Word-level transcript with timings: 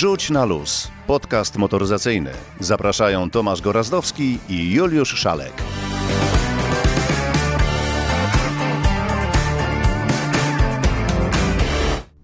Rzuć 0.00 0.30
na 0.30 0.44
luz. 0.44 0.88
Podcast 1.06 1.56
motoryzacyjny. 1.56 2.30
Zapraszają 2.60 3.30
Tomasz 3.30 3.60
Gorazdowski 3.60 4.38
i 4.48 4.74
Juliusz 4.74 5.14
Szalek. 5.14 5.52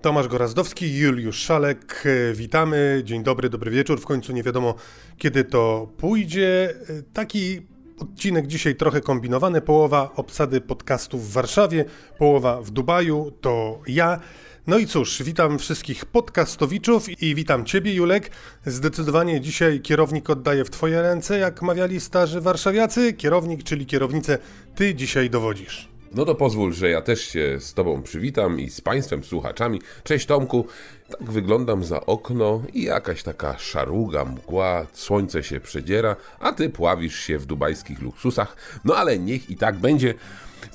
Tomasz 0.02 0.28
Gorazdowski, 0.28 0.98
Juliusz 0.98 1.36
Szalek, 1.36 2.04
witamy. 2.34 3.00
Dzień 3.04 3.22
dobry, 3.22 3.48
dobry 3.48 3.70
wieczór. 3.70 4.00
W 4.00 4.04
końcu 4.04 4.32
nie 4.32 4.42
wiadomo, 4.42 4.74
kiedy 5.18 5.44
to 5.44 5.92
pójdzie. 5.96 6.74
Taki 7.12 7.66
odcinek 7.98 8.46
dzisiaj 8.46 8.76
trochę 8.76 9.00
kombinowany. 9.00 9.60
Połowa 9.60 10.10
obsady 10.14 10.60
podcastów 10.60 11.28
w 11.28 11.32
Warszawie, 11.32 11.84
połowa 12.18 12.62
w 12.62 12.70
Dubaju. 12.70 13.32
To 13.40 13.80
ja. 13.86 14.20
No 14.66 14.78
i 14.78 14.86
cóż, 14.86 15.22
witam 15.22 15.58
wszystkich 15.58 16.04
podcastowiczów 16.04 17.22
i 17.22 17.34
witam 17.34 17.64
Ciebie, 17.64 17.94
Julek. 17.94 18.30
Zdecydowanie 18.66 19.40
dzisiaj 19.40 19.80
kierownik 19.80 20.30
oddaję 20.30 20.64
w 20.64 20.70
Twoje 20.70 21.02
ręce, 21.02 21.38
jak 21.38 21.62
mawiali 21.62 22.00
starzy 22.00 22.40
warszawiacy. 22.40 23.12
Kierownik, 23.12 23.62
czyli 23.62 23.86
kierownicę, 23.86 24.38
Ty 24.74 24.94
dzisiaj 24.94 25.30
dowodzisz. 25.30 25.88
No 26.14 26.24
to 26.24 26.34
pozwól, 26.34 26.72
że 26.72 26.90
ja 26.90 27.02
też 27.02 27.20
się 27.20 27.56
z 27.60 27.74
Tobą 27.74 28.02
przywitam 28.02 28.60
i 28.60 28.70
z 28.70 28.80
Państwem 28.80 29.24
słuchaczami. 29.24 29.80
Cześć 30.04 30.26
Tomku, 30.26 30.66
tak 31.08 31.30
wyglądam 31.30 31.84
za 31.84 32.06
okno 32.06 32.62
i 32.74 32.82
jakaś 32.82 33.22
taka 33.22 33.58
szaruga, 33.58 34.24
mgła, 34.24 34.86
słońce 34.92 35.42
się 35.42 35.60
przedziera, 35.60 36.16
a 36.40 36.52
Ty 36.52 36.70
pławisz 36.70 37.18
się 37.20 37.38
w 37.38 37.46
dubajskich 37.46 38.02
luksusach. 38.02 38.56
No 38.84 38.96
ale 38.96 39.18
niech 39.18 39.50
i 39.50 39.56
tak 39.56 39.76
będzie. 39.76 40.14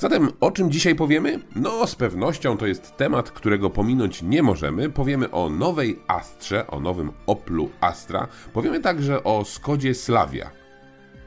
Zatem 0.02 0.30
o 0.40 0.52
czym 0.52 0.72
dzisiaj 0.72 0.96
powiemy? 0.96 1.40
No, 1.55 1.88
z 1.88 1.96
pewnością 1.96 2.57
to 2.57 2.68
jest 2.68 2.98
temat, 2.98 3.32
którego 3.32 3.70
pominąć 3.70 4.21
nie 4.21 4.43
możemy. 4.43 4.90
Powiemy 4.90 5.32
o 5.32 5.49
nowej 5.49 5.99
Astrze, 6.08 6.68
o 6.68 6.80
nowym 6.80 7.12
Oplu 7.26 7.70
Astra. 7.82 8.27
Powiemy 8.54 8.80
także 8.80 9.24
o 9.24 9.46
Skodzie 9.46 9.96
Slavia. 9.96 10.52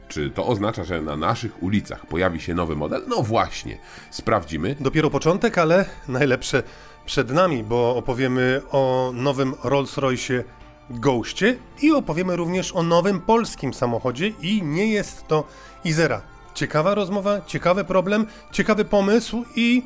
Czy 0.08 0.30
to 0.30 0.46
oznacza, 0.46 0.84
że 0.84 1.02
na 1.02 1.16
naszych 1.16 1.62
ulicach 1.62 2.06
pojawi 2.06 2.40
się 2.40 2.54
nowy 2.54 2.76
model? 2.76 3.02
No 3.08 3.22
właśnie, 3.22 3.78
sprawdzimy. 4.10 4.76
Dopiero 4.80 5.10
początek, 5.10 5.58
ale 5.58 5.84
najlepsze 6.08 6.62
przed 7.06 7.30
nami, 7.30 7.64
bo 7.64 7.96
opowiemy 7.96 8.62
o 8.70 9.12
nowym 9.14 9.52
Rolls-Royce 9.52 10.44
Ghostie 10.90 11.56
i 11.82 11.92
opowiemy 11.92 12.36
również 12.36 12.72
o 12.72 12.82
nowym 12.82 13.20
polskim 13.20 13.74
samochodzie 13.74 14.28
i 14.42 14.62
nie 14.62 14.86
jest 14.86 15.28
to 15.28 15.44
Izera. 15.84 16.33
Ciekawa 16.54 16.94
rozmowa, 16.94 17.40
ciekawy 17.46 17.84
problem, 17.84 18.26
ciekawy 18.52 18.84
pomysł 18.84 19.44
i 19.56 19.82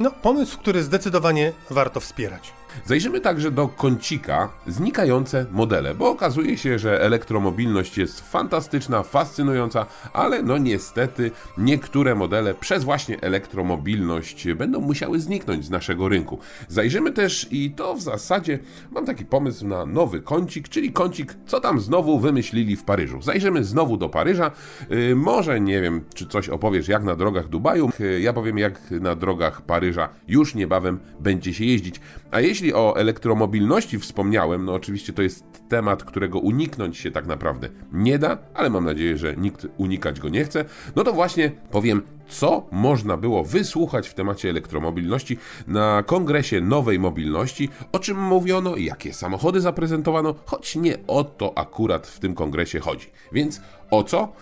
no, 0.00 0.10
pomysł, 0.10 0.58
który 0.58 0.82
zdecydowanie 0.82 1.52
warto 1.70 2.00
wspierać. 2.00 2.52
Zajrzymy 2.84 3.20
także 3.20 3.50
do 3.50 3.68
kącika 3.68 4.48
znikające 4.66 5.46
modele, 5.50 5.94
bo 5.94 6.10
okazuje 6.10 6.58
się, 6.58 6.78
że 6.78 7.02
elektromobilność 7.02 7.98
jest 7.98 8.20
fantastyczna, 8.20 9.02
fascynująca, 9.02 9.86
ale 10.12 10.42
no 10.42 10.58
niestety 10.58 11.30
niektóre 11.58 12.14
modele 12.14 12.54
przez 12.54 12.84
właśnie 12.84 13.20
elektromobilność 13.20 14.48
będą 14.52 14.80
musiały 14.80 15.20
zniknąć 15.20 15.64
z 15.64 15.70
naszego 15.70 16.08
rynku. 16.08 16.38
Zajrzymy 16.68 17.12
też 17.12 17.48
i 17.50 17.70
to 17.70 17.94
w 17.94 18.02
zasadzie 18.02 18.58
mam 18.90 19.06
taki 19.06 19.24
pomysł 19.24 19.66
na 19.66 19.86
nowy 19.86 20.20
kącik, 20.20 20.68
czyli 20.68 20.92
kącik, 20.92 21.34
co 21.46 21.60
tam 21.60 21.80
znowu 21.80 22.20
wymyślili 22.20 22.76
w 22.76 22.84
Paryżu. 22.84 23.22
Zajrzymy 23.22 23.64
znowu 23.64 23.96
do 23.96 24.08
Paryża. 24.08 24.50
Yy, 24.90 25.16
może 25.16 25.60
nie 25.60 25.82
wiem, 25.82 26.04
czy 26.14 26.26
coś 26.26 26.48
opowiesz 26.48 26.88
jak 26.88 27.04
na 27.04 27.16
drogach 27.16 27.48
Dubaju. 27.48 27.90
Yy, 27.98 28.20
ja 28.20 28.32
powiem 28.32 28.58
jak 28.58 28.90
na 28.90 29.14
drogach 29.14 29.62
Paryża 29.62 30.08
już 30.28 30.54
niebawem 30.54 30.98
będzie 31.20 31.54
się 31.54 31.64
jeździć. 31.64 32.00
A 32.30 32.40
jeśli 32.40 32.65
o 32.74 32.96
elektromobilności 32.96 33.98
wspomniałem, 33.98 34.64
no 34.64 34.74
oczywiście 34.74 35.12
to 35.12 35.22
jest 35.22 35.44
temat, 35.68 36.04
którego 36.04 36.38
uniknąć 36.38 36.98
się 36.98 37.10
tak 37.10 37.26
naprawdę 37.26 37.68
nie 37.92 38.18
da, 38.18 38.38
ale 38.54 38.70
mam 38.70 38.84
nadzieję, 38.84 39.18
że 39.18 39.36
nikt 39.36 39.66
unikać 39.76 40.20
go 40.20 40.28
nie 40.28 40.44
chce, 40.44 40.64
no 40.96 41.04
to 41.04 41.12
właśnie 41.12 41.52
powiem, 41.70 42.02
co 42.28 42.66
można 42.72 43.16
było 43.16 43.44
wysłuchać 43.44 44.08
w 44.08 44.14
temacie 44.14 44.50
elektromobilności 44.50 45.38
na 45.66 46.02
kongresie 46.06 46.60
Nowej 46.60 46.98
Mobilności, 46.98 47.68
o 47.92 47.98
czym 47.98 48.22
mówiono, 48.22 48.76
jakie 48.76 49.12
samochody 49.12 49.60
zaprezentowano, 49.60 50.34
choć 50.44 50.76
nie 50.76 51.06
o 51.06 51.24
to 51.24 51.58
akurat 51.58 52.06
w 52.06 52.20
tym 52.20 52.34
kongresie 52.34 52.80
chodzi. 52.80 53.06
Więc 53.32 53.60
o 53.90 54.04
co? 54.04 54.32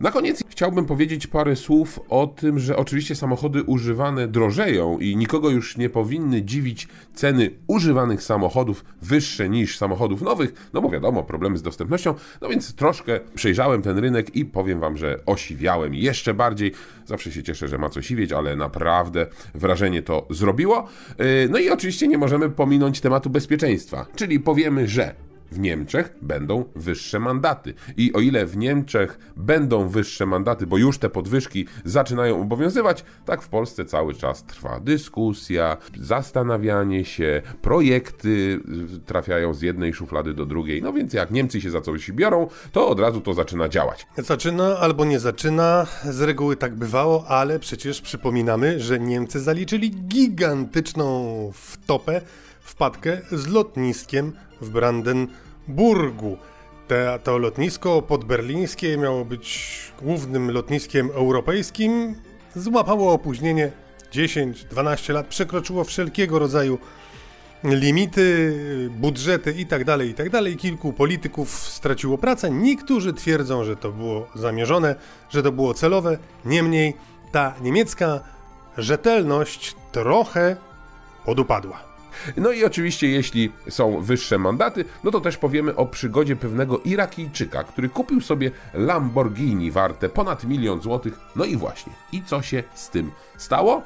Na 0.00 0.10
koniec 0.10 0.44
chciałbym 0.48 0.84
powiedzieć 0.84 1.26
parę 1.26 1.56
słów 1.56 2.00
o 2.08 2.26
tym, 2.26 2.58
że 2.58 2.76
oczywiście 2.76 3.14
samochody 3.14 3.62
używane 3.62 4.28
drożeją 4.28 4.98
i 4.98 5.16
nikogo 5.16 5.50
już 5.50 5.76
nie 5.76 5.90
powinny 5.90 6.42
dziwić 6.42 6.88
ceny 7.14 7.50
używanych 7.66 8.22
samochodów 8.22 8.84
wyższe 9.02 9.48
niż 9.48 9.78
samochodów 9.78 10.22
nowych, 10.22 10.70
no 10.72 10.82
bo 10.82 10.90
wiadomo, 10.90 11.22
problemy 11.22 11.58
z 11.58 11.62
dostępnością. 11.62 12.14
No 12.40 12.48
więc 12.48 12.74
troszkę 12.74 13.20
przejrzałem 13.34 13.82
ten 13.82 13.98
rynek 13.98 14.36
i 14.36 14.44
powiem 14.44 14.80
Wam, 14.80 14.96
że 14.96 15.20
osiwiałem 15.26 15.94
jeszcze 15.94 16.34
bardziej. 16.34 16.72
Zawsze 17.06 17.32
się 17.32 17.42
cieszę, 17.42 17.68
że 17.68 17.78
ma 17.78 17.88
coś 17.88 18.06
siwieć, 18.06 18.32
ale 18.32 18.56
naprawdę 18.56 19.26
wrażenie 19.54 20.02
to 20.02 20.26
zrobiło. 20.30 20.88
Yy, 21.18 21.24
no 21.50 21.58
i 21.58 21.70
oczywiście 21.70 22.08
nie 22.08 22.18
możemy 22.18 22.50
pominąć 22.50 23.00
tematu 23.00 23.30
bezpieczeństwa, 23.30 24.06
czyli 24.16 24.40
powiemy, 24.40 24.88
że 24.88 25.14
w 25.50 25.58
Niemczech 25.58 26.14
będą 26.22 26.64
wyższe 26.76 27.18
mandaty. 27.18 27.74
I 27.96 28.12
o 28.12 28.20
ile 28.20 28.46
w 28.46 28.56
Niemczech 28.56 29.18
będą 29.36 29.88
wyższe 29.88 30.26
mandaty, 30.26 30.66
bo 30.66 30.78
już 30.78 30.98
te 30.98 31.10
podwyżki 31.10 31.66
zaczynają 31.84 32.42
obowiązywać, 32.42 33.04
tak 33.24 33.42
w 33.42 33.48
Polsce 33.48 33.84
cały 33.84 34.14
czas 34.14 34.44
trwa 34.44 34.80
dyskusja, 34.80 35.76
zastanawianie 36.00 37.04
się, 37.04 37.42
projekty 37.62 38.60
trafiają 39.06 39.54
z 39.54 39.62
jednej 39.62 39.94
szuflady 39.94 40.34
do 40.34 40.46
drugiej. 40.46 40.82
No 40.82 40.92
więc 40.92 41.12
jak 41.12 41.30
Niemcy 41.30 41.60
się 41.60 41.70
za 41.70 41.80
coś 41.80 42.12
biorą, 42.12 42.48
to 42.72 42.88
od 42.88 43.00
razu 43.00 43.20
to 43.20 43.34
zaczyna 43.34 43.68
działać. 43.68 44.06
Zaczyna 44.18 44.78
albo 44.78 45.04
nie 45.04 45.18
zaczyna, 45.18 45.86
z 46.04 46.20
reguły 46.20 46.56
tak 46.56 46.74
bywało, 46.74 47.24
ale 47.28 47.58
przecież 47.58 48.00
przypominamy, 48.00 48.80
że 48.80 48.98
Niemcy 48.98 49.40
zaliczyli 49.40 49.90
gigantyczną 49.90 51.50
wtopę, 51.54 52.20
wpadkę 52.68 53.20
z 53.32 53.46
lotniskiem 53.46 54.32
w 54.60 54.70
Brandenburgu. 54.70 56.36
Te, 56.88 57.18
to 57.24 57.38
lotnisko 57.38 58.02
podberlińskie 58.02 58.96
miało 58.96 59.24
być 59.24 59.78
głównym 60.02 60.50
lotniskiem 60.50 61.10
europejskim. 61.14 62.14
Złapało 62.54 63.12
opóźnienie 63.12 63.72
10-12 64.12 65.12
lat, 65.12 65.26
przekroczyło 65.26 65.84
wszelkiego 65.84 66.38
rodzaju 66.38 66.78
limity, 67.64 68.54
budżety 68.90 69.52
itd., 69.52 69.84
tak 69.84 70.06
itd. 70.06 70.42
Tak 70.42 70.56
Kilku 70.58 70.92
polityków 70.92 71.50
straciło 71.50 72.18
pracę. 72.18 72.50
Niektórzy 72.50 73.12
twierdzą, 73.12 73.64
że 73.64 73.76
to 73.76 73.92
było 73.92 74.28
zamierzone, 74.34 74.94
że 75.30 75.42
to 75.42 75.52
było 75.52 75.74
celowe. 75.74 76.18
Niemniej 76.44 76.94
ta 77.32 77.54
niemiecka 77.60 78.20
rzetelność 78.78 79.76
trochę 79.92 80.56
podupadła. 81.24 81.87
No 82.36 82.52
i 82.52 82.64
oczywiście, 82.64 83.08
jeśli 83.08 83.52
są 83.68 84.00
wyższe 84.00 84.38
mandaty, 84.38 84.84
no 85.04 85.10
to 85.10 85.20
też 85.20 85.36
powiemy 85.36 85.76
o 85.76 85.86
przygodzie 85.86 86.36
pewnego 86.36 86.78
Irakijczyka, 86.78 87.64
który 87.64 87.88
kupił 87.88 88.20
sobie 88.20 88.50
Lamborghini 88.74 89.70
warte 89.70 90.08
ponad 90.08 90.44
milion 90.44 90.80
złotych. 90.80 91.20
No 91.36 91.44
i 91.44 91.56
właśnie, 91.56 91.92
i 92.12 92.22
co 92.22 92.42
się 92.42 92.62
z 92.74 92.90
tym 92.90 93.10
stało? 93.36 93.82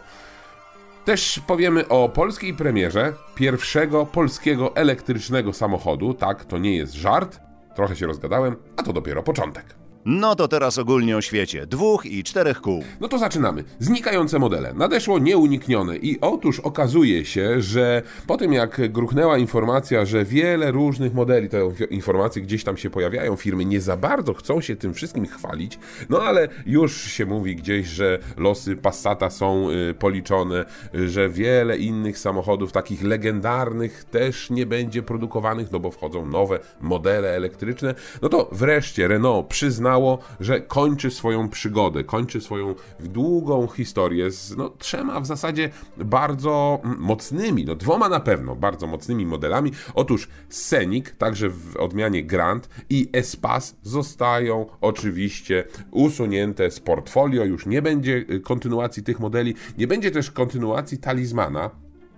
Też 1.05 1.41
powiemy 1.47 1.89
o 1.89 2.09
polskiej 2.09 2.55
premierze 2.55 3.13
pierwszego 3.35 4.07
polskiego 4.07 4.77
elektrycznego 4.77 5.53
samochodu. 5.53 6.15
Tak, 6.15 6.45
to 6.45 6.59
nie 6.59 6.77
jest 6.77 6.93
żart. 6.93 7.41
Trochę 7.77 7.97
się 7.97 8.07
rozgadałem, 8.07 8.57
a 8.77 8.83
to 8.83 8.93
dopiero 8.93 9.23
początek. 9.23 9.82
No 10.05 10.35
to 10.37 10.49
teraz 10.49 10.79
ogólnie 10.79 11.17
o 11.17 11.21
świecie. 11.21 11.67
Dwóch 11.67 12.07
i 12.07 12.25
czterech 12.25 12.61
kół. 12.61 12.85
No 13.01 13.09
to 13.09 13.19
zaczynamy. 13.19 13.65
Znikające 13.79 14.39
modele. 14.39 14.75
Nadeszło 14.75 15.19
nieuniknione 15.19 15.97
i 15.97 16.21
otóż 16.21 16.61
okazuje 16.61 17.25
się, 17.25 17.63
że 17.63 18.03
po 18.27 18.37
tym 18.37 18.53
jak 18.53 18.93
gruchnęła 18.93 19.39
informacja, 19.39 20.05
że 20.05 20.25
wiele 20.25 20.71
różnych 20.71 21.15
modeli, 21.15 21.49
te 21.49 21.59
informacje 21.91 22.43
gdzieś 22.43 22.65
tam 22.65 22.77
się 22.77 22.91
pojawiają, 22.91 23.37
firmy 23.37 23.65
nie 23.65 23.81
za 23.81 23.97
bardzo 23.97 24.35
chcą 24.35 24.61
się 24.61 24.77
tym 24.77 24.95
wszystkim 24.95 25.27
chwalić, 25.27 25.79
no 26.09 26.23
ale 26.23 26.49
już 26.67 27.03
się 27.03 27.27
mówi 27.27 27.57
gdzieś, 27.57 27.87
że 27.87 28.19
losy 28.37 28.77
Passata 28.77 29.31
są 29.31 29.71
y, 29.71 29.95
policzone, 29.95 30.65
że 30.95 31.29
wiele 31.29 31.79
innych 31.79 32.19
samochodów 32.19 32.73
takich 32.73 33.03
legendarnych 33.03 34.05
też 34.05 34.51
nie 34.51 34.67
będzie 34.67 35.03
produkowanych, 35.03 35.73
no 35.73 35.81
bo 35.81 35.91
wchodzą 35.91 36.27
nowe 36.27 36.59
modele 36.81 37.29
elektryczne. 37.29 37.95
No 38.23 38.29
to 38.29 38.49
wreszcie 38.53 39.09
Renault 39.09 39.47
przyzna 39.47 39.92
przyznało, 39.93 40.19
że 40.41 40.61
kończy 40.61 41.11
swoją 41.11 41.49
przygodę, 41.49 42.05
kończy 42.05 42.41
swoją 42.41 42.75
długą 43.01 43.67
historię 43.67 44.31
z 44.31 44.57
no, 44.57 44.69
trzema 44.69 45.21
w 45.21 45.27
zasadzie 45.27 45.71
bardzo 45.97 46.81
mocnymi, 46.99 47.65
no 47.65 47.75
dwoma 47.75 48.09
na 48.09 48.21
pewno 48.21 48.57
bardzo 48.57 48.87
mocnymi 48.87 49.27
modelami. 49.27 49.73
Otóż 49.95 50.29
Scenic, 50.49 51.07
także 51.19 51.49
w 51.49 51.77
odmianie 51.77 52.25
Grand 52.25 52.69
i 52.91 53.09
Espas 53.13 53.77
zostają 53.83 54.67
oczywiście 54.81 55.65
usunięte 55.91 56.71
z 56.71 56.81
portfolio, 56.81 57.45
już 57.45 57.67
nie 57.67 57.83
będzie 57.83 58.25
kontynuacji 58.43 59.03
tych 59.03 59.21
modeli, 59.21 59.55
nie 59.79 59.87
będzie 59.87 60.11
też 60.11 60.31
kontynuacji 60.31 60.99
Talismana, 60.99 61.71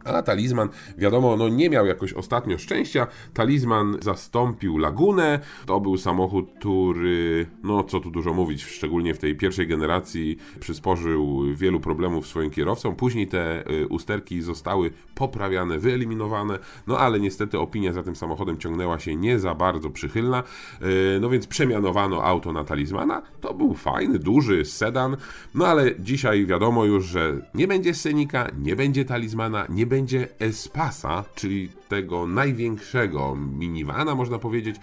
A 0.05 0.23
talizman, 0.23 0.69
wiadomo, 0.99 1.37
no 1.37 1.49
nie 1.49 1.71
miał 1.71 1.87
jakoś 1.87 2.13
ostatnio 2.13 2.59
szczęścia. 2.59 3.07
Talizman 3.35 3.97
zastąpił 4.03 4.79
Lagunę. 4.79 5.41
To 5.67 5.81
był 5.81 5.97
samochód, 5.97 6.51
który, 6.59 7.47
no 7.63 7.85
co 7.85 8.01
tu 8.01 8.11
dużo 8.11 8.35
mówić, 8.35 8.65
szczególnie 8.65 9.15
w 9.15 9.19
tej 9.19 9.37
pierwszej 9.37 9.67
generacji 9.67 10.37
przysporzył 10.61 11.43
wielu 11.55 11.81
problemów 11.81 12.27
swoim 12.27 12.51
kierowcom. 12.51 12.97
Później 12.97 13.27
te 13.27 13.71
y, 13.71 13.89
usterki 13.89 14.43
zostały 14.43 14.91
poprawiane, 15.15 15.79
wyeliminowane, 15.79 16.59
no 16.87 16.99
ale 16.99 17.21
niestety 17.21 17.59
opinia 17.59 17.93
za 17.93 18.03
tym 18.03 18.17
samochodem 18.17 18.59
ciągnęła 18.59 18.99
się 18.99 19.17
nie 19.17 19.39
za 19.39 19.55
bardzo 19.55 19.91
przychylna. 19.91 20.43
Y, 20.83 21.19
no 21.21 21.31
więc 21.31 21.47
przemianowano 21.47 22.25
auto 22.25 22.53
na 22.53 22.65
talizmana. 22.65 23.23
To 23.41 23.55
był 23.55 23.75
fajny, 23.75 24.19
duży 24.19 24.65
sedan, 24.65 25.17
no 25.55 25.67
ale 25.67 26.01
dzisiaj 26.01 26.47
wiadomo 26.47 26.85
już, 26.85 27.05
że 27.05 27.51
nie 27.55 27.69
będzie 27.69 27.95
Senika, 27.95 28.49
nie 28.59 28.77
będzie 28.77 29.05
talizmana, 29.05 29.67
nie 29.69 29.87
będzie 29.87 29.94
Espasa, 30.39 31.25
czyli 31.35 31.69
tego 31.89 32.27
największego 32.27 33.37
minivana, 33.37 34.15
można 34.15 34.39
powiedzieć. 34.39 34.77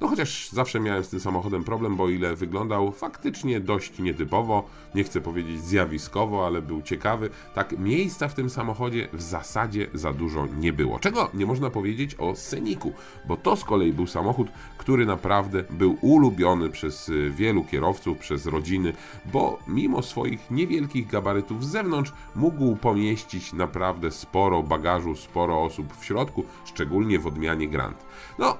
No 0.00 0.08
chociaż 0.08 0.50
zawsze 0.50 0.80
miałem 0.80 1.04
z 1.04 1.08
tym 1.08 1.20
samochodem 1.20 1.64
problem, 1.64 1.96
bo 1.96 2.08
ile 2.08 2.36
wyglądał 2.36 2.92
faktycznie 2.92 3.60
dość 3.60 3.98
nietypowo, 3.98 4.64
nie 4.94 5.04
chcę 5.04 5.20
powiedzieć 5.20 5.60
zjawiskowo, 5.60 6.46
ale 6.46 6.62
był 6.62 6.82
ciekawy. 6.82 7.30
Tak 7.54 7.78
miejsca 7.78 8.28
w 8.28 8.34
tym 8.34 8.50
samochodzie 8.50 9.08
w 9.12 9.22
zasadzie 9.22 9.86
za 9.94 10.12
dużo 10.12 10.46
nie 10.46 10.72
było. 10.72 10.98
Czego 10.98 11.30
nie 11.34 11.46
można 11.46 11.70
powiedzieć 11.70 12.14
o 12.14 12.36
Sceniku, 12.36 12.92
bo 13.28 13.36
to 13.36 13.56
z 13.56 13.64
kolei 13.64 13.92
był 13.92 14.06
samochód, 14.06 14.48
który 14.78 15.06
naprawdę 15.06 15.64
był 15.70 15.98
ulubiony 16.00 16.70
przez 16.70 17.08
y, 17.08 17.30
wielu 17.30 17.64
kierowców, 17.64 18.18
przez 18.18 18.46
rodziny, 18.46 18.92
bo 19.32 19.58
mimo 19.68 20.02
swoich 20.02 20.50
niewielkich 20.50 21.06
gabarytów 21.06 21.64
z 21.64 21.68
zewnątrz 21.68 22.12
mógł 22.36 22.76
pomieścić 22.76 23.52
naprawdę 23.52 24.10
sporo 24.10 24.62
bagażu, 24.62 25.16
sporo 25.16 25.64
osób 25.64 25.96
w 25.96 26.04
środku, 26.04 26.44
szczególnie 26.64 27.18
w 27.18 27.26
odmianie 27.26 27.68
Grand. 27.68 28.06
No, 28.38 28.56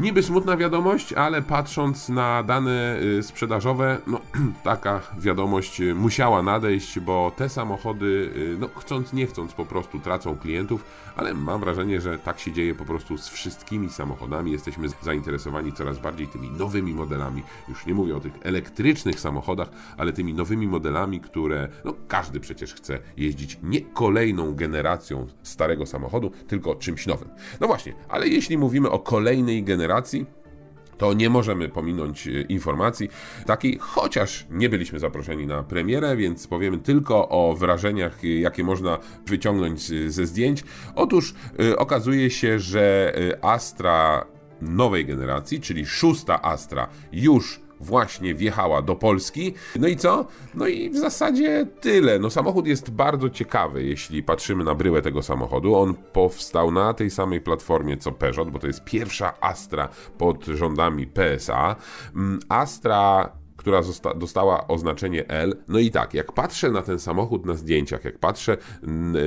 Niby 0.00 0.22
smutna 0.22 0.56
wiadomość, 0.56 1.12
ale 1.12 1.42
patrząc 1.42 2.08
na 2.08 2.42
dane 2.42 3.00
y, 3.18 3.22
sprzedażowe, 3.22 3.98
no 4.06 4.20
taka 4.64 5.00
wiadomość 5.18 5.80
y, 5.80 5.94
musiała 5.94 6.42
nadejść, 6.42 7.00
bo 7.00 7.32
te 7.36 7.48
samochody, 7.48 8.32
y, 8.36 8.56
no 8.58 8.68
chcąc 8.76 9.12
nie 9.12 9.26
chcąc, 9.26 9.52
po 9.52 9.66
prostu 9.66 9.98
tracą 9.98 10.36
klientów, 10.36 10.84
ale 11.16 11.34
mam 11.34 11.60
wrażenie, 11.60 12.00
że 12.00 12.18
tak 12.18 12.38
się 12.38 12.52
dzieje 12.52 12.74
po 12.74 12.84
prostu 12.84 13.18
z 13.18 13.28
wszystkimi 13.28 13.90
samochodami. 13.90 14.52
Jesteśmy 14.52 14.88
zainteresowani 15.02 15.72
coraz 15.72 15.98
bardziej 15.98 16.28
tymi 16.28 16.50
nowymi 16.50 16.94
modelami. 16.94 17.42
Już 17.68 17.86
nie 17.86 17.94
mówię 17.94 18.16
o 18.16 18.20
tych 18.20 18.32
elektrycznych 18.42 19.20
samochodach, 19.20 19.68
ale 19.96 20.12
tymi 20.12 20.34
nowymi 20.34 20.68
modelami, 20.68 21.20
które 21.20 21.68
no 21.84 21.94
każdy 22.08 22.40
przecież 22.40 22.74
chce 22.74 22.98
jeździć 23.16 23.58
nie 23.62 23.80
kolejną 23.80 24.54
generacją 24.54 25.26
starego 25.42 25.86
samochodu, 25.86 26.30
tylko 26.48 26.74
czymś 26.74 27.06
nowym. 27.06 27.28
No 27.60 27.66
właśnie, 27.66 27.94
ale 28.08 28.28
jeśli 28.28 28.58
mówimy 28.58 28.90
o 28.90 28.98
kolejnej 28.98 29.64
generacji, 29.64 29.89
to 30.98 31.12
nie 31.12 31.30
możemy 31.30 31.68
pominąć 31.68 32.26
e, 32.26 32.30
informacji 32.30 33.08
takiej, 33.46 33.78
chociaż 33.80 34.46
nie 34.50 34.68
byliśmy 34.68 34.98
zaproszeni 34.98 35.46
na 35.46 35.62
premierę, 35.62 36.16
więc 36.16 36.46
powiemy 36.46 36.78
tylko 36.78 37.28
o 37.28 37.54
wrażeniach, 37.54 38.24
e, 38.24 38.28
jakie 38.28 38.64
można 38.64 38.98
wyciągnąć 39.26 39.82
ze 40.12 40.26
zdjęć. 40.26 40.64
Otóż 40.94 41.34
okazuje 41.76 42.30
się, 42.30 42.58
że 42.58 43.14
Astra 43.42 44.26
nowej 44.60 45.06
generacji, 45.06 45.60
czyli 45.60 45.86
szósta 45.86 46.42
Astra, 46.42 46.88
już 47.12 47.60
właśnie 47.80 48.34
wjechała 48.34 48.82
do 48.82 48.96
Polski. 48.96 49.54
No 49.78 49.88
i 49.88 49.96
co? 49.96 50.26
No 50.54 50.66
i 50.66 50.90
w 50.90 50.96
zasadzie 50.96 51.66
tyle. 51.80 52.18
No 52.18 52.30
samochód 52.30 52.66
jest 52.66 52.90
bardzo 52.90 53.30
ciekawy, 53.30 53.84
jeśli 53.84 54.22
patrzymy 54.22 54.64
na 54.64 54.74
bryłę 54.74 55.02
tego 55.02 55.22
samochodu. 55.22 55.76
On 55.76 55.94
powstał 55.94 56.70
na 56.70 56.94
tej 56.94 57.10
samej 57.10 57.40
platformie 57.40 57.96
co 57.96 58.12
Peugeot, 58.12 58.50
bo 58.50 58.58
to 58.58 58.66
jest 58.66 58.84
pierwsza 58.84 59.34
Astra 59.40 59.88
pod 60.18 60.44
rządami 60.44 61.06
PSA. 61.06 61.76
Mm, 62.14 62.40
Astra 62.48 63.39
która 63.60 63.80
dostała 64.16 64.68
oznaczenie 64.68 65.28
L. 65.28 65.56
No 65.68 65.78
i 65.78 65.90
tak, 65.90 66.14
jak 66.14 66.32
patrzę 66.32 66.70
na 66.70 66.82
ten 66.82 66.98
samochód 66.98 67.46
na 67.46 67.54
zdjęciach, 67.54 68.04
jak 68.04 68.18
patrzę 68.18 68.56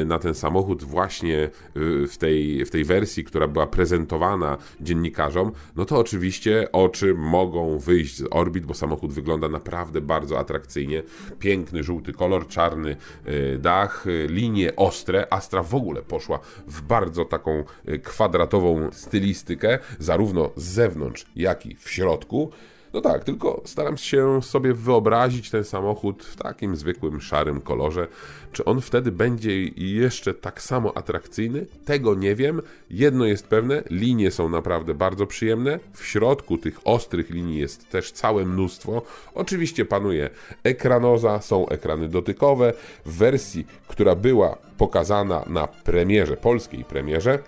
na 0.05 0.19
ten 0.19 0.33
samochód 0.33 0.83
właśnie 0.83 1.49
y, 1.77 2.07
w 2.07 2.17
tej, 2.17 2.65
w 2.65 2.69
tej 2.69 2.83
wersji, 2.83 3.23
która 3.23 3.47
była 3.47 3.67
prezentowana 3.67 4.57
dziennikarzom, 4.81 5.51
no 5.75 5.85
to 5.85 5.99
oczywiście 5.99 6.71
oczy 6.71 7.13
mogą 7.13 7.79
wyjść 7.79 8.17
z 8.17 8.23
orbit, 8.31 8.65
bo 8.65 8.73
samochód 8.73 9.13
wygląda 9.13 9.49
naprawdę 9.49 10.01
bardzo 10.01 10.39
atrakcyjnie. 10.39 11.03
Piękny, 11.39 11.83
żółty 11.83 12.13
kolor, 12.13 12.47
czarny 12.47 12.95
y, 13.27 13.57
dach, 13.59 14.07
y, 14.07 14.27
linie 14.29 14.75
ostre. 14.75 15.27
Astra 15.29 15.63
w 15.63 15.75
ogóle 15.75 16.01
poszła 16.01 16.39
w 16.67 16.81
bardzo 16.81 17.25
taką 17.25 17.63
kwadratową 18.03 18.89
stylistykę, 18.91 19.79
zarówno 19.99 20.49
z 20.55 20.63
zewnątrz, 20.63 21.25
jak 21.35 21.65
i 21.65 21.75
w 21.75 21.89
środku. 21.89 22.51
No 22.93 23.01
tak, 23.01 23.23
tylko 23.23 23.61
staram 23.65 23.97
się 23.97 24.41
sobie 24.41 24.73
wyobrazić 24.73 25.49
ten 25.49 25.63
samochód 25.63 26.23
w 26.23 26.35
takim 26.35 26.75
zwykłym 26.75 27.21
szarym 27.21 27.61
kolorze. 27.61 28.07
Czy 28.51 28.65
on 28.65 28.81
wtedy 28.81 29.11
będzie 29.11 29.63
jeszcze 29.75 30.33
tak 30.33 30.61
samo 30.61 30.97
atrakcyjny? 30.97 31.65
Tego 31.85 32.15
nie 32.15 32.35
wiem. 32.35 32.61
Jedno 32.89 33.25
jest 33.25 33.47
pewne, 33.47 33.83
linie 33.89 34.31
są 34.31 34.49
naprawdę 34.49 34.93
bardzo 34.93 35.27
przyjemne. 35.27 35.79
W 35.93 36.05
środku 36.05 36.57
tych 36.57 36.79
ostrych 36.83 37.29
linii 37.29 37.59
jest 37.59 37.89
też 37.89 38.11
całe 38.11 38.45
mnóstwo. 38.45 39.01
Oczywiście 39.35 39.85
panuje 39.85 40.29
ekranoza, 40.63 41.41
są 41.41 41.67
ekrany 41.67 42.07
dotykowe. 42.07 42.73
W 43.05 43.17
wersji, 43.17 43.67
która 43.87 44.15
była 44.15 44.57
pokazana 44.77 45.43
na 45.47 45.67
premierze, 45.67 46.37
polskiej 46.37 46.83
premierze, 46.83 47.39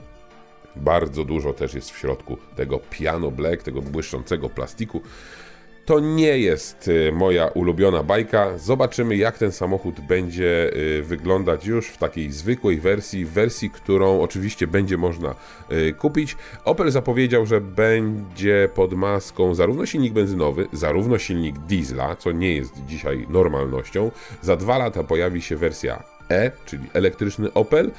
bardzo 0.76 1.26
dużo 1.26 1.54
też 1.54 1.74
jest 1.74 1.92
w 1.92 1.98
środku 1.98 2.38
tego 2.56 2.80
piano 2.90 3.32
black, 3.32 3.64
tego 3.64 3.82
błyszczącego 3.82 4.50
plastiku. 4.50 5.02
To 5.86 6.00
nie 6.00 6.40
jest 6.40 6.88
y, 6.88 7.12
moja 7.12 7.48
ulubiona 7.48 8.04
bajka. 8.04 8.58
Zobaczymy, 8.58 9.18
jak 9.18 9.38
ten 9.38 9.52
samochód 9.52 10.02
będzie 10.02 10.72
y, 10.74 11.04
wyglądać 11.04 11.66
już 11.66 11.88
w 11.88 11.98
takiej 11.98 12.32
zwykłej 12.32 12.80
wersji, 12.80 13.26
wersji, 13.26 13.70
którą 13.70 14.22
oczywiście 14.22 14.68
będzie 14.68 14.98
można 14.98 15.36
y, 15.72 15.94
kupić. 15.94 16.38
Opel 16.64 16.92
zapowiedział, 16.92 17.46
że 17.46 17.62
będzie 17.62 18.70
pod 18.76 18.94
maską 18.94 19.56
zarówno 19.56 19.86
silnik 19.86 20.14
benzynowy, 20.14 20.68
zarówno 20.74 21.18
silnik 21.18 21.58
diesla, 21.60 22.16
co 22.16 22.32
nie 22.32 22.56
jest 22.56 22.86
dzisiaj 22.88 23.26
normalnością. 23.30 24.12
Za 24.42 24.56
dwa 24.56 24.78
lata 24.78 25.04
pojawi 25.04 25.42
się 25.42 25.56
wersja 25.56 26.16
E, 26.32 26.52
czyli 26.66 26.84
elektryczny 26.94 27.54
Opel. 27.54 27.92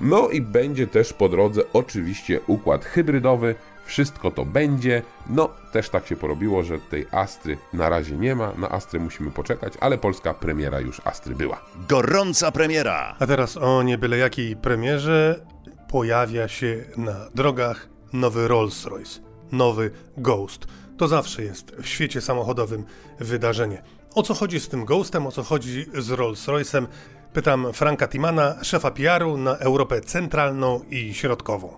No 0.00 0.28
i 0.28 0.40
będzie 0.40 0.86
też 0.86 1.12
po 1.12 1.28
drodze 1.28 1.62
oczywiście 1.72 2.40
układ 2.46 2.84
hybrydowy. 2.84 3.54
Wszystko 3.84 4.30
to 4.30 4.44
będzie. 4.44 5.02
No, 5.30 5.48
też 5.72 5.88
tak 5.88 6.06
się 6.06 6.16
porobiło, 6.16 6.62
że 6.62 6.78
tej 6.78 7.06
Astry 7.10 7.58
na 7.72 7.88
razie 7.88 8.16
nie 8.16 8.34
ma. 8.34 8.52
Na 8.58 8.70
Astry 8.70 9.00
musimy 9.00 9.30
poczekać, 9.30 9.72
ale 9.80 9.98
polska 9.98 10.34
premiera 10.34 10.80
już 10.80 11.00
Astry 11.04 11.34
była. 11.34 11.62
Gorąca 11.88 12.52
premiera! 12.52 13.16
A 13.18 13.26
teraz 13.26 13.56
o 13.56 13.82
nie 13.82 13.98
byle 13.98 14.18
jakiej 14.18 14.56
premierze 14.56 15.46
pojawia 15.88 16.48
się 16.48 16.84
na 16.96 17.30
drogach 17.34 17.88
nowy 18.12 18.48
Rolls-Royce, 18.48 19.20
nowy 19.52 19.90
Ghost. 20.16 20.66
To 20.98 21.08
zawsze 21.08 21.42
jest 21.42 21.76
w 21.76 21.86
świecie 21.86 22.20
samochodowym 22.20 22.84
wydarzenie. 23.20 23.82
O 24.14 24.22
co 24.22 24.34
chodzi 24.34 24.60
z 24.60 24.68
tym 24.68 24.84
Ghostem, 24.84 25.26
o 25.26 25.32
co 25.32 25.42
chodzi 25.42 25.86
z 25.94 26.08
Rolls-Royce'em? 26.10 26.86
Pytam 27.32 27.72
Franka 27.72 28.08
Timana, 28.08 28.64
szefa 28.64 28.90
PR-u 28.90 29.36
na 29.36 29.56
Europę 29.56 30.00
Centralną 30.00 30.80
i 30.90 31.14
Środkową. 31.14 31.76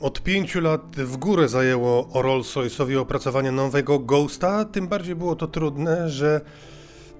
Od 0.00 0.22
pięciu 0.22 0.60
lat 0.60 0.96
w 0.96 1.16
górę 1.16 1.48
zajęło 1.48 2.08
Rolls-Royce'owi 2.14 2.98
opracowanie 2.98 3.52
nowego 3.52 3.98
Ghosta, 3.98 4.64
tym 4.64 4.88
bardziej 4.88 5.14
było 5.14 5.36
to 5.36 5.46
trudne, 5.46 6.08
że 6.08 6.40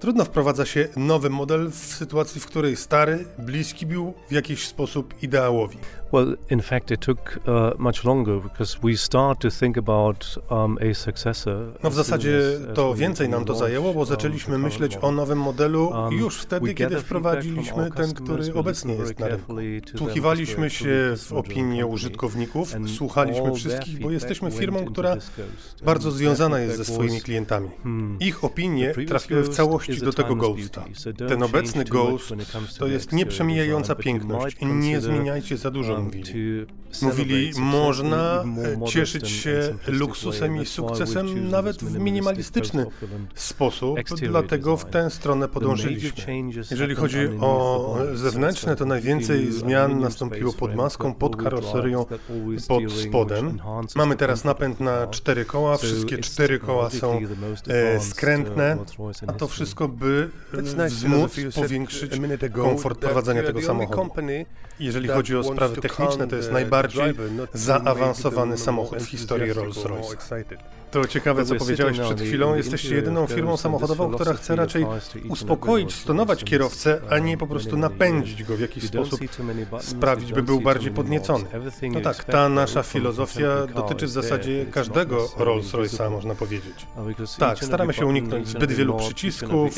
Trudno 0.03 0.25
wprowadza 0.25 0.65
się 0.65 0.87
nowy 0.95 1.29
model 1.29 1.71
w 1.71 1.75
sytuacji, 1.75 2.41
w 2.41 2.45
której 2.45 2.75
stary, 2.75 3.25
bliski 3.37 3.85
był 3.85 4.13
w 4.29 4.31
jakiś 4.31 4.67
sposób 4.67 5.23
ideałowi. 5.23 5.77
Well, 6.13 6.35
in 6.49 6.61
fact, 6.61 6.91
it 6.91 6.99
took 6.99 7.39
uh, 7.47 7.71
much 7.79 8.03
longer 8.03 8.39
because 8.39 8.77
we 8.83 8.97
start 8.97 9.39
to 9.39 9.49
think 9.49 9.77
about 9.77 10.37
um, 10.49 10.77
a 10.91 10.93
successor. 10.93 11.73
No 11.83 11.89
w 11.89 11.93
zasadzie 11.93 12.41
to 12.73 12.95
więcej 12.95 13.29
nam 13.29 13.45
to 13.45 13.55
zajęło, 13.55 13.93
bo 13.93 13.99
um, 13.99 14.07
zaczęliśmy 14.07 14.57
myśleć 14.57 14.97
o 15.01 15.11
nowym 15.11 15.39
modelu 15.39 15.87
um, 15.87 16.13
już 16.13 16.37
wtedy, 16.37 16.73
kiedy 16.73 16.99
wprowadziliśmy 16.99 17.91
ten, 17.91 18.13
który 18.13 18.53
obecnie 18.53 18.93
jest 18.93 19.19
na 19.19 19.27
rynku. 19.27 19.55
Słuchiwaliśmy 19.97 20.69
się 20.69 21.15
w 21.17 21.33
opinie 21.33 21.85
użytkowników, 21.85 22.75
słuchaliśmy 22.97 23.53
wszystkich, 23.53 23.99
bo 23.99 24.11
jesteśmy 24.11 24.51
firmą, 24.51 24.85
która 24.85 25.15
bardzo 25.85 26.11
związana 26.11 26.59
jest 26.59 26.77
ze 26.77 26.85
swoimi 26.85 27.21
klientami. 27.21 27.69
Hmm. 27.83 28.17
Ich 28.19 28.43
opinie 28.43 28.93
trafiły 29.07 29.43
w 29.43 29.49
całości 29.49 29.97
do 29.97 30.13
tego 30.13 30.35
Ghosta. 30.35 30.85
Ten 31.27 31.43
obecny 31.43 31.85
Ghost 31.85 32.33
to 32.79 32.87
jest 32.87 33.11
nieprzemijająca 33.11 33.95
piękność. 33.95 34.57
Nie 34.61 35.01
zmieniajcie 35.01 35.57
za 35.57 35.71
dużo 35.71 36.02
mówili. 36.03 36.65
Mówili, 37.01 37.51
można 37.57 38.43
cieszyć 38.87 39.29
się 39.29 39.75
luksusem 39.87 40.61
i 40.61 40.65
sukcesem 40.65 41.49
nawet 41.49 41.83
w 41.83 41.99
minimalistyczny 41.99 42.85
sposób, 43.35 43.99
dlatego 44.21 44.77
w 44.77 44.85
tę 44.85 45.09
stronę 45.09 45.47
podążyliśmy. 45.47 46.25
Jeżeli 46.71 46.95
chodzi 46.95 47.19
o 47.41 47.97
zewnętrzne, 48.13 48.75
to 48.75 48.85
najwięcej 48.85 49.51
zmian 49.51 49.99
nastąpiło 49.99 50.53
pod 50.53 50.75
maską, 50.75 51.13
pod 51.13 51.35
karoserią, 51.35 52.05
pod 52.67 52.91
spodem. 52.91 53.59
Mamy 53.95 54.15
teraz 54.15 54.43
napęd 54.43 54.79
na 54.79 55.07
cztery 55.07 55.45
koła, 55.45 55.77
wszystkie 55.77 56.17
cztery 56.17 56.59
koła 56.59 56.89
są 56.89 57.19
e, 57.67 57.99
skrętne, 57.99 58.77
a 59.27 59.33
to 59.33 59.47
wszystko 59.47 59.87
by 59.87 60.29
wzmóc, 60.87 61.35
powiększyć 61.55 62.11
komfort 62.53 62.99
prowadzenia 62.99 63.43
tego 63.43 63.61
samochodu. 63.61 64.11
Jeżeli 64.79 65.07
chodzi 65.07 65.35
o 65.35 65.43
sprawy 65.43 65.75
techniczne, 65.75 65.92
to 66.29 66.35
jest 66.35 66.51
najbardziej 66.51 67.13
zaawansowany 67.53 68.57
samochód 68.57 68.99
w 68.99 69.09
historii 69.09 69.53
Rolls-Royce. 69.53 70.43
To 70.91 71.07
ciekawe, 71.07 71.45
co 71.45 71.55
powiedziałeś 71.55 71.99
przed 71.99 72.21
chwilą. 72.21 72.55
Jesteście 72.55 72.95
jedyną 72.95 73.27
firmą 73.27 73.57
samochodową, 73.57 74.13
która 74.13 74.33
chce 74.33 74.55
raczej 74.55 74.85
uspokoić, 75.29 75.95
stonować 75.95 76.43
kierowcę, 76.43 77.01
a 77.09 77.19
nie 77.19 77.37
po 77.37 77.47
prostu 77.47 77.77
napędzić 77.77 78.43
go 78.43 78.57
w 78.57 78.59
jakiś 78.59 78.83
sposób, 78.83 79.19
sprawić, 79.81 80.33
by 80.33 80.43
był 80.43 80.61
bardziej 80.61 80.91
podniecony. 80.91 81.45
No 81.91 82.01
tak, 82.01 82.23
ta 82.23 82.49
nasza 82.49 82.83
filozofia 82.83 83.67
dotyczy 83.67 84.05
w 84.05 84.09
zasadzie 84.09 84.65
każdego 84.65 85.25
Rolls-Royce'a, 85.25 86.11
można 86.11 86.35
powiedzieć. 86.35 86.87
Tak, 87.39 87.63
staramy 87.63 87.93
się 87.93 88.05
uniknąć 88.05 88.47
zbyt 88.47 88.71
wielu 88.71 88.97
przycisków, 88.97 89.73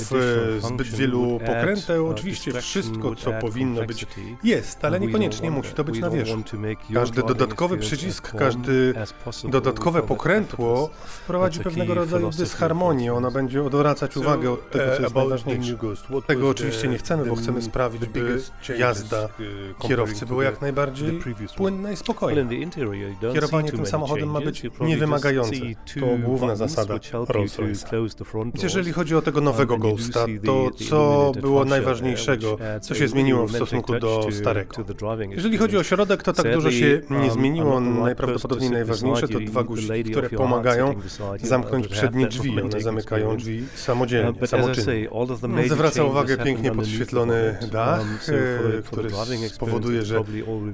zbyt 0.60 0.88
wielu 0.88 1.40
pokręteł. 1.40 2.08
Oczywiście 2.08 2.62
wszystko, 2.62 3.16
co 3.16 3.34
powinno 3.34 3.84
być, 3.84 4.06
jest, 4.44 4.86
ale 4.86 5.00
niekoniecznie 5.00 5.52
musi 5.52 5.74
to 5.74 5.84
być 5.84 5.95
na 6.00 6.10
wierzchu. 6.10 6.44
Każdy 6.94 7.24
dodatkowy 7.24 7.78
przycisk, 7.78 8.32
każdy 8.38 8.94
dodatkowe 9.44 10.02
pokrętło 10.04 10.90
wprowadzi 11.06 11.60
pewnego 11.60 11.94
rodzaju 11.94 12.30
dysharmonię. 12.30 13.14
Ona 13.14 13.32
będzie 13.32 13.64
odwracać 13.64 14.18
uwagę 14.18 14.52
od 14.52 14.72
tego, 14.72 14.96
co 14.96 15.02
jest 15.02 15.16
najważniejsze. 15.16 15.78
Tego 16.28 16.50
oczywiście 16.50 16.88
nie 16.88 16.98
chcemy, 16.98 17.25
bo 17.25 17.36
chcemy 17.36 17.62
sprawić, 17.62 18.06
by 18.06 18.42
jazda 18.78 19.30
kierowcy 19.80 20.25
była 20.25 20.44
jak 20.44 20.62
najbardziej 20.62 21.20
płynna 21.58 21.92
i 21.92 21.96
spokojna. 21.96 22.50
Kierowanie 23.34 23.72
tym 23.72 23.86
samochodem 23.86 24.30
ma 24.32 24.42
być 24.42 24.64
niewymagające. 24.82 25.56
To 26.00 26.06
główna 26.25 26.56
zasada 26.56 26.96
Rolls-Royce'a. 26.96 28.64
Jeżeli 28.64 28.94
chodzi 28.94 29.16
o 29.16 29.22
tego 29.22 29.42
nowego 29.42 29.78
Ghosta, 29.78 30.25
to 30.46 30.72
co 30.90 31.32
było 31.42 31.66
najważniejszego, 31.66 32.58
co 32.82 32.96
się 32.96 33.08
zmieniło 33.08 33.48
w 33.48 33.52
stosunku 33.52 34.00
do 34.00 34.28
starego? 34.32 34.75
Jeżeli 35.30 35.58
chodzi 35.58 35.78
o 35.78 35.84
środek, 35.86 36.24
to 36.24 36.34
tak 36.34 36.54
dużo 36.54 36.72
się 36.72 37.01
nie 37.10 37.32
zmieniło. 37.32 37.80
Najprawdopodobniej 37.80 38.70
najważniejsze 38.70 39.27
to 39.27 39.39
dwa 39.39 39.63
guziki, 39.63 40.04
które 40.04 40.30
pomagają 40.30 40.96
zamknąć 41.44 41.88
przednie 41.88 42.27
drzwi. 42.27 42.62
One 42.62 42.82
zamykają 42.82 43.38
drzwi 43.38 43.63
samodzielnie, 43.75 44.48
samoczynnie. 44.48 45.10
Zwraca 45.70 46.04
uwagę 46.04 46.38
pięknie 46.38 46.72
podświetlony 46.72 47.58
dach, 47.72 48.01
który 48.86 49.10
spowoduje, 49.50 50.01
że 50.01 50.24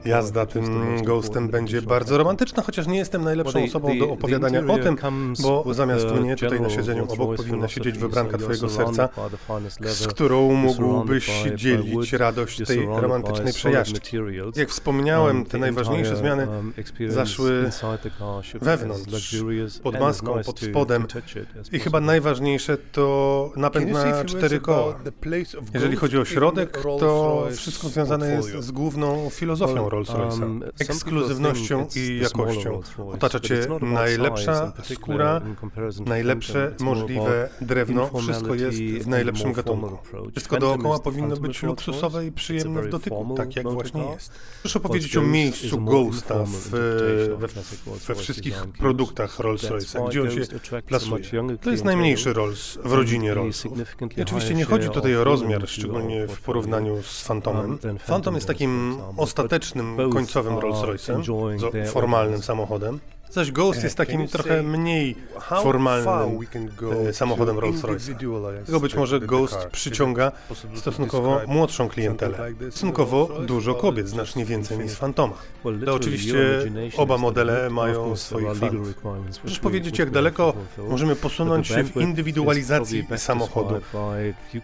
jazda 0.05 0.45
tym 0.45 0.65
Ghostem 1.03 1.49
będzie 1.49 1.81
bardzo 1.81 2.17
romantyczna, 2.17 2.63
chociaż 2.63 2.87
nie 2.87 2.97
jestem 2.97 3.23
najlepszą 3.23 3.63
osobą 3.63 3.99
do 3.99 4.09
opowiadania 4.09 4.63
o 4.67 4.77
tym, 4.77 4.97
bo 5.41 5.73
zamiast 5.73 6.11
mnie 6.11 6.35
tutaj 6.35 6.61
na 6.61 6.69
siedzeniu 6.69 7.07
obok 7.09 7.35
powinna 7.35 7.67
siedzieć 7.67 7.97
wybranka 7.97 8.37
twojego 8.37 8.69
serca, 8.69 9.09
z 9.81 10.07
którą 10.07 10.53
mógłbyś 10.53 11.43
dzielić 11.55 12.13
radość 12.13 12.61
tej 12.67 12.85
romantycznej 12.85 13.53
przejażdżki. 13.53 14.17
Jak 14.55 14.69
wspomniałem, 14.69 15.00
te 15.49 15.57
najważniejsze 15.57 16.15
zmiany 16.15 16.47
zaszły 17.07 17.69
wewnątrz, 18.61 19.35
pod 19.83 19.99
maską, 19.99 20.43
pod 20.45 20.59
spodem 20.59 21.07
i 21.71 21.79
chyba 21.79 22.01
najważniejsze 22.01 22.77
to 22.77 23.51
napęd 23.55 23.91
na 23.91 24.23
cztery 24.25 24.59
koła. 24.59 24.99
Jeżeli 25.73 25.95
chodzi 25.95 26.17
o 26.17 26.25
środek, 26.25 26.77
to 26.99 27.47
wszystko 27.51 27.89
związane 27.89 28.31
jest 28.31 28.49
z 28.49 28.71
główną 28.71 29.29
filozofią 29.29 29.89
Rolls-Royce'a. 29.89 30.71
Ekskluzywnością 30.79 31.87
i 31.95 32.19
jakością. 32.23 32.81
Otacza 33.13 33.39
cię 33.39 33.67
najlepsza 33.81 34.73
skóra, 34.93 35.41
najlepsze 36.05 36.75
możliwe 36.79 37.49
drewno, 37.61 38.09
wszystko 38.19 38.55
jest 38.55 38.77
w 38.79 39.07
najlepszym 39.07 39.53
gatunku. 39.53 39.97
Wszystko 40.31 40.57
dookoła 40.57 40.99
powinno 40.99 41.37
być 41.37 41.63
luksusowe 41.63 42.25
i 42.25 42.31
przyjemne 42.31 42.81
w 42.81 42.89
dotyku, 42.89 43.33
tak 43.37 43.55
jak 43.55 43.69
właśnie 43.69 44.05
jest. 44.05 44.31
Proszę 44.61 44.79
powiedzieć 44.91 45.17
o 45.17 45.21
miejscu 45.21 45.81
Ghosta 45.81 46.43
w, 46.43 46.69
we, 47.37 47.47
we 48.07 48.15
wszystkich 48.15 48.65
produktach 48.79 49.39
Rolls-Royce'a, 49.39 50.09
gdzie 50.09 50.21
on 50.21 50.31
się 50.31 50.41
plasuje. 50.87 51.23
To 51.61 51.71
jest 51.71 51.83
najmniejszy 51.83 52.33
Rolls 52.33 52.77
w 52.83 52.93
rodzinie 52.93 53.33
Rolls. 53.33 53.63
oczywiście 54.21 54.53
nie 54.53 54.65
chodzi 54.65 54.89
tutaj 54.89 55.15
o 55.15 55.23
rozmiar, 55.23 55.67
szczególnie 55.67 56.27
w 56.27 56.41
porównaniu 56.41 57.03
z 57.03 57.23
Phantomem. 57.23 57.77
Phantom 58.07 58.35
jest 58.35 58.47
takim 58.47 58.97
ostatecznym, 59.17 59.97
końcowym 60.13 60.55
Rolls-Royce'em, 60.55 61.87
formalnym 61.87 62.41
samochodem. 62.41 62.99
Zaś 63.31 63.51
Ghost 63.51 63.83
jest 63.83 63.97
takim 63.97 64.27
trochę 64.27 64.63
mniej 64.63 65.15
formalnym 65.63 66.39
e, 67.07 67.13
samochodem 67.13 67.57
Rolls-Royce. 67.57 68.15
Tego 68.65 68.79
być 68.79 68.95
może 68.95 69.19
Ghost 69.19 69.67
przyciąga 69.71 70.31
stosunkowo 70.75 71.41
młodszą 71.47 71.89
klientelę. 71.89 72.37
Stosunkowo 72.69 73.29
dużo 73.47 73.75
kobiet, 73.75 74.09
znacznie 74.09 74.45
więcej 74.45 74.79
niż 74.79 74.93
Fantoma. 74.93 75.33
To 75.85 75.93
oczywiście 75.93 76.61
oba 76.97 77.17
modele 77.17 77.69
mają 77.69 78.15
swoich 78.15 78.57
fanów. 78.57 78.87
Możesz 79.43 79.59
powiedzieć, 79.59 79.99
jak 79.99 80.09
daleko 80.09 80.53
możemy 80.89 81.15
posunąć 81.15 81.67
się 81.67 81.83
w 81.83 81.97
indywidualizacji 81.97 83.07
samochodu? 83.17 83.75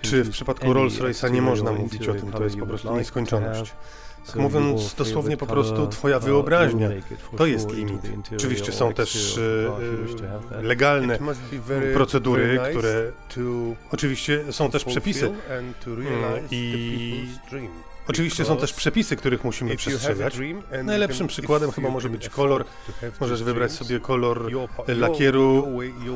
Czy 0.02 0.24
w 0.24 0.30
przypadku 0.30 0.66
Rolls-Royce'a 0.74 1.32
nie 1.32 1.42
można 1.42 1.72
mówić 1.72 2.08
o 2.08 2.14
tym, 2.14 2.32
to 2.32 2.44
jest 2.44 2.58
po 2.58 2.66
prostu 2.66 2.96
nieskończoność? 2.98 3.74
Mówiąc 4.36 4.96
dosłownie 4.96 5.38
po 5.38 5.46
prostu, 5.46 5.88
twoja 5.88 6.20
wyobraźnia 6.20 6.90
to 7.38 7.46
jest 7.46 7.72
limit. 7.72 8.02
Oczywiście 8.36 8.72
są 8.72 8.94
też 8.94 9.40
e, 10.52 10.62
legalne 10.62 11.20
procedury, 11.94 12.60
które 12.70 13.12
oczywiście 13.92 14.54
są 14.54 14.72
też 14.72 14.84
przepisy 14.86 15.32
i 16.52 17.26
Oczywiście 18.08 18.46
są 18.46 18.58
też 18.58 18.74
przepisy, 18.74 19.16
których 19.16 19.44
musimy 19.44 19.76
przestrzegać. 19.76 20.38
Najlepszym 20.84 21.28
przykładem 21.28 21.72
chyba 21.72 21.90
może 21.90 22.10
być 22.10 22.30
kolor. 22.30 22.66
Możesz 23.20 23.44
wybrać 23.44 23.72
sobie 23.72 24.00
kolor 24.00 24.52
lakieru, 24.88 25.68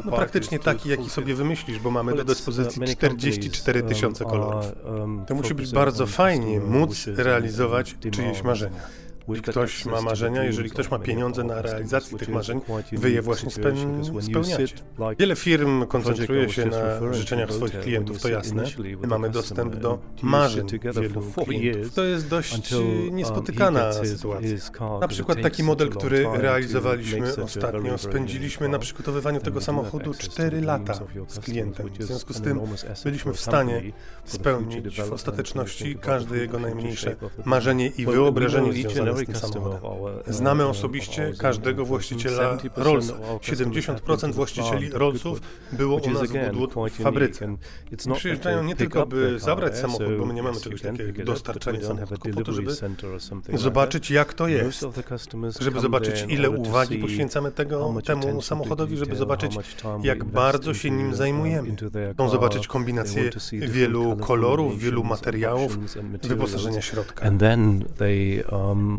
no 0.06 0.12
praktycznie 0.12 0.60
taki, 0.60 0.90
jaki 0.90 1.10
sobie 1.10 1.36
wymyślisz, 1.36 1.80
bo 1.80 1.92
mamy 1.92 2.16
do 2.16 2.24
dyspozycji 2.24 2.82
44 2.88 3.84
tysiące 3.84 4.26
kolorów. 4.26 4.66
To 5.28 5.36
musi 5.36 5.54
być 5.54 5.72
bardzo 5.72 6.08
fajnie 6.08 6.60
móc 6.60 7.08
realizować 7.08 7.96
czyjeś 8.12 8.44
marzenia. 8.44 9.01
Jeśli 9.28 9.44
ktoś 9.44 9.86
ma 9.86 10.02
marzenia, 10.02 10.44
jeżeli 10.44 10.70
ktoś 10.70 10.92
ma 10.92 11.00
pieniądze 11.00 11.44
na 11.44 11.62
realizację 11.62 12.18
tych 12.18 12.30
marzeń, 12.30 12.62
wy 12.92 13.12
je 13.12 13.22
właśnie 13.22 13.52
spełniacie. 13.52 14.76
Wiele 15.20 15.36
firm 15.36 15.86
koncentruje 15.86 16.50
się 16.50 16.66
na 16.66 17.14
życzeniach 17.14 17.54
swoich 17.54 17.80
klientów, 17.80 18.22
to 18.22 18.30
jasne. 18.30 18.64
My 19.02 19.08
mamy 19.08 19.30
dostęp 19.30 19.76
do 19.76 20.00
marzeń 20.22 20.68
wielu 21.02 21.22
klientów. 21.46 21.94
To 21.94 22.04
jest 22.04 22.28
dość 22.28 22.74
niespotykana 23.12 23.94
sytuacja. 23.94 24.58
Na 25.02 25.08
przykład 25.08 25.42
taki 25.42 25.64
model, 25.64 25.90
który 25.90 26.28
realizowaliśmy 26.34 27.36
ostatnio, 27.44 27.98
spędziliśmy 27.98 28.70
na 28.70 28.80
przygotowywaniu 28.80 29.40
tego 29.40 29.62
samochodu 29.62 30.14
4 30.14 30.62
lata 30.62 31.00
z 31.28 31.40
klientem. 31.40 31.90
W 32.00 32.04
związku 32.04 32.34
z 32.34 32.42
tym 32.42 32.62
byliśmy 33.04 33.34
w 33.34 33.40
stanie 33.40 33.92
spełnić 34.26 35.02
w 35.02 35.14
ostateczności 35.14 35.96
każde 36.02 36.38
jego 36.38 36.60
najmniejsze 36.60 37.16
marzenie 37.46 37.88
i 37.88 38.06
wyobrażenie 38.06 38.74
związane 38.74 39.11
z 39.18 39.26
tym 39.26 39.36
samochodem. 39.36 39.80
Znamy 40.28 40.66
osobiście 40.66 41.34
każdego 41.40 41.86
właściciela 41.86 42.58
Rollsa. 42.76 43.14
70% 43.14 44.34
właścicieli 44.34 44.90
Rollsów 44.90 45.42
było 45.72 45.98
u 45.98 46.10
nas 46.10 46.24
w 46.92 47.04
fabryce. 47.04 47.56
Przyjeżdżają 48.16 48.64
nie 48.64 48.76
tylko, 48.76 49.06
by 49.06 49.40
zabrać 49.40 49.78
samochód, 49.78 50.18
bo 50.20 50.26
my 50.26 50.34
nie 50.34 50.44
mamy 50.44 50.60
czegoś 50.60 50.82
takiego 50.82 51.04
jak 51.04 51.24
dostarczanie 51.24 51.84
samochodu, 51.84 52.30
po 52.34 52.42
to, 52.44 52.52
żeby 52.52 52.72
zobaczyć, 53.54 54.12
jak 54.12 54.34
to 54.34 54.48
jest, 54.48 54.86
żeby 55.60 55.80
zobaczyć, 55.80 56.26
ile 56.30 56.50
uwagi 56.50 56.98
poświęcamy 56.98 57.52
tego, 57.52 57.94
temu 58.06 58.42
samochodowi, 58.42 58.98
żeby 58.98 59.16
zobaczyć, 59.16 59.58
jak 60.04 60.24
bardzo 60.24 60.74
się 60.74 60.92
nim 60.92 61.16
zajmujemy. 61.16 61.76
Chcą 62.14 62.30
zobaczyć 62.30 62.68
kombinację 62.68 63.30
wielu 63.52 64.18
kolorów, 64.18 64.80
wielu 64.80 65.04
materiałów, 65.04 65.78
wyposażenia 66.24 66.82
środka. 66.82 67.32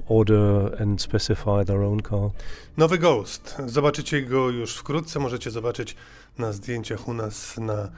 Order 0.08 0.82
and 0.82 1.02
specify 1.02 1.64
their 1.66 1.80
own 1.80 2.02
car. 2.02 2.30
Nowy 2.76 2.98
Ghost. 2.98 3.56
Zobaczycie 3.66 4.22
go 4.22 4.50
już 4.50 4.76
wkrótce. 4.76 5.18
Możecie 5.18 5.50
zobaczyć 5.50 5.96
na 6.38 6.52
zdjęciach 6.52 7.08
u 7.08 7.14
nas 7.14 7.58
na 7.58 7.88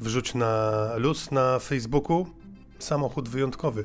wrzuć 0.00 0.34
na 0.34 0.82
luz 0.96 1.30
na 1.30 1.58
Facebooku. 1.58 2.26
Samochód 2.78 3.28
wyjątkowy. 3.28 3.84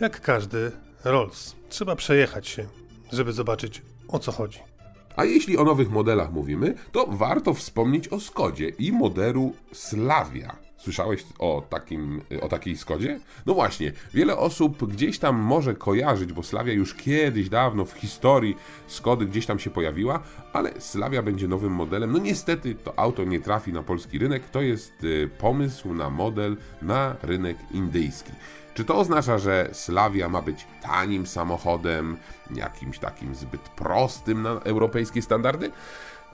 Jak 0.00 0.20
każdy 0.20 0.72
Rolls. 1.04 1.54
Trzeba 1.68 1.96
przejechać 1.96 2.48
się, 2.48 2.66
żeby 3.12 3.32
zobaczyć 3.32 3.82
o 4.08 4.18
co 4.18 4.32
chodzi. 4.32 4.58
A 5.16 5.24
jeśli 5.24 5.58
o 5.58 5.64
nowych 5.64 5.90
modelach 5.90 6.32
mówimy, 6.32 6.74
to 6.92 7.06
warto 7.06 7.54
wspomnieć 7.54 8.08
o 8.08 8.20
Skodzie 8.20 8.68
i 8.68 8.92
modelu 8.92 9.54
Slavia. 9.72 10.65
Słyszałeś 10.86 11.24
o, 11.38 11.62
takim, 11.70 12.22
o 12.42 12.48
takiej 12.48 12.76
Skodzie? 12.76 13.20
No 13.46 13.54
właśnie, 13.54 13.92
wiele 14.14 14.36
osób 14.36 14.92
gdzieś 14.92 15.18
tam 15.18 15.36
może 15.36 15.74
kojarzyć, 15.74 16.32
bo 16.32 16.42
Slavia 16.42 16.72
już 16.72 16.94
kiedyś, 16.94 17.48
dawno 17.48 17.84
w 17.84 17.92
historii 17.92 18.56
Skody 18.86 19.26
gdzieś 19.26 19.46
tam 19.46 19.58
się 19.58 19.70
pojawiła, 19.70 20.22
ale 20.52 20.80
Slavia 20.80 21.22
będzie 21.22 21.48
nowym 21.48 21.72
modelem. 21.72 22.12
No 22.12 22.18
niestety 22.18 22.74
to 22.74 22.98
auto 22.98 23.24
nie 23.24 23.40
trafi 23.40 23.72
na 23.72 23.82
polski 23.82 24.18
rynek, 24.18 24.48
to 24.50 24.62
jest 24.62 25.04
y, 25.04 25.30
pomysł 25.38 25.94
na 25.94 26.10
model 26.10 26.56
na 26.82 27.16
rynek 27.22 27.56
indyjski. 27.70 28.32
Czy 28.74 28.84
to 28.84 28.96
oznacza, 28.98 29.38
że 29.38 29.68
Slavia 29.72 30.28
ma 30.28 30.42
być 30.42 30.66
tanim 30.82 31.26
samochodem, 31.26 32.16
jakimś 32.54 32.98
takim 32.98 33.34
zbyt 33.34 33.60
prostym 33.60 34.42
na 34.42 34.50
europejskie 34.50 35.22
standardy? 35.22 35.70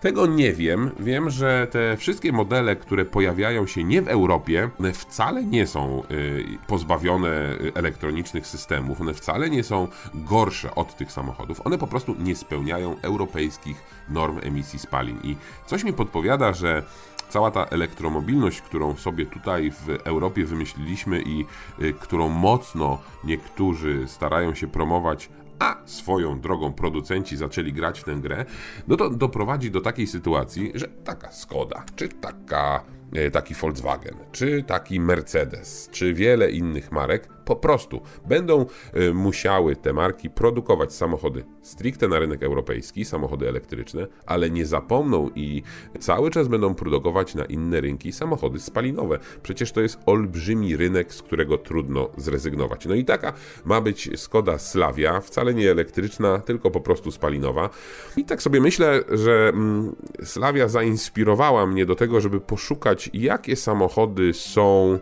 Tego 0.03 0.27
nie 0.27 0.53
wiem. 0.53 0.91
Wiem, 1.01 1.31
że 1.31 1.67
te 1.71 1.97
wszystkie 1.97 2.33
modele, 2.33 2.77
które 2.77 3.05
pojawiają 3.05 3.67
się 3.67 3.85
nie 3.85 4.03
w 4.03 4.09
Europie, 4.09 4.71
one 4.81 4.93
wcale 4.93 5.45
nie 5.45 5.67
są 5.67 6.03
y, 6.11 6.45
pozbawione 6.67 7.31
elektronicznych 7.75 8.47
systemów, 8.47 9.01
one 9.01 9.15
wcale 9.15 9.51
nie 9.51 9.65
są 9.65 9.89
gorsze 10.15 10.75
od 10.75 10.97
tych 10.97 11.13
samochodów. 11.13 11.67
One 11.67 11.79
po 11.79 11.87
prostu 11.87 12.15
nie 12.19 12.37
spełniają 12.37 12.97
europejskich 13.03 13.83
norm 14.09 14.39
emisji 14.43 14.79
spalin. 14.79 15.19
I 15.23 15.37
coś 15.67 15.85
mi 15.85 15.93
podpowiada, 15.93 16.53
że 16.53 16.83
cała 17.29 17.51
ta 17.51 17.65
elektromobilność, 17.65 18.63
którą 18.63 18.97
sobie 18.97 19.27
tutaj 19.27 19.71
w 19.71 19.89
Europie 20.05 20.45
wymyśliliśmy 20.45 21.23
i 21.23 21.45
y, 21.83 21.93
którą 21.93 22.29
mocno 22.29 22.99
niektórzy 23.25 24.09
starają 24.09 24.55
się 24.55 24.69
promować, 24.69 25.29
a 25.63 25.83
swoją 25.87 26.41
drogą 26.41 26.73
producenci 26.73 27.37
zaczęli 27.37 27.73
grać 27.73 28.01
w 28.01 28.05
tę 28.05 28.15
grę, 28.15 28.45
no 28.89 28.97
to 28.97 29.11
doprowadzi 29.11 29.71
do 29.71 29.81
takiej 29.81 30.07
sytuacji, 30.07 30.73
że 30.75 30.89
taka 30.89 31.33
Skoda, 31.33 31.85
czy 31.97 32.09
taka, 32.09 32.85
e, 33.13 33.31
taki 33.31 33.55
Volkswagen, 33.55 34.15
czy 34.33 34.65
taki 34.67 35.01
Mercedes, 35.01 35.89
czy 35.93 36.15
wiele 36.15 36.51
innych 36.51 36.93
marek 36.93 37.29
po 37.45 37.57
prostu 37.57 38.01
będą 38.29 38.67
y, 38.97 39.15
musiały 39.15 39.77
te 39.77 39.93
marki 39.93 40.31
produkować 40.31 40.95
samochody 40.95 41.45
stricte 41.63 42.09
na 42.09 42.19
rynek 42.19 42.43
europejski, 42.43 43.05
samochody 43.05 43.49
elektryczne, 43.49 44.07
ale 44.27 44.51
nie 44.51 44.67
zapomną 44.67 45.31
i 45.35 45.63
cały 46.01 46.31
czas 46.31 46.49
będą 46.49 46.75
produkować 46.75 47.35
na 47.35 47.45
inne 47.45 47.81
rynki 47.81 48.13
samochody 48.13 48.61
spalinowe. 48.61 49.19
Przecież 49.43 49.73
to 49.73 49.81
jest 49.81 49.99
olbrzymi 50.07 50.77
rynek, 50.77 51.15
z 51.15 51.23
którego 51.23 51.59
trudno 51.59 52.11
zrezygnować. 52.17 52.87
No 52.87 52.95
i 52.95 53.05
taka 53.05 53.33
ma 53.65 53.81
być 53.81 54.21
Skoda 54.21 54.59
Slavia, 54.59 55.21
wcale 55.21 55.55
nie 55.55 55.71
elektryczna, 55.71 56.39
tylko 56.39 56.71
po 56.71 56.81
prostu 56.81 57.11
spalinowa. 57.11 57.71
I 58.17 58.25
tak 58.25 58.43
sobie 58.43 58.61
myślę, 58.61 59.01
że 59.11 59.49
mm, 59.49 59.97
Slavia 60.23 60.69
zainspirowała 60.69 61.67
mnie 61.67 61.87
do 61.87 61.95
tego, 61.95 62.21
żeby 62.21 62.41
poszukać, 62.41 63.11
jakie 63.13 63.57
samochody 63.57 64.35
są 64.35 64.99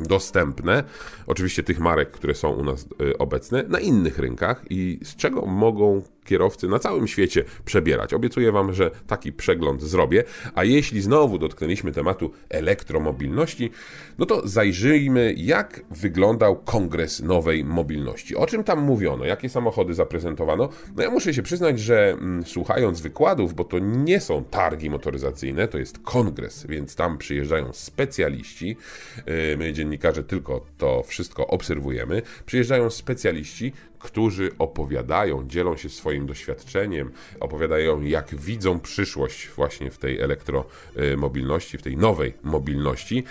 dostępne, 0.00 0.84
oczywiście 1.26 1.62
tych 1.62 1.80
marek, 1.80 2.10
które 2.10 2.34
są 2.34 2.50
u 2.50 2.64
nas 2.64 2.86
y, 3.02 3.18
obecne, 3.18 3.62
na 3.62 3.80
innych 3.80 4.18
rynkach 4.18 4.64
i 4.70 5.00
z 5.02 5.16
czego 5.16 5.46
mogą 5.46 6.02
kierowcy 6.24 6.68
na 6.68 6.78
całym 6.78 7.08
świecie 7.08 7.44
przebierać. 7.64 8.14
Obiecuję 8.14 8.52
Wam, 8.52 8.74
że 8.74 8.90
taki 9.06 9.32
przegląd 9.32 9.82
zrobię. 9.82 10.24
A 10.54 10.64
jeśli 10.64 11.02
znowu 11.02 11.38
dotknęliśmy 11.38 11.92
tematu 11.92 12.30
elektromobilności, 12.48 13.70
no 14.18 14.26
to 14.26 14.48
zajrzyjmy, 14.48 15.34
jak 15.36 15.84
wyglądał 15.90 16.56
kongres 16.56 17.22
nowej 17.22 17.64
mobilności. 17.64 18.36
O 18.36 18.46
czym 18.46 18.64
tam 18.64 18.80
mówiono, 18.80 19.24
jakie 19.24 19.48
samochody 19.48 19.94
zaprezentowano. 19.94 20.68
No 20.96 21.02
ja 21.02 21.10
muszę 21.10 21.34
się 21.34 21.42
przyznać, 21.42 21.80
że 21.80 22.10
mm, 22.10 22.44
słuchając 22.44 23.00
wykładów, 23.00 23.54
bo 23.54 23.64
to 23.64 23.78
nie 23.78 24.20
są 24.20 24.44
targi 24.44 24.90
motoryzacyjne, 24.90 25.68
to 25.68 25.78
jest 25.78 25.98
kongres, 25.98 26.66
więc 26.66 26.96
tam 26.96 27.18
przyjeżdżają 27.18 27.72
specjaliści. 27.72 28.76
Yy, 29.26 29.56
my, 29.56 29.72
dziennikarze, 29.72 30.24
tylko 30.24 30.66
to 30.78 31.02
wszystko 31.02 31.46
obserwujemy. 31.46 32.22
Przyjeżdżają 32.46 32.90
specjaliści, 32.90 33.72
którzy 34.02 34.50
opowiadają, 34.58 35.48
dzielą 35.48 35.76
się 35.76 35.88
swoim 35.88 36.26
doświadczeniem, 36.26 37.10
opowiadają, 37.40 38.02
jak 38.02 38.34
widzą 38.34 38.80
przyszłość 38.80 39.48
właśnie 39.56 39.90
w 39.90 39.98
tej 39.98 40.20
elektromobilności, 40.20 41.78
w 41.78 41.82
tej 41.82 41.96
nowej 41.96 42.34
mobilności. 42.42 43.24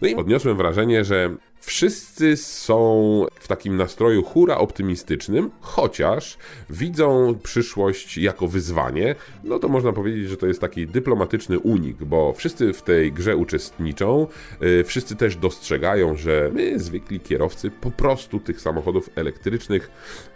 No 0.00 0.08
i 0.08 0.14
odniosłem 0.14 0.56
wrażenie, 0.56 1.04
że 1.04 1.36
Wszyscy 1.60 2.36
są 2.36 3.26
w 3.34 3.48
takim 3.48 3.76
nastroju 3.76 4.22
hura 4.22 4.58
optymistycznym, 4.58 5.50
chociaż 5.60 6.38
widzą 6.70 7.38
przyszłość 7.42 8.18
jako 8.18 8.48
wyzwanie. 8.48 9.14
No 9.44 9.58
to 9.58 9.68
można 9.68 9.92
powiedzieć, 9.92 10.28
że 10.28 10.36
to 10.36 10.46
jest 10.46 10.60
taki 10.60 10.86
dyplomatyczny 10.86 11.58
unik, 11.58 11.96
bo 11.96 12.32
wszyscy 12.32 12.72
w 12.72 12.82
tej 12.82 13.12
grze 13.12 13.36
uczestniczą, 13.36 14.26
yy, 14.60 14.84
wszyscy 14.84 15.16
też 15.16 15.36
dostrzegają, 15.36 16.16
że 16.16 16.50
my, 16.54 16.78
zwykli 16.78 17.20
kierowcy, 17.20 17.70
po 17.70 17.90
prostu 17.90 18.40
tych 18.40 18.60
samochodów 18.60 19.10
elektrycznych 19.14 19.90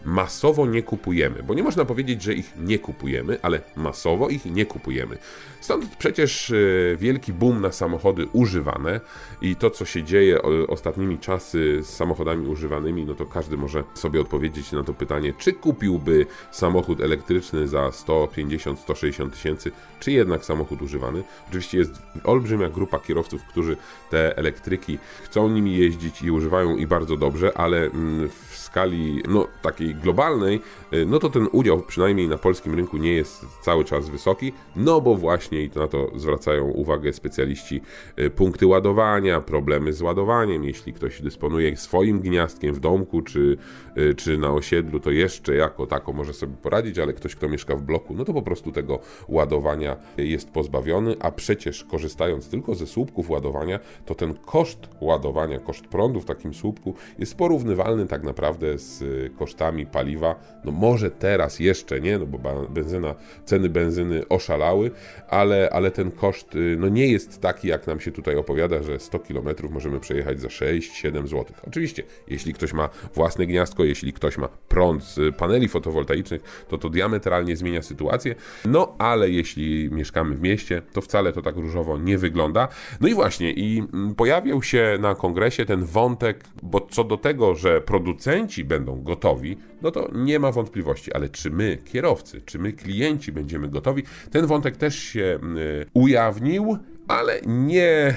masowo 0.04 0.66
nie 0.66 0.82
kupujemy. 0.82 1.42
Bo 1.42 1.54
nie 1.54 1.62
można 1.62 1.84
powiedzieć, 1.84 2.22
że 2.22 2.34
ich 2.34 2.52
nie 2.58 2.78
kupujemy, 2.78 3.38
ale 3.42 3.60
masowo 3.76 4.28
ich 4.28 4.44
nie 4.44 4.66
kupujemy. 4.66 5.18
Stąd 5.60 5.96
przecież 5.96 6.50
yy, 6.50 6.96
wielki 7.00 7.32
boom 7.32 7.60
na 7.60 7.72
samochody 7.72 8.26
używane 8.32 9.00
i 9.42 9.56
to, 9.56 9.70
co 9.70 9.84
się 9.84 10.02
dzieje 10.02 10.42
ostatnimi 10.68 11.18
czasy 11.18 11.80
z 11.82 11.88
samochodami 11.88 12.48
używanymi, 12.48 13.04
no 13.04 13.14
to 13.14 13.26
każdy 13.26 13.56
może 13.56 13.84
sobie 13.94 14.20
odpowiedzieć 14.20 14.72
na 14.72 14.84
to 14.84 14.94
pytanie, 14.94 15.32
czy 15.38 15.52
kupiłby 15.52 16.26
samochód 16.50 17.00
elektryczny 17.00 17.68
za 17.68 17.88
150-160 17.88 19.30
tysięcy, 19.30 19.72
czy 20.00 20.12
jednak 20.12 20.44
samochód 20.44 20.82
używany. 20.82 21.22
Oczywiście 21.48 21.78
jest 21.78 21.92
olbrzymia 22.24 22.68
grupa 22.68 22.98
kierowców, 22.98 23.44
którzy 23.44 23.76
te 24.10 24.36
elektryki 24.36 24.98
chcą 25.24 25.48
nimi 25.48 25.76
jeździć 25.76 26.22
i 26.22 26.30
używają 26.30 26.76
i 26.76 26.86
bardzo 26.86 27.16
dobrze, 27.16 27.58
ale 27.58 27.78
mm, 27.78 28.28
w 28.28 28.58
skali 28.58 29.22
no, 29.28 29.48
takiej 29.62 29.91
globalnej, 29.94 30.61
y, 30.92 31.07
no 31.07 31.18
to 31.18 31.31
ten 31.31 31.48
udział 31.52 31.83
przynajmniej 31.83 32.28
na 32.28 32.38
polskim 32.38 32.74
rynku 32.74 32.96
nie 32.96 33.12
jest 33.12 33.46
cały 33.61 33.85
czas 33.85 34.09
wysoki, 34.09 34.52
no 34.76 35.00
bo 35.00 35.16
właśnie 35.16 35.64
i 35.64 35.70
na 35.74 35.88
to 35.88 36.11
zwracają 36.16 36.64
uwagę 36.64 37.12
specjaliści 37.12 37.81
y, 38.18 38.31
punkty 38.31 38.66
ładowania, 38.66 39.40
problemy 39.40 39.92
z 39.92 40.02
ładowaniem, 40.02 40.64
jeśli 40.64 40.92
ktoś 40.92 41.22
dysponuje 41.22 41.76
swoim 41.76 42.20
gniazdkiem 42.20 42.74
w 42.74 42.81
domku 42.81 43.22
czy, 43.22 43.57
y, 43.98 44.14
czy 44.14 44.38
na 44.38 44.50
osiedlu, 44.50 45.00
to 45.00 45.11
jeszcze 45.11 45.55
jako 45.55 45.87
tako 45.87 46.12
może 46.12 46.33
sobie 46.33 46.57
poradzić, 46.62 46.98
ale 46.98 47.12
ktoś, 47.12 47.35
kto 47.35 47.48
mieszka 47.48 47.76
w 47.76 47.83
bloku, 47.83 48.14
no 48.14 48.24
to 48.24 48.33
po 48.33 48.42
prostu 48.42 48.72
tego 48.72 48.98
ładowania 49.28 49.96
jest 50.16 50.50
pozbawiony, 50.50 51.16
a 51.20 51.31
przecież 51.31 51.85
korzystając 51.85 52.48
tylko 52.48 52.74
ze 52.74 52.87
słupków 52.87 53.31
ładowania, 53.31 53.78
to 54.07 54.14
ten 54.14 54.35
koszt 54.35 54.88
ładowania, 55.00 55.59
koszt 55.59 55.87
prądu 55.87 56.20
w 56.20 56.24
takim 56.24 56.55
słupku 56.55 56.94
jest 57.18 57.37
porównywalny 57.37 58.07
tak 58.07 58.22
naprawdę 58.22 58.78
z 58.78 59.02
kosztami 59.38 59.81
paliwa. 59.86 60.34
No 60.64 60.72
może 60.72 61.10
teraz 61.10 61.60
jeszcze 61.60 62.00
nie, 62.00 62.18
no 62.18 62.26
bo 62.26 62.66
benzyna, 62.68 63.14
ceny 63.44 63.68
benzyny 63.68 64.28
oszalały, 64.28 64.90
ale, 65.28 65.70
ale 65.72 65.90
ten 65.90 66.10
koszt 66.10 66.54
y, 66.56 66.76
no 66.78 66.88
nie 66.88 67.06
jest 67.06 67.40
taki, 67.40 67.68
jak 67.68 67.86
nam 67.86 68.00
się 68.00 68.12
tutaj 68.12 68.36
opowiada, 68.36 68.82
że 68.82 68.98
100 68.98 69.18
km 69.18 69.48
możemy 69.70 70.00
przejechać 70.00 70.40
za 70.40 70.50
6 70.50 70.82
6-7 70.90 71.26
zł. 71.26 71.44
Oczywiście, 71.68 72.02
jeśli 72.28 72.54
ktoś 72.54 72.72
ma 72.72 72.88
własne 73.14 73.46
gniazdko, 73.46 73.84
jeśli 73.84 74.12
ktoś 74.12 74.38
ma 74.38 74.48
prąd 74.48 75.04
z 75.04 75.36
paneli 75.36 75.68
fotowoltaicznych, 75.68 76.64
to 76.68 76.78
to 76.78 76.88
diametralnie 76.88 77.56
zmienia 77.56 77.82
sytuację. 77.82 78.34
No 78.64 78.94
ale 78.98 79.30
jeśli 79.30 79.90
mieszkamy 79.92 80.34
w 80.34 80.40
mieście, 80.40 80.82
to 80.92 81.00
wcale 81.00 81.32
to 81.32 81.42
tak 81.42 81.56
różowo 81.56 81.98
nie 81.98 82.18
wygląda. 82.18 82.68
No 83.00 83.08
i 83.08 83.14
właśnie, 83.14 83.52
i 83.52 83.78
mm, 83.78 84.14
pojawił 84.14 84.62
się 84.62 84.98
na 85.00 85.14
kongresie 85.14 85.64
ten 85.64 85.84
wątek, 85.84 86.44
bo 86.62 86.80
co 86.80 87.04
do 87.04 87.16
tego, 87.16 87.54
że 87.54 87.80
producenci 87.80 88.64
będą 88.64 89.02
gotowi, 89.02 89.56
no 89.82 89.90
to 89.90 90.08
nie 90.14 90.38
ma 90.38 90.52
wątpliwości, 90.52 91.12
ale 91.12 91.28
czy 91.28 91.50
my, 91.50 91.78
kierowcy, 91.84 92.40
czy 92.40 92.58
my, 92.58 92.72
klienci 92.72 93.32
będziemy 93.32 93.68
gotowi, 93.68 94.02
ten 94.30 94.46
wątek 94.46 94.76
też 94.76 94.98
się 94.98 95.38
y, 95.56 95.86
ujawnił 95.94 96.78
ale 97.08 97.40
nie 97.46 98.14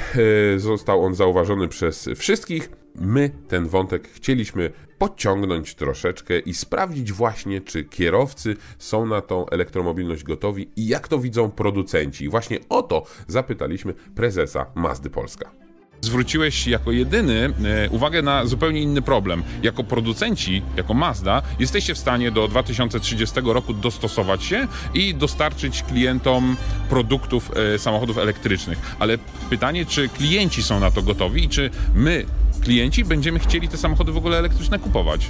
e, 0.55 0.59
został 0.59 1.05
on 1.05 1.15
zauważony 1.15 1.67
przez 1.67 2.09
wszystkich. 2.15 2.69
My 2.95 3.31
ten 3.47 3.67
wątek 3.67 4.09
chcieliśmy 4.09 4.71
podciągnąć 4.97 5.75
troszeczkę 5.75 6.39
i 6.39 6.53
sprawdzić 6.53 7.11
właśnie, 7.11 7.61
czy 7.61 7.83
kierowcy 7.83 8.55
są 8.77 9.05
na 9.05 9.21
tą 9.21 9.49
elektromobilność 9.49 10.23
gotowi 10.23 10.69
i 10.75 10.87
jak 10.87 11.07
to 11.07 11.19
widzą 11.19 11.51
producenci. 11.51 12.25
I 12.25 12.29
właśnie 12.29 12.59
o 12.69 12.83
to 12.83 13.05
zapytaliśmy 13.27 13.93
prezesa 13.93 14.65
Mazdy 14.75 15.09
Polska 15.09 15.64
zwróciłeś 16.05 16.67
jako 16.67 16.91
jedyny 16.91 17.53
e, 17.85 17.89
uwagę 17.89 18.21
na 18.21 18.45
zupełnie 18.45 18.81
inny 18.81 19.01
problem. 19.01 19.43
Jako 19.63 19.83
producenci, 19.83 20.61
jako 20.77 20.93
Mazda, 20.93 21.41
jesteście 21.59 21.95
w 21.95 21.97
stanie 21.97 22.31
do 22.31 22.47
2030 22.47 23.35
roku 23.43 23.73
dostosować 23.73 24.43
się 24.43 24.67
i 24.93 25.15
dostarczyć 25.15 25.83
klientom 25.83 26.57
produktów 26.89 27.51
e, 27.75 27.79
samochodów 27.79 28.17
elektrycznych. 28.17 28.95
Ale 28.99 29.17
pytanie, 29.49 29.85
czy 29.85 30.09
klienci 30.09 30.63
są 30.63 30.79
na 30.79 30.91
to 30.91 31.01
gotowi 31.01 31.43
i 31.43 31.49
czy 31.49 31.69
my 31.95 32.25
klienci 32.61 33.05
będziemy 33.05 33.39
chcieli 33.39 33.67
te 33.67 33.77
samochody 33.77 34.11
w 34.11 34.17
ogóle 34.17 34.37
elektryczne 34.37 34.79
kupować. 34.79 35.29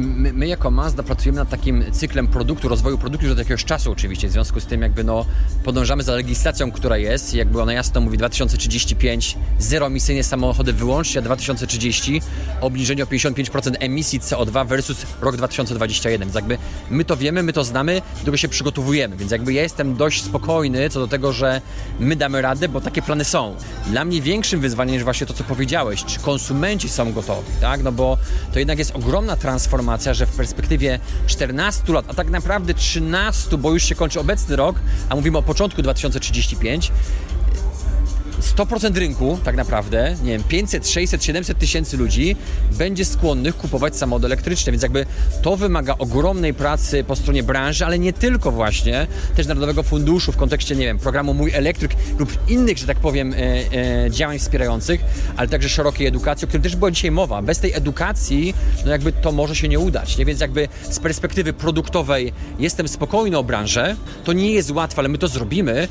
My, 0.00 0.32
my 0.32 0.46
jako 0.46 0.70
Mazda 0.70 1.02
pracujemy 1.02 1.38
nad 1.38 1.48
takim 1.48 1.84
cyklem 1.92 2.26
produktu, 2.26 2.68
rozwoju 2.68 2.98
produktu 2.98 3.26
już 3.26 3.32
od 3.32 3.38
jakiegoś 3.38 3.64
czasu 3.64 3.92
oczywiście, 3.92 4.28
w 4.28 4.32
związku 4.32 4.60
z 4.60 4.66
tym 4.66 4.82
jakby 4.82 5.04
no 5.04 5.26
podążamy 5.64 6.02
za 6.02 6.14
legislacją, 6.14 6.72
która 6.72 6.96
jest, 6.96 7.34
jakby 7.34 7.62
ona 7.62 7.72
jasno 7.72 8.00
mówi 8.00 8.18
2035 8.18 9.36
zeroemisyjne 9.58 10.24
samochody 10.24 10.72
wyłącznie, 10.72 11.18
a 11.18 11.22
2030 11.22 12.22
obniżenie 12.60 13.02
o 13.02 13.06
55% 13.06 13.72
emisji 13.78 14.20
CO2 14.20 14.66
versus 14.66 15.06
rok 15.20 15.36
2021, 15.36 16.20
więc 16.20 16.34
jakby 16.34 16.58
my 16.90 17.04
to 17.04 17.16
wiemy, 17.16 17.42
my 17.42 17.52
to 17.52 17.64
znamy, 17.64 18.02
do 18.18 18.24
tego 18.24 18.36
się 18.36 18.48
przygotowujemy, 18.48 19.16
więc 19.16 19.32
jakby 19.32 19.52
ja 19.52 19.62
jestem 19.62 19.96
dość 19.96 20.22
spokojny 20.22 20.90
co 20.90 21.00
do 21.00 21.08
tego, 21.08 21.32
że 21.32 21.60
my 22.00 22.16
damy 22.16 22.42
radę, 22.42 22.68
bo 22.68 22.80
takie 22.80 23.02
plany 23.02 23.24
są. 23.24 23.56
Dla 23.86 24.04
mnie 24.04 24.22
większym 24.22 24.60
wyzwaniem 24.60 24.94
jest 24.94 25.04
właśnie 25.04 25.26
to, 25.26 25.34
co 25.34 25.44
powiedziałeś, 25.44 26.04
czy 26.04 26.20
konsumenci 26.62 26.88
są 26.88 27.12
gotowi, 27.12 27.52
tak, 27.60 27.82
no 27.82 27.92
bo 27.92 28.18
to 28.52 28.58
jednak 28.58 28.78
jest 28.78 28.96
ogromna 28.96 29.36
transformacja, 29.36 30.14
że 30.14 30.26
w 30.26 30.36
perspektywie 30.36 30.98
14 31.26 31.92
lat, 31.92 32.04
a 32.08 32.14
tak 32.14 32.30
naprawdę 32.30 32.74
13, 32.74 33.58
bo 33.58 33.72
już 33.72 33.84
się 33.84 33.94
kończy 33.94 34.20
obecny 34.20 34.56
rok, 34.56 34.76
a 35.08 35.16
mówimy 35.16 35.38
o 35.38 35.42
początku 35.42 35.82
2035, 35.82 36.92
100% 38.42 38.96
rynku, 38.96 39.38
tak 39.44 39.56
naprawdę, 39.56 40.16
nie 40.22 40.32
wiem, 40.32 40.42
500, 40.42 40.88
600, 40.88 41.24
700 41.24 41.58
tysięcy 41.58 41.96
ludzi 41.96 42.36
będzie 42.78 43.04
skłonnych 43.04 43.56
kupować 43.56 43.96
samochody 43.96 44.26
elektryczne, 44.26 44.72
więc 44.72 44.82
jakby 44.82 45.06
to 45.42 45.56
wymaga 45.56 45.94
ogromnej 45.98 46.54
pracy 46.54 47.04
po 47.04 47.16
stronie 47.16 47.42
branży, 47.42 47.86
ale 47.86 47.98
nie 47.98 48.12
tylko 48.12 48.50
właśnie, 48.50 49.06
też 49.36 49.46
Narodowego 49.46 49.82
Funduszu 49.82 50.32
w 50.32 50.36
kontekście, 50.36 50.76
nie 50.76 50.84
wiem, 50.84 50.98
programu 50.98 51.34
Mój 51.34 51.52
Elektryk 51.52 51.92
lub 52.18 52.50
innych, 52.50 52.78
że 52.78 52.86
tak 52.86 52.96
powiem, 52.96 53.32
e, 53.32 53.36
e, 53.36 54.10
działań 54.10 54.38
wspierających, 54.38 55.00
ale 55.36 55.48
także 55.48 55.68
szerokiej 55.68 56.06
edukacji, 56.06 56.44
o 56.44 56.48
którym 56.48 56.62
też 56.62 56.76
była 56.76 56.90
dzisiaj 56.90 57.10
mowa. 57.10 57.42
Bez 57.42 57.58
tej 57.58 57.72
edukacji, 57.72 58.54
no 58.84 58.90
jakby 58.90 59.12
to 59.12 59.32
może 59.32 59.56
się 59.56 59.68
nie 59.68 59.78
udać, 59.78 60.18
nie? 60.18 60.24
Więc 60.24 60.40
jakby 60.40 60.68
z 60.90 60.98
perspektywy 60.98 61.52
produktowej 61.52 62.32
jestem 62.58 62.88
spokojny 62.88 63.38
o 63.38 63.44
branżę, 63.44 63.96
to 64.24 64.32
nie 64.32 64.52
jest 64.52 64.70
łatwe, 64.70 64.98
ale 64.98 65.08
my 65.08 65.18
to 65.18 65.28
zrobimy, 65.28 65.88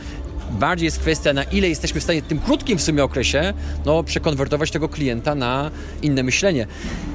bardziej 0.51 0.85
jest 0.85 0.99
kwestia, 0.99 1.33
na 1.33 1.43
ile 1.43 1.69
jesteśmy 1.69 2.01
w 2.01 2.03
stanie 2.03 2.21
w 2.21 2.25
tym 2.25 2.39
krótkim 2.39 2.77
w 2.77 2.81
sumie 2.81 3.03
okresie 3.03 3.53
no, 3.85 4.03
przekonwertować 4.03 4.71
tego 4.71 4.89
klienta 4.89 5.35
na 5.35 5.71
inne 6.01 6.23
myślenie. 6.23 6.67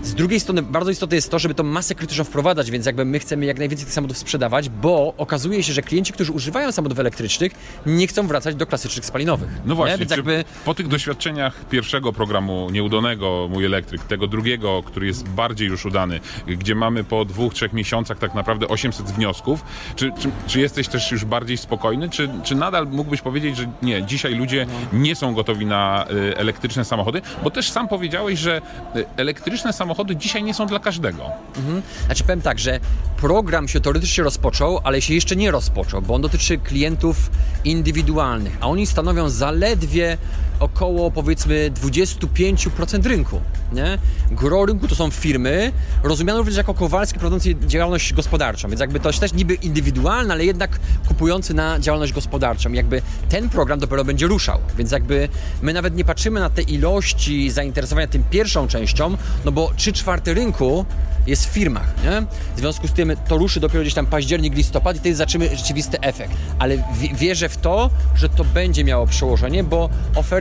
Z 0.03 0.15
drugiej 0.15 0.41
strony 0.41 0.63
bardzo 0.63 0.91
istotne 0.91 1.17
jest 1.17 1.31
to, 1.31 1.39
żeby 1.39 1.55
tą 1.55 1.63
masę 1.63 1.95
krytyczną 1.95 2.25
wprowadzać, 2.25 2.71
więc 2.71 2.87
jakby 2.87 3.05
my 3.05 3.19
chcemy 3.19 3.47
jak 3.47 3.59
najwięcej 3.59 3.87
tych 3.87 3.95
samochodów 3.95 4.19
sprzedawać, 4.19 4.69
bo 4.69 5.15
okazuje 5.17 5.63
się, 5.63 5.73
że 5.73 5.83
klienci, 5.83 6.13
którzy 6.13 6.33
używają 6.33 6.73
samochodów 6.73 6.99
elektrycznych, 6.99 7.53
nie 7.87 8.07
chcą 8.07 8.27
wracać 8.27 8.55
do 8.55 8.67
klasycznych 8.67 9.05
spalinowych. 9.05 9.49
No 9.65 9.75
właśnie, 9.75 9.93
nie? 9.93 9.99
Więc 9.99 10.11
jakby 10.11 10.45
po 10.65 10.75
tych 10.75 10.89
doświadczeniach 10.89 11.69
pierwszego 11.69 12.13
programu 12.13 12.71
nieudanego 12.71 13.49
Mój 13.51 13.65
Elektryk, 13.65 14.05
tego 14.05 14.27
drugiego, 14.27 14.83
który 14.83 15.07
jest 15.07 15.29
bardziej 15.29 15.69
już 15.69 15.87
udany, 15.87 16.21
gdzie 16.47 16.75
mamy 16.75 17.05
po 17.05 17.25
dwóch, 17.25 17.55
trzech 17.55 17.73
miesiącach 17.73 18.19
tak 18.19 18.35
naprawdę 18.35 18.69
800 18.69 19.07
wniosków, 19.07 19.65
czy, 19.97 20.13
czy, 20.19 20.31
czy 20.47 20.61
jesteś 20.61 20.89
też 20.89 21.13
już 21.13 21.25
bardziej 21.25 21.57
spokojny, 21.57 22.11
czy, 22.11 22.29
czy 22.45 22.55
nadal 22.55 22.87
mógłbyś 22.87 23.23
powiedzieć, 23.27 23.57
że 23.57 23.67
nie, 23.83 24.03
dzisiaj 24.05 24.35
ludzie 24.35 24.67
nie 24.93 25.15
są 25.17 25.35
gotowi 25.35 25.67
na 25.67 26.07
y, 26.11 26.37
elektryczne 26.37 26.85
samochody, 26.85 27.23
bo 27.43 27.51
też 27.51 27.71
sam 27.71 27.89
powiedziałeś, 27.89 28.39
że 28.39 28.61
y, 28.97 29.05
elektryczne 29.17 29.73
samochody 29.73 30.17
dzisiaj 30.17 30.43
nie 30.43 30.55
są 30.55 30.67
dla 30.67 30.79
każdego. 30.79 31.25
Znaczy 32.07 32.23
powiem 32.23 32.41
tak, 32.41 32.59
że 32.59 32.81
program 33.17 33.69
się 33.69 33.81
teoretycznie 33.81 34.25
rozpoczął, 34.25 34.81
ale 34.85 35.03
się 35.03 35.15
jeszcze 35.15 35.37
nie 35.37 35.51
rozpoczął, 35.51 36.03
bo 36.03 36.15
on 36.15 36.23
dotyczy 36.23 36.59
klientów 36.59 37.31
indywidualnych, 37.65 38.57
a 38.61 38.67
oni 38.67 38.87
stanowią 38.87 39.29
zaledwie 39.29 40.19
około 40.61 41.11
powiedzmy 41.11 41.71
25% 41.83 43.07
rynku. 43.07 43.41
Nie? 43.73 43.99
Gro 44.31 44.67
rynku 44.67 44.89
to 44.89 44.95
są 44.95 45.11
firmy, 45.11 45.73
rozumiane 46.03 46.39
również 46.39 46.57
jako 46.57 46.75
Kowalskie 46.75 47.19
prowadzące 47.19 47.55
działalność 47.67 48.13
gospodarczą, 48.13 48.69
więc 48.69 48.81
jakby 48.81 49.01
to 49.01 49.13
też 49.13 49.33
niby 49.33 49.55
indywidualne, 49.55 50.35
ale 50.35 50.45
jednak 50.45 50.79
kupujący 51.09 51.55
na 51.55 51.81
działalność 51.81 52.13
gospodarczą. 52.13 52.73
Jakby 52.73 53.03
ten 53.29 53.49
program 53.49 53.79
dopiero 53.79 54.05
będzie 54.05 54.27
ruszał, 54.27 54.59
więc 54.79 54.91
jakby 54.91 55.29
my 55.63 55.73
nawet 55.73 55.97
nie 55.97 56.05
patrzymy 56.05 56.41
na 56.41 56.51
te 56.51 56.63
ilości 56.63 57.51
zainteresowania 57.51 58.07
tym 58.07 58.25
pierwszą 58.31 58.69
częścią, 58.69 59.17
no 59.45 59.53
bo 59.53 59.71
3 59.77 59.93
czwarte 59.93 60.35
rynku 60.35 60.87
jest 61.27 61.47
w 61.47 61.49
firmach, 61.49 61.95
nie? 62.05 62.27
W 62.57 62.59
związku 62.61 62.89
z 62.89 62.93
tym 62.93 63.13
to 63.29 63.39
ruszy 63.39 63.61
dopiero 63.61 63.81
gdzieś 63.83 63.95
tam 63.95 64.07
październik, 64.07 64.55
listopad 64.55 64.97
i 64.97 65.01
wtedy 65.01 65.17
zobaczymy 65.17 65.57
rzeczywisty 65.57 66.01
efekt. 66.01 66.33
Ale 66.59 66.77
wi- 66.77 67.15
wierzę 67.15 67.49
w 67.49 67.57
to, 67.57 67.91
że 68.15 68.29
to 68.29 68.45
będzie 68.45 68.85
miało 68.85 69.07
przełożenie, 69.07 69.65
bo 69.65 69.91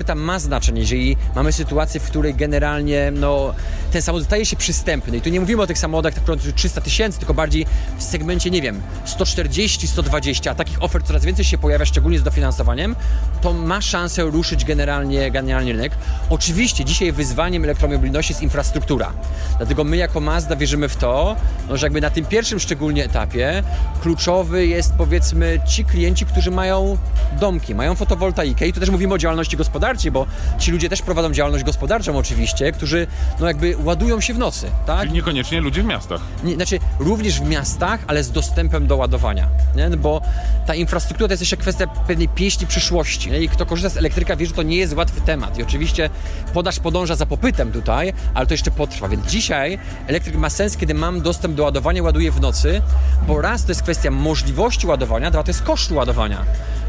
oferta 0.06 0.16
ma 0.16 0.40
znaczenie, 0.40 0.82
jeżeli 0.82 1.18
mamy 1.36 1.52
sytuację, 1.52 2.00
w 2.00 2.04
której 2.04 2.36
generalnie 2.36 3.12
no, 3.12 3.54
ten 3.96 4.02
samochód 4.02 4.26
staje 4.26 4.46
się 4.46 4.56
przystępny. 4.56 5.18
I 5.18 5.22
tu 5.22 5.30
nie 5.30 5.40
mówimy 5.40 5.62
o 5.62 5.68
tych 5.68 5.78
samochodach, 5.78 6.14
które 6.14 6.36
kosztują 6.36 6.56
300 6.56 6.82
tysięcy, 6.82 7.18
tylko 7.20 7.34
bardziej 7.34 7.66
w 7.98 8.04
segmencie, 8.04 8.52
nie 8.52 8.62
wiem, 8.62 8.82
140, 9.06 9.88
120, 9.88 10.52
a 10.52 10.56
takich 10.56 10.84
ofert 10.84 11.08
coraz 11.08 11.26
więcej 11.26 11.46
się 11.46 11.58
pojawia, 11.58 11.86
szczególnie 11.86 12.20
z 12.20 12.24
dofinansowaniem, 12.24 12.96
to 13.42 13.54
ma 13.54 13.82
szansę 13.82 14.24
ruszyć 14.24 14.66
generalnie, 14.66 15.32
generalnie 15.32 15.72
rynek. 15.72 15.92
Oczywiście 16.30 16.86
dzisiaj 16.86 17.12
wyzwaniem 17.12 17.64
elektromobilności 17.64 18.34
jest 18.34 18.44
infrastruktura. 18.44 19.14
Dlatego 19.58 19.84
my 19.84 19.98
jako 19.98 20.20
Mazda 20.20 20.56
wierzymy 20.56 20.90
w 20.90 20.96
to, 20.96 21.36
no, 21.70 21.78
że 21.78 21.86
jakby 21.86 22.02
na 22.02 22.10
tym 22.10 22.26
pierwszym 22.26 22.60
szczególnie 22.60 23.06
etapie 23.06 23.64
kluczowy 24.02 24.68
jest 24.68 24.94
powiedzmy 24.94 25.60
ci 25.68 25.86
klienci, 25.86 26.26
którzy 26.26 26.52
mają 26.52 26.98
domki, 27.40 27.76
mają 27.76 27.96
fotowoltaikę 27.96 28.68
i 28.68 28.74
tu 28.74 28.80
też 28.80 28.90
mówimy 28.90 29.14
o 29.14 29.18
działalności 29.18 29.58
gospodarczej, 29.58 30.12
bo 30.12 30.26
ci 30.60 30.72
ludzie 30.72 30.90
też 30.90 31.02
prowadzą 31.02 31.32
działalność 31.32 31.64
gospodarczą 31.64 32.18
oczywiście, 32.18 32.72
którzy 32.72 33.08
no 33.40 33.48
jakby 33.48 33.78
ładują 33.86 34.22
się 34.22 34.34
w 34.34 34.38
nocy, 34.38 34.72
tak? 34.86 35.02
Czyli 35.02 35.14
niekoniecznie 35.14 35.62
ludzie 35.62 35.84
w 35.84 35.86
miastach. 35.86 36.22
Nie, 36.44 36.56
znaczy 36.56 36.80
również 37.00 37.40
w 37.40 37.50
miastach, 37.50 38.00
ale 38.08 38.24
z 38.24 38.32
dostępem 38.32 38.88
do 38.88 38.96
ładowania. 38.96 39.48
Nie? 39.76 39.90
No 39.90 39.98
Bo 39.98 40.22
ta 40.66 40.76
infrastruktura 40.76 41.28
to 41.28 41.34
jest 41.34 41.42
jeszcze 41.42 41.58
kwestia 41.58 41.88
pewnej 41.88 42.30
pieśni 42.30 42.68
przyszłości. 42.68 43.32
Nie? 43.32 43.42
I 43.42 43.50
kto 43.50 43.66
korzysta 43.66 43.90
z 43.90 43.98
elektryka 43.98 44.36
wie, 44.36 44.46
że 44.46 44.54
to 44.54 44.64
nie 44.64 44.78
jest 44.78 44.94
łatwy 44.94 45.22
temat. 45.22 45.58
I 45.58 45.64
oczywiście 45.64 46.10
podaż 46.54 46.80
podąża 46.80 47.16
za 47.16 47.26
popytem 47.26 47.72
tutaj, 47.72 48.14
ale 48.34 48.48
to 48.48 48.54
jeszcze 48.54 48.72
potrwa. 48.72 49.08
Więc 49.08 49.26
dzisiaj 49.28 49.80
elektryk 50.08 50.36
ma 50.36 50.50
sens, 50.50 50.78
kiedy 50.78 50.94
mam 50.94 51.22
dostęp 51.22 51.56
do 51.56 51.64
ładowania, 51.64 52.04
ładuję 52.04 52.32
w 52.32 52.42
nocy, 52.42 52.82
bo 53.28 53.42
raz 53.42 53.66
to 53.66 53.72
jest 53.72 53.84
kwestia 53.84 54.12
możliwości 54.12 54.88
ładowania, 54.88 55.32
dwa 55.32 55.44
to 55.44 55.50
jest 55.50 55.62
koszt 55.62 55.92
ładowania. 55.92 56.46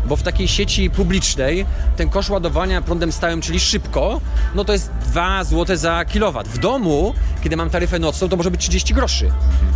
Bo 0.07 0.17
w 0.17 0.23
takiej 0.23 0.49
sieci 0.49 0.91
publicznej 0.91 1.67
ten 1.97 2.09
koszt 2.09 2.31
ładowania 2.31 2.83
prądem 2.83 3.13
stałym, 3.13 3.41
czyli 3.41 3.61
szybko, 3.61 4.21
no 4.55 4.65
to 4.65 4.73
jest 4.73 4.91
2 5.07 5.45
zł 5.45 5.77
za 5.77 6.05
kilowat. 6.05 6.49
W 6.49 6.59
domu, 6.59 7.15
kiedy 7.43 7.57
mam 7.57 7.71
taryfę 7.71 7.99
nocną, 7.99 8.29
to 8.29 8.37
może 8.37 8.51
być 8.51 8.61
30 8.61 8.95
groszy. 8.95 9.31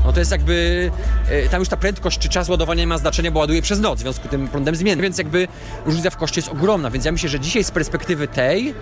No 0.04 0.12
to 0.12 0.18
jest 0.18 0.30
jakby, 0.30 0.90
e, 1.28 1.48
tam 1.48 1.60
już 1.60 1.68
ta 1.68 1.76
prędkość 1.76 2.18
czy 2.18 2.28
czas 2.28 2.48
ładowania 2.48 2.80
nie 2.80 2.86
ma 2.86 2.98
znaczenia, 2.98 3.30
bo 3.30 3.40
ładuję 3.40 3.62
przez 3.62 3.80
noc, 3.80 3.98
w 3.98 4.02
związku 4.02 4.28
z 4.28 4.30
tym 4.30 4.48
prądem 4.48 4.76
zmiennym, 4.76 5.02
więc 5.02 5.18
jakby 5.18 5.48
różnica 5.86 6.10
w 6.10 6.16
koszcie 6.16 6.40
jest 6.40 6.52
ogromna, 6.52 6.90
więc 6.90 7.04
ja 7.04 7.12
myślę, 7.12 7.28
że 7.28 7.40
dzisiaj 7.40 7.64
z 7.64 7.70
perspektywy 7.70 8.28
tej, 8.28 8.74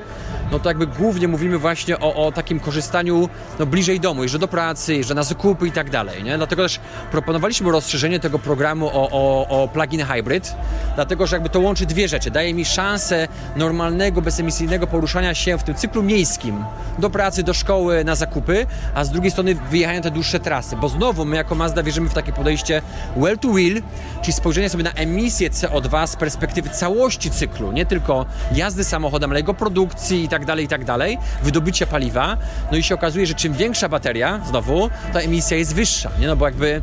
no 0.53 0.59
to 0.59 0.71
jakby 0.71 0.87
głównie 0.87 1.29
mówimy 1.29 1.59
właśnie 1.59 1.99
o, 1.99 2.27
o 2.27 2.33
takim 2.33 2.61
korzystaniu 2.61 3.29
no, 3.59 3.67
bliżej 3.67 4.01
domu, 4.01 4.23
jeżdżę 4.23 4.39
do 4.39 4.49
pracy, 4.49 4.95
jeżdżę 4.95 5.15
na 5.15 5.23
zakupy 5.23 5.69
i 5.69 5.73
tak 5.73 5.91
dalej, 5.91 6.25
nie? 6.25 6.37
Dlatego 6.37 6.63
też 6.63 6.81
proponowaliśmy 7.11 7.73
rozszerzenie 7.73 8.21
tego 8.21 8.39
programu 8.39 8.87
o, 8.87 9.09
o, 9.13 9.49
o 9.49 9.69
plug-in 9.69 10.05
hybrid, 10.05 10.55
dlatego, 10.95 11.27
że 11.27 11.38
jakby 11.39 11.49
to 11.49 11.61
łączy 11.61 11.87
dwie 11.87 12.09
rzeczy. 12.09 12.31
Daje 12.31 12.55
mi 12.55 12.65
szansę 12.65 13.29
normalnego, 13.57 14.23
bezemisyjnego 14.23 14.87
poruszania 14.87 15.35
się 15.35 15.59
w 15.59 15.63
tym 15.63 15.75
cyklu 15.75 16.03
miejskim. 16.03 16.65
Do 16.99 17.11
pracy, 17.11 17.43
do 17.43 17.55
szkoły, 17.55 18.05
na 18.05 18.15
zakupy, 18.15 18.67
a 18.95 19.05
z 19.05 19.11
drugiej 19.11 19.31
strony 19.31 19.55
wyjechają 19.55 20.03
te 20.03 20.11
dłuższe 20.11 20.41
trasy, 20.41 20.77
bo 20.77 20.89
znowu 20.89 21.25
my 21.25 21.37
jako 21.37 21.55
Mazda 21.55 21.83
wierzymy 21.83 22.09
w 22.09 22.15
takie 22.15 22.33
podejście 22.33 22.83
well 23.17 23.39
to 23.39 23.49
wheel, 23.49 23.83
czyli 24.23 24.33
spojrzenie 24.33 24.71
sobie 24.71 24.85
na 24.85 24.93
emisję 24.93 25.51
CO2 25.51 26.07
z 26.07 26.17
perspektywy 26.17 26.71
całości 26.71 27.31
cyklu, 27.31 27.73
nie 27.73 27.87
tylko 27.87 28.27
jazdy 28.55 28.85
samochodem, 28.85 29.31
ale 29.31 29.41
jego 29.41 29.55
produkcji 29.55 30.25
i 30.25 30.29
tak 30.29 30.45
dalej, 30.45 30.65
i 30.65 30.69
tak 30.69 30.85
dalej, 30.85 31.19
wydobycia 31.43 31.87
paliwa, 31.87 32.37
no 32.73 32.79
i 32.79 32.83
się 32.83 32.95
okazuje, 32.95 33.27
że 33.27 33.35
czym 33.35 33.53
większa 33.53 33.89
bateria, 33.89 34.41
znowu, 34.49 34.91
ta 35.13 35.21
emisja 35.21 35.57
jest 35.57 35.75
wyższa, 35.75 36.11
nie? 36.21 36.27
No 36.27 36.37
bo 36.37 36.45
jakby 36.45 36.83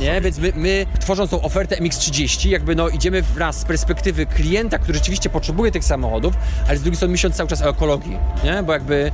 nie, 0.00 0.20
więc 0.20 0.38
my, 0.38 0.52
my 0.56 0.86
tworząc 1.00 1.30
tą 1.30 1.42
ofertę 1.42 1.76
MX-30, 1.76 2.48
jakby 2.48 2.74
no 2.74 2.88
idziemy 2.88 3.22
wraz 3.22 3.60
z 3.60 3.64
perspektywy 3.64 4.26
klienta, 4.26 4.78
który 4.78 4.98
rzeczywiście 4.98 5.30
potrzebuje 5.30 5.72
tych 5.72 5.84
samochodów, 5.84 6.34
ale 6.68 6.78
z 6.78 6.82
drugiej 6.82 6.96
strony 6.96 7.12
myśląc 7.12 7.36
cały 7.36 7.48
czas 7.48 7.62
o 7.62 7.68
ekologii, 7.70 8.18
nie? 8.44 8.62
Bo 8.62 8.72
jakby 8.72 9.12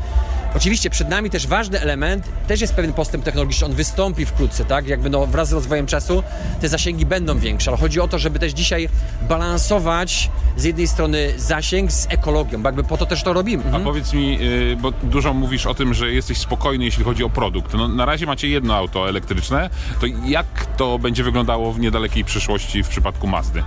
Oczywiście 0.57 0.91
przed 0.91 1.09
nami 1.09 1.31
też 1.31 1.47
ważny 1.47 1.81
element, 1.81 2.25
też 2.47 2.61
jest 2.61 2.75
pewien 2.75 2.93
postęp 2.93 3.25
technologiczny, 3.25 3.67
on 3.67 3.73
wystąpi 3.75 4.27
wkrótce, 4.27 4.65
tak? 4.65 4.87
Jakby 4.87 5.11
no 5.11 5.27
wraz 5.27 5.49
z 5.49 5.53
rozwojem 5.53 5.87
czasu 5.87 6.23
te 6.61 6.69
zasięgi 6.69 7.07
będą 7.07 7.39
większe, 7.39 7.71
ale 7.71 7.79
chodzi 7.81 8.01
o 8.01 8.09
to, 8.09 8.19
żeby 8.19 8.39
też 8.39 8.53
dzisiaj 8.53 8.89
balansować 9.29 10.31
z 10.57 10.65
jednej 10.65 10.89
strony 10.89 11.33
zasięg 11.37 11.93
z 11.93 12.07
ekologią, 12.11 12.63
bo 12.63 12.69
jakby 12.69 12.85
po 12.85 12.97
to 12.97 13.07
też 13.07 13.23
to 13.23 13.33
robimy. 13.33 13.63
A 13.65 13.67
Mhm. 13.67 13.85
powiedz 13.85 14.13
mi, 14.13 14.39
y, 14.43 14.77
bo 14.81 14.91
dużo 15.03 15.35
mówisz 15.35 15.67
o 15.67 15.75
tym, 15.75 15.95
że 15.95 16.11
jesteś 16.13 16.39
spokojny, 16.39 16.85
jeśli 16.85 17.05
chodzi 17.05 17.25
o 17.25 17.31
produkt. 17.31 17.75
No, 17.75 17.89
na 17.89 18.05
razie 18.05 18.27
macie 18.27 18.49
jedno 18.49 18.77
auto 18.77 19.09
elektryczne, 19.09 19.71
to 20.01 20.07
jak 20.25 20.47
to 20.77 20.99
będzie 20.99 21.23
wyglądało 21.25 21.73
w 21.73 21.81
niedalekiej 21.81 22.25
przyszłości 22.25 22.83
w 22.83 22.89
przypadku 22.89 23.27
Mazdy? 23.27 23.63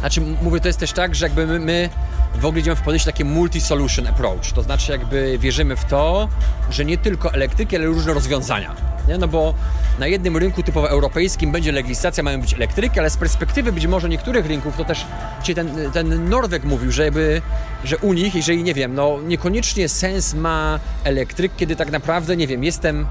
Znaczy, 0.00 0.20
mówię, 0.42 0.60
to 0.60 0.68
jest 0.68 0.80
też 0.80 0.92
tak, 0.92 1.14
że 1.14 1.26
jakby 1.26 1.46
my, 1.46 1.58
my 1.60 1.88
w 2.34 2.46
ogóle 2.46 2.60
idziemy 2.60 2.76
w 2.76 2.82
podejście 2.82 3.12
takie 3.12 3.24
multi-solution 3.24 4.08
approach, 4.08 4.52
to 4.54 4.62
znaczy 4.62 4.92
jakby 4.92 5.38
wierzymy 5.38 5.76
w 5.76 5.84
to, 5.84 6.28
że 6.70 6.84
nie 6.84 6.98
tylko 6.98 7.34
elektryki, 7.34 7.76
ale 7.76 7.86
różne 7.86 8.14
rozwiązania. 8.14 8.74
Nie? 9.08 9.18
No 9.18 9.28
bo 9.28 9.54
na 9.98 10.06
jednym 10.06 10.36
rynku 10.36 10.62
typowo 10.62 10.90
europejskim 10.90 11.52
będzie 11.52 11.72
legislacja, 11.72 12.22
mają 12.22 12.40
być 12.40 12.54
elektryki, 12.54 13.00
ale 13.00 13.10
z 13.10 13.16
perspektywy 13.16 13.72
być 13.72 13.86
może 13.86 14.08
niektórych 14.08 14.46
rynków, 14.46 14.76
to 14.76 14.84
też 14.84 15.06
ci 15.42 15.54
ten, 15.54 15.90
ten 15.92 16.28
Norweg 16.28 16.64
mówił, 16.64 16.92
że, 16.92 17.04
jakby, 17.04 17.42
że 17.84 17.96
u 17.98 18.12
nich, 18.12 18.34
jeżeli 18.34 18.62
nie 18.62 18.74
wiem, 18.74 18.94
no 18.94 19.18
niekoniecznie 19.26 19.88
sens 19.88 20.34
ma 20.34 20.80
elektryk, 21.04 21.52
kiedy 21.56 21.76
tak 21.76 21.90
naprawdę, 21.90 22.36
nie 22.36 22.46
wiem, 22.46 22.64
jestem 22.64 23.06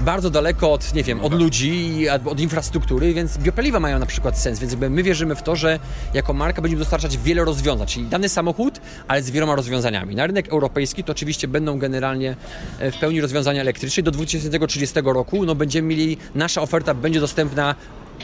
bardzo 0.00 0.30
daleko 0.30 0.72
od, 0.72 0.94
nie 0.94 1.02
wiem, 1.02 1.20
od 1.20 1.34
ludzi 1.34 2.06
od 2.24 2.40
infrastruktury, 2.40 3.14
więc 3.14 3.38
biopaliwa 3.38 3.80
mają 3.80 3.98
na 3.98 4.06
przykład 4.06 4.38
sens, 4.38 4.58
więc 4.58 4.76
my 4.90 5.02
wierzymy 5.02 5.34
w 5.34 5.42
to, 5.42 5.56
że 5.56 5.78
jako 6.14 6.32
marka 6.32 6.62
będziemy 6.62 6.78
dostarczać 6.78 7.18
wiele 7.18 7.44
rozwiązań, 7.44 7.86
czyli 7.86 8.06
dany 8.06 8.28
samochód, 8.28 8.80
ale 9.08 9.22
z 9.22 9.30
wieloma 9.30 9.56
rozwiązaniami. 9.56 10.14
Na 10.14 10.26
rynek 10.26 10.48
europejski 10.48 11.04
to 11.04 11.12
oczywiście 11.12 11.48
będą 11.48 11.78
generalnie 11.78 12.36
e, 12.78 12.90
w 12.90 12.98
pełni 12.98 13.20
rozwiązania 13.20 13.60
elektryczne. 13.60 14.02
Do 14.02 14.10
2030 14.10 15.00
roku 15.04 15.44
no, 15.44 15.54
będziemy 15.54 15.88
mieli, 15.88 16.16
nasza 16.34 16.62
oferta 16.62 16.94
będzie 16.94 17.20
dostępna 17.20 17.74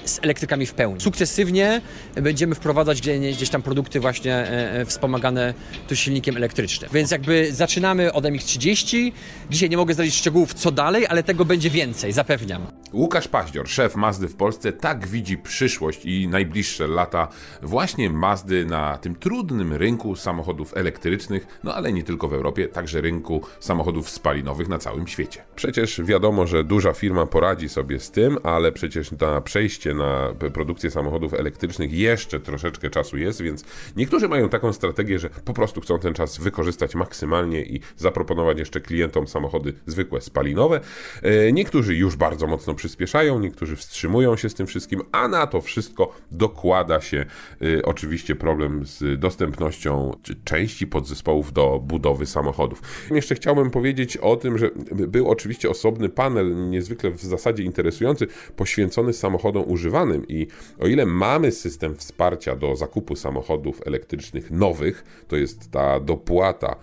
z 0.04 0.18
elektrykami 0.22 0.66
w 0.66 0.74
pełni. 0.74 1.00
Sukcesywnie 1.00 1.80
będziemy 2.14 2.54
wprowadzać 2.54 3.00
gdzieś 3.00 3.50
tam 3.50 3.62
produkty 3.62 4.00
właśnie 4.00 4.34
e, 4.34 4.72
e, 4.72 4.84
wspomagane 4.84 5.54
tu 5.88 5.96
silnikiem 5.96 6.36
elektrycznym. 6.36 6.90
Więc 6.94 7.10
jakby 7.10 7.52
zaczynamy 7.52 8.12
od 8.12 8.24
MX-30. 8.24 9.12
Dzisiaj 9.50 9.70
nie 9.70 9.76
mogę 9.76 9.94
zdradzić 9.94 10.14
szczegółów 10.14 10.54
co 10.54 10.70
dalej, 10.70 11.06
ale 11.06 11.22
tego 11.22 11.44
będzie 11.44 11.70
więcej, 11.70 12.12
zapewniam. 12.12 12.66
Łukasz 12.92 13.28
Paździor, 13.28 13.68
szef 13.68 13.96
Mazdy 13.96 14.28
w 14.28 14.36
Polsce, 14.36 14.72
tak 14.72 15.06
widzi 15.06 15.38
przyszłość 15.38 16.04
i 16.04 16.28
najbliższe 16.28 16.86
lata 16.86 17.28
właśnie 17.62 18.10
Mazdy 18.10 18.64
na 18.64 18.98
tym 18.98 19.14
trudnym 19.14 19.72
rynku 19.72 20.16
samochodów 20.16 20.76
elektrycznych, 20.76 21.46
no 21.64 21.74
ale 21.74 21.92
nie 21.92 22.02
tylko 22.02 22.28
w 22.28 22.32
Europie, 22.32 22.68
także 22.68 23.00
rynku 23.00 23.40
samochodów 23.60 24.10
spalinowych 24.10 24.68
na 24.68 24.78
całym 24.78 25.06
świecie. 25.06 25.44
Przecież 25.56 26.00
wiadomo, 26.04 26.46
że 26.46 26.64
duża 26.64 26.92
firma 26.92 27.26
poradzi 27.26 27.68
sobie 27.68 28.00
z 28.00 28.10
tym, 28.10 28.38
ale 28.42 28.72
przecież 28.72 29.10
na 29.10 29.40
przejście 29.40 29.85
na 29.94 30.34
produkcję 30.54 30.90
samochodów 30.90 31.34
elektrycznych 31.34 31.92
jeszcze 31.92 32.40
troszeczkę 32.40 32.90
czasu 32.90 33.16
jest, 33.16 33.42
więc 33.42 33.64
niektórzy 33.96 34.28
mają 34.28 34.48
taką 34.48 34.72
strategię, 34.72 35.18
że 35.18 35.30
po 35.30 35.52
prostu 35.52 35.80
chcą 35.80 35.98
ten 35.98 36.14
czas 36.14 36.38
wykorzystać 36.38 36.94
maksymalnie 36.94 37.62
i 37.62 37.80
zaproponować 37.96 38.58
jeszcze 38.58 38.80
klientom 38.80 39.28
samochody 39.28 39.72
zwykłe 39.86 40.20
spalinowe. 40.20 40.80
E, 41.22 41.52
niektórzy 41.52 41.94
już 41.96 42.16
bardzo 42.16 42.46
mocno 42.46 42.74
przyspieszają, 42.74 43.40
niektórzy 43.40 43.76
wstrzymują 43.76 44.36
się 44.36 44.48
z 44.48 44.54
tym 44.54 44.66
wszystkim, 44.66 45.02
a 45.12 45.28
na 45.28 45.46
to 45.46 45.60
wszystko 45.60 46.12
dokłada 46.30 47.00
się 47.00 47.26
y, 47.62 47.82
oczywiście 47.84 48.36
problem 48.36 48.86
z 48.86 49.20
dostępnością 49.20 50.16
części 50.44 50.86
podzespołów 50.86 51.52
do 51.52 51.80
budowy 51.84 52.26
samochodów. 52.26 52.82
Jeszcze 53.10 53.34
chciałbym 53.34 53.70
powiedzieć 53.70 54.16
o 54.16 54.36
tym, 54.36 54.58
że 54.58 54.70
był 54.92 55.30
oczywiście 55.30 55.70
osobny 55.70 56.08
panel, 56.08 56.70
niezwykle 56.70 57.10
w 57.10 57.20
zasadzie 57.20 57.62
interesujący, 57.62 58.26
poświęcony 58.56 59.12
samochodom 59.12 59.64
używanym 59.76 60.28
i 60.28 60.46
o 60.78 60.86
ile 60.86 61.06
mamy 61.06 61.52
system 61.52 61.96
wsparcia 61.96 62.56
do 62.56 62.76
zakupu 62.76 63.16
samochodów 63.16 63.80
elektrycznych 63.86 64.50
nowych, 64.50 65.04
to 65.28 65.36
jest 65.36 65.70
ta 65.70 66.00
dopłata 66.00 66.76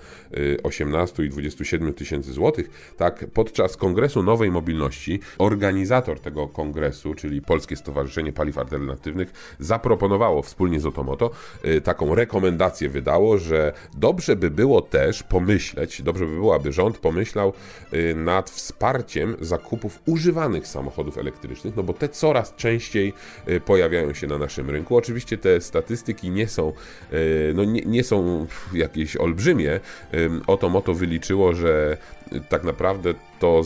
18 0.63 1.23
y, 1.23 1.25
i 1.25 1.29
27 1.29 1.93
tysięcy 1.93 2.33
złotych, 2.33 2.93
tak 2.97 3.25
podczas 3.33 3.77
Kongresu 3.77 4.23
Nowej 4.23 4.51
Mobilności 4.51 5.19
organizator 5.37 6.19
tego 6.19 6.47
kongresu, 6.47 7.15
czyli 7.15 7.41
Polskie 7.41 7.75
Stowarzyszenie 7.75 8.33
Paliw 8.33 8.57
Alternatywnych, 8.57 9.55
zaproponowało 9.59 10.41
wspólnie 10.41 10.79
z 10.79 10.85
Otomoto 10.85 11.31
y, 11.65 11.81
taką 11.81 12.15
rekomendację 12.15 12.89
wydało, 12.89 13.37
że 13.37 13.73
dobrze 13.97 14.35
by 14.35 14.51
było 14.51 14.81
też 14.81 15.23
pomyśleć, 15.23 16.01
dobrze 16.01 16.25
by 16.25 16.31
było, 16.31 16.55
aby 16.55 16.71
rząd 16.71 16.97
pomyślał 16.97 17.53
y, 17.93 18.15
nad 18.15 18.49
wsparciem 18.49 19.35
zakupów 19.41 19.99
używanych 20.05 20.67
samochodów 20.67 21.17
elektrycznych, 21.17 21.75
no 21.75 21.83
bo 21.83 21.93
te 21.93 22.09
coraz 22.09 22.55
częściej 22.55 22.82
y, 23.47 23.59
pojawiają 23.59 24.13
się 24.13 24.27
na 24.27 24.37
naszym 24.37 24.69
rynku. 24.69 24.97
Oczywiście 24.97 25.37
te 25.37 25.61
statystyki 25.61 26.31
nie 26.31 26.47
są, 26.47 26.73
no 27.53 27.63
nie, 27.63 27.81
nie 27.81 28.03
są 28.03 28.47
jakieś 28.73 29.17
olbrzymie. 29.17 29.79
Otomoto 30.47 30.93
wyliczyło, 30.93 31.53
że 31.53 31.97
tak 32.49 32.63
naprawdę 32.63 33.13
to 33.39 33.61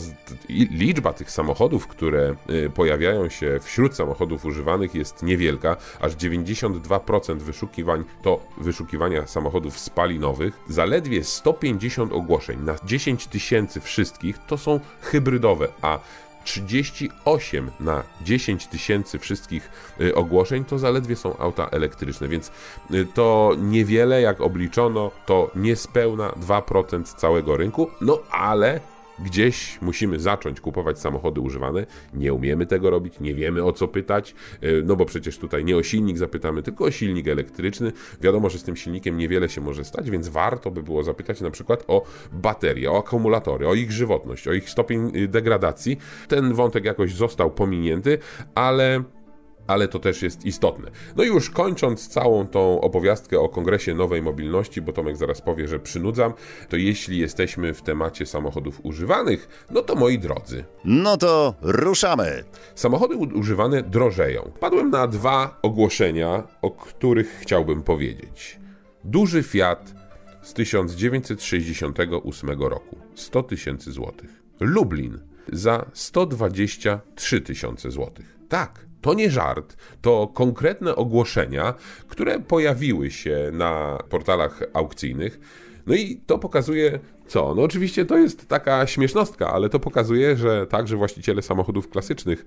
liczba 0.70 1.12
tych 1.12 1.30
samochodów, 1.30 1.86
które 1.86 2.34
y, 2.50 2.70
pojawiają 2.70 3.28
się 3.28 3.60
wśród 3.62 3.94
samochodów 3.94 4.44
używanych 4.44 4.94
jest 4.94 5.22
niewielka, 5.22 5.76
aż 6.00 6.12
92% 6.16 7.38
wyszukiwań 7.38 8.04
to 8.22 8.40
wyszukiwania 8.56 9.26
samochodów 9.26 9.78
spalinowych. 9.78 10.54
Zaledwie 10.68 11.24
150 11.24 12.12
ogłoszeń 12.12 12.60
na 12.60 12.76
10 12.84 13.26
tysięcy 13.26 13.80
wszystkich 13.80 14.38
to 14.46 14.58
są 14.58 14.80
hybrydowe, 15.00 15.68
a 15.82 15.98
38 16.48 17.70
na 17.80 18.02
10 18.20 18.66
tysięcy 18.66 19.18
wszystkich 19.18 19.70
y, 20.00 20.14
ogłoszeń 20.14 20.64
to 20.64 20.78
zaledwie 20.78 21.16
są 21.16 21.38
auta 21.38 21.68
elektryczne, 21.68 22.28
więc 22.28 22.52
y, 22.90 23.06
to 23.14 23.52
niewiele, 23.58 24.20
jak 24.22 24.40
obliczono, 24.40 25.10
to 25.26 25.50
niespełna 25.54 26.30
2% 26.30 27.02
całego 27.16 27.56
rynku, 27.56 27.90
no 28.00 28.18
ale 28.30 28.80
gdzieś 29.20 29.78
musimy 29.82 30.20
zacząć 30.20 30.60
kupować 30.60 30.98
samochody 30.98 31.40
używane. 31.40 31.86
Nie 32.14 32.32
umiemy 32.32 32.66
tego 32.66 32.90
robić, 32.90 33.20
nie 33.20 33.34
wiemy 33.34 33.64
o 33.64 33.72
co 33.72 33.88
pytać, 33.88 34.34
y, 34.62 34.82
no 34.86 34.96
bo 34.96 35.04
przecież 35.04 35.38
tutaj 35.38 35.64
nie 35.64 35.76
o 35.76 35.82
silnik 35.82 36.18
zapytamy, 36.18 36.62
tylko 36.62 36.84
o 36.84 36.90
silnik 36.90 37.28
elektryczny. 37.28 37.92
Wiadomo, 38.20 38.50
że 38.50 38.58
z 38.58 38.62
tym 38.62 38.76
silnikiem 38.76 39.18
niewiele 39.18 39.48
się 39.48 39.60
może 39.60 39.84
stać, 39.84 40.10
więc 40.10 40.28
warto 40.28 40.70
by 40.70 40.82
było 40.82 41.02
zapytać 41.02 41.40
na 41.40 41.50
przykład 41.50 41.84
o 41.86 42.04
baterie, 42.32 42.90
o 42.90 42.98
akumulatory, 42.98 43.68
o 43.68 43.74
ich 43.74 43.92
żywotność, 43.92 44.48
o 44.48 44.52
ich 44.52 44.70
stopień 44.70 45.16
y, 45.16 45.28
degradacji. 45.28 45.98
Ten 46.28 46.54
wątek 46.54 46.84
jakoś 46.84 47.14
został 47.14 47.50
pominięty, 47.50 48.18
ale 48.54 49.04
ale 49.68 49.88
to 49.88 49.98
też 49.98 50.22
jest 50.22 50.44
istotne. 50.44 50.90
No 51.16 51.24
i 51.24 51.26
już 51.26 51.50
kończąc 51.50 52.08
całą 52.08 52.46
tą 52.46 52.80
opowiastkę 52.80 53.40
o 53.40 53.48
Kongresie 53.48 53.94
Nowej 53.94 54.22
Mobilności, 54.22 54.82
bo 54.82 54.92
Tomek 54.92 55.16
zaraz 55.16 55.40
powie, 55.40 55.68
że 55.68 55.78
przynudzam, 55.78 56.32
to 56.68 56.76
jeśli 56.76 57.18
jesteśmy 57.18 57.74
w 57.74 57.82
temacie 57.82 58.26
samochodów 58.26 58.80
używanych, 58.82 59.66
no 59.70 59.82
to 59.82 59.94
moi 59.94 60.18
drodzy. 60.18 60.64
No 60.84 61.16
to 61.16 61.54
ruszamy. 61.62 62.44
Samochody 62.74 63.16
używane 63.16 63.82
drożeją. 63.82 64.50
Padłem 64.60 64.90
na 64.90 65.06
dwa 65.06 65.58
ogłoszenia, 65.62 66.42
o 66.62 66.70
których 66.70 67.38
chciałbym 67.40 67.82
powiedzieć. 67.82 68.58
Duży 69.04 69.42
Fiat 69.42 69.94
z 70.42 70.54
1968 70.54 72.62
roku 72.62 72.96
100 73.14 73.42
tysięcy 73.42 73.92
złotych. 73.92 74.42
Lublin 74.60 75.18
za 75.52 75.86
123 75.92 77.40
tysiące 77.40 77.90
złotych. 77.90 78.38
Tak, 78.48 78.87
to 79.00 79.14
nie 79.14 79.30
żart, 79.30 79.76
to 80.00 80.30
konkretne 80.34 80.96
ogłoszenia, 80.96 81.74
które 82.08 82.40
pojawiły 82.40 83.10
się 83.10 83.50
na 83.52 83.98
portalach 84.08 84.60
aukcyjnych. 84.74 85.40
No 85.86 85.94
i 85.94 86.20
to 86.26 86.38
pokazuje 86.38 86.98
co? 87.26 87.54
No 87.54 87.62
oczywiście 87.62 88.04
to 88.04 88.18
jest 88.18 88.48
taka 88.48 88.86
śmiesznostka, 88.86 89.52
ale 89.52 89.68
to 89.68 89.80
pokazuje, 89.80 90.36
że 90.36 90.66
także 90.66 90.96
właściciele 90.96 91.42
samochodów 91.42 91.88
klasycznych 91.88 92.44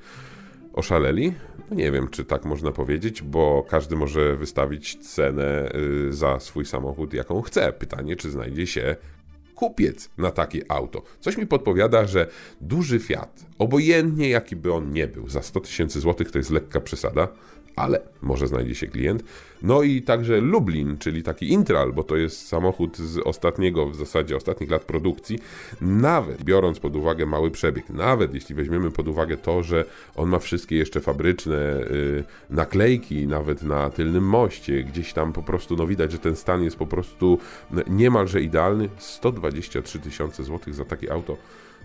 oszaleli. 0.74 1.34
No 1.70 1.76
nie 1.76 1.92
wiem, 1.92 2.08
czy 2.08 2.26
tak 2.26 2.46
można 2.46 2.72
powiedzieć, 2.72 3.22
bo 3.22 3.66
każdy 3.70 3.96
może 3.96 4.36
wystawić 4.36 4.98
cenę 4.98 5.76
y, 5.76 6.14
za 6.14 6.40
swój 6.40 6.66
samochód, 6.66 7.14
jaką 7.14 7.42
chce. 7.42 7.74
Pytanie, 7.74 8.16
czy 8.16 8.32
znajdzie 8.32 8.68
się 8.68 8.96
kupiec 9.62 10.10
na 10.18 10.32
takie 10.32 10.62
auto. 10.68 11.02
Coś 11.20 11.38
mi 11.38 11.48
podpowiada, 11.48 12.06
że 12.06 12.28
duży 12.62 13.00
Fiat, 13.00 13.46
obojętnie 13.60 14.30
jaki 14.30 14.56
by 14.56 14.74
on 14.74 14.92
nie 14.92 15.08
był, 15.08 15.30
za 15.30 15.42
100 15.42 15.60
tysięcy 15.60 16.00
złotych 16.00 16.32
to 16.32 16.38
jest 16.38 16.50
lekka 16.52 16.82
przesada, 16.82 17.28
ale 17.82 18.00
może 18.22 18.48
znajdzie 18.48 18.76
się 18.76 18.88
klient. 18.88 19.24
No 19.62 19.82
i 19.82 20.02
także 20.02 20.42
Lublin, 20.42 20.98
czyli 20.98 21.24
taki 21.24 21.52
Intral, 21.52 21.94
bo 21.94 22.04
to 22.04 22.18
jest 22.18 22.48
samochód 22.48 22.98
z 22.98 23.18
ostatniego, 23.18 23.90
w 23.90 23.96
zasadzie 23.96 24.36
ostatnich 24.36 24.72
lat 24.72 24.84
produkcji, 24.84 25.40
nawet 25.82 26.44
biorąc 26.44 26.80
pod 26.80 26.96
uwagę 26.96 27.26
mały 27.26 27.52
przebieg, 27.52 27.90
nawet 27.90 28.34
jeśli 28.34 28.56
weźmiemy 28.56 28.92
pod 28.92 29.08
uwagę 29.08 29.38
to, 29.38 29.64
że 29.64 29.86
on 30.16 30.30
ma 30.30 30.40
wszystkie 30.40 30.76
jeszcze 30.76 31.02
fabryczne 31.02 31.82
y, 31.82 32.24
naklejki, 32.50 33.28
nawet 33.28 33.64
na 33.64 33.90
tylnym 33.90 34.24
moście, 34.24 34.84
gdzieś 34.84 35.14
tam 35.14 35.34
po 35.34 35.44
prostu 35.44 35.76
no 35.76 35.88
widać, 35.88 36.12
że 36.12 36.20
ten 36.20 36.36
stan 36.36 36.64
jest 36.64 36.78
po 36.78 36.88
prostu 36.88 37.40
niemalże 37.88 38.42
idealny, 38.42 38.90
123 38.98 40.00
tysiące 40.00 40.44
złotych 40.44 40.74
za 40.74 40.86
takie 40.86 41.14
auto, 41.14 41.38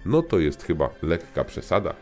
no 0.07 0.23
to 0.23 0.39
jest 0.39 0.63
chyba 0.63 0.91
lekka 1.03 1.45
przesada, 1.45 1.95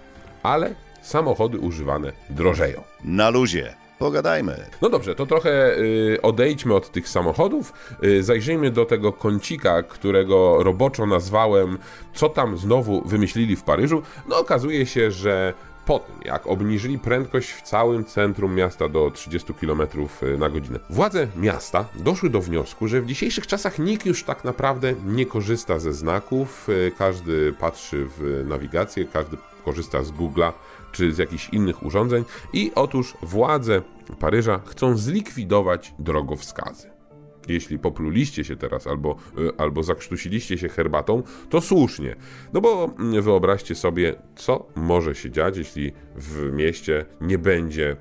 ale 0.42 0.74
samochody 1.02 1.58
używane 1.58 2.12
drożeją. 2.30 2.82
Na 3.04 3.30
luzie. 3.30 3.83
Pogadajmy. 3.98 4.56
No 4.82 4.88
dobrze, 4.88 5.14
to 5.14 5.26
trochę 5.26 5.78
y, 5.78 6.18
odejdźmy 6.22 6.74
od 6.74 6.90
tych 6.90 7.08
samochodów, 7.08 7.72
y, 8.04 8.22
zajrzyjmy 8.22 8.70
do 8.70 8.84
tego 8.84 9.12
kącika, 9.12 9.82
którego 9.82 10.62
roboczo 10.62 11.06
nazwałem 11.06 11.78
Co 12.14 12.28
tam 12.28 12.58
znowu 12.58 13.02
wymyślili 13.08 13.56
w 13.56 13.62
Paryżu. 13.62 14.02
No 14.28 14.38
okazuje 14.38 14.86
się, 14.86 15.10
że 15.10 15.54
po 15.86 15.98
tym, 15.98 16.14
jak 16.24 16.46
obniżyli 16.46 16.98
prędkość 16.98 17.50
w 17.50 17.62
całym 17.62 18.04
centrum 18.04 18.54
miasta 18.54 18.88
do 18.88 19.10
30 19.10 19.54
km 19.54 19.82
na 20.38 20.48
godzinę, 20.48 20.78
władze 20.90 21.28
miasta 21.36 21.84
doszły 21.94 22.30
do 22.30 22.40
wniosku, 22.40 22.88
że 22.88 23.00
w 23.00 23.06
dzisiejszych 23.06 23.46
czasach 23.46 23.78
nikt 23.78 24.06
już 24.06 24.24
tak 24.24 24.44
naprawdę 24.44 24.94
nie 25.06 25.26
korzysta 25.26 25.78
ze 25.78 25.92
znaków, 25.92 26.68
e, 26.68 26.90
każdy 26.90 27.52
patrzy 27.52 28.06
w 28.18 28.44
nawigację, 28.48 29.04
każdy 29.04 29.36
korzysta 29.64 30.02
z 30.02 30.12
Google'a 30.12 30.52
czy 30.92 31.12
z 31.12 31.18
jakichś 31.18 31.48
innych 31.48 31.82
urządzeń. 31.82 32.24
I 32.52 32.72
otóż 32.74 33.14
władze 33.22 33.82
Paryża 34.20 34.60
chcą 34.66 34.96
zlikwidować 34.96 35.94
drogowskazy. 35.98 36.93
Jeśli 37.48 37.78
popluliście 37.78 38.44
się 38.44 38.56
teraz 38.56 38.86
albo, 38.86 39.16
y, 39.38 39.56
albo 39.58 39.82
zakrztusiliście 39.82 40.58
się 40.58 40.68
herbatą, 40.68 41.22
to 41.50 41.60
słusznie. 41.60 42.16
No 42.52 42.60
bo 42.60 42.94
wyobraźcie 43.22 43.74
sobie, 43.74 44.14
co 44.36 44.66
może 44.74 45.14
się 45.14 45.30
dziać, 45.30 45.56
jeśli 45.56 45.92
w 46.16 46.52
mieście 46.52 47.06
nie 47.20 47.38
będzie 47.38 47.96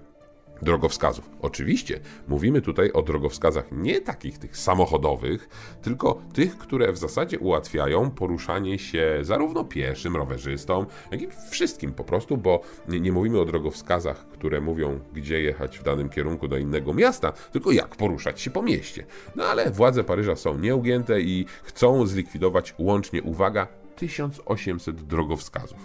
drogowskazów. 0.62 1.30
Oczywiście 1.42 2.00
mówimy 2.28 2.62
tutaj 2.62 2.92
o 2.92 3.02
drogowskazach 3.02 3.66
nie 3.72 4.02
takich 4.02 4.38
tych 4.38 4.58
samochodowych, 4.58 5.50
tylko 5.82 6.22
tych, 6.34 6.58
które 6.58 6.92
w 6.92 6.98
zasadzie 6.98 7.40
ułatwiają 7.40 8.12
poruszanie 8.12 8.80
się 8.80 9.20
zarówno 9.22 9.64
pieszym, 9.64 10.16
rowerzystom, 10.16 10.86
jak 11.12 11.22
i 11.22 11.28
wszystkim 11.50 11.94
po 11.94 12.04
prostu, 12.04 12.38
bo 12.38 12.62
nie, 12.88 13.00
nie 13.00 13.12
mówimy 13.12 13.40
o 13.40 13.46
drogowskazach, 13.46 14.28
które 14.28 14.62
mówią, 14.62 15.00
gdzie 15.14 15.42
jechać 15.42 15.80
w 15.80 15.84
danym 15.84 16.10
kierunku 16.10 16.48
do 16.48 16.58
innego 16.58 16.94
miasta, 16.94 17.32
tylko 17.32 17.72
jak 17.72 17.96
poruszać 17.96 18.42
się 18.42 18.52
po 18.52 18.62
mieście. 18.62 19.06
No 19.36 19.44
ale 19.44 19.72
władze 19.72 20.04
Paryża 20.04 20.36
są 20.36 20.58
nieugięte 20.58 21.22
i 21.22 21.46
chcą 21.64 22.06
zlikwidować 22.06 22.76
łącznie, 22.78 23.24
uwaga, 23.24 23.68
1800 23.96 25.02
drogowskazów. 25.02 25.80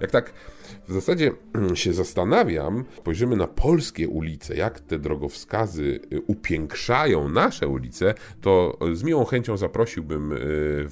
Jak 0.00 0.10
tak 0.10 0.32
w 0.88 0.92
zasadzie 0.92 1.32
mm, 1.54 1.76
się 1.76 1.92
zastanawiam, 1.92 2.84
spojrzymy 2.96 3.36
na 3.36 3.46
polskie 3.46 4.08
ulice, 4.08 4.56
jak 4.56 4.80
te 4.80 4.98
drogowskazy 4.98 6.00
y, 6.12 6.22
upiększają 6.26 7.28
nasze 7.28 7.68
ulice, 7.68 8.14
to 8.40 8.78
z 8.92 9.02
miłą 9.02 9.24
chęcią 9.24 9.56
zaprosiłbym 9.56 10.32
y, 10.32 10.86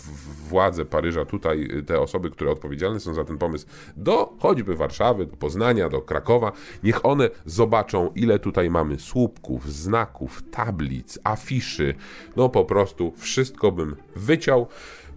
władze 0.48 0.84
Paryża, 0.84 1.24
tutaj 1.24 1.68
y, 1.78 1.82
te 1.82 2.00
osoby, 2.00 2.30
które 2.30 2.50
odpowiedzialne 2.50 3.00
są 3.00 3.14
za 3.14 3.24
ten 3.24 3.38
pomysł, 3.38 3.66
do 3.96 4.36
choćby 4.38 4.76
Warszawy, 4.76 5.26
do 5.26 5.36
Poznania, 5.36 5.88
do 5.88 6.02
Krakowa. 6.02 6.52
Niech 6.82 7.06
one 7.06 7.30
zobaczą, 7.46 8.10
ile 8.14 8.38
tutaj 8.38 8.70
mamy 8.70 8.98
słupków, 8.98 9.72
znaków, 9.72 10.42
tablic, 10.50 11.18
afiszy. 11.24 11.94
No 12.36 12.48
po 12.48 12.64
prostu 12.64 13.12
wszystko 13.16 13.72
bym 13.72 13.96
wyciął. 14.16 14.66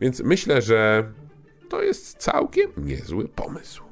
Więc 0.01 0.19
myślę, 0.19 0.61
że 0.61 1.11
to 1.69 1.83
jest 1.83 2.17
całkiem 2.17 2.71
niezły 2.77 3.27
pomysł. 3.27 3.83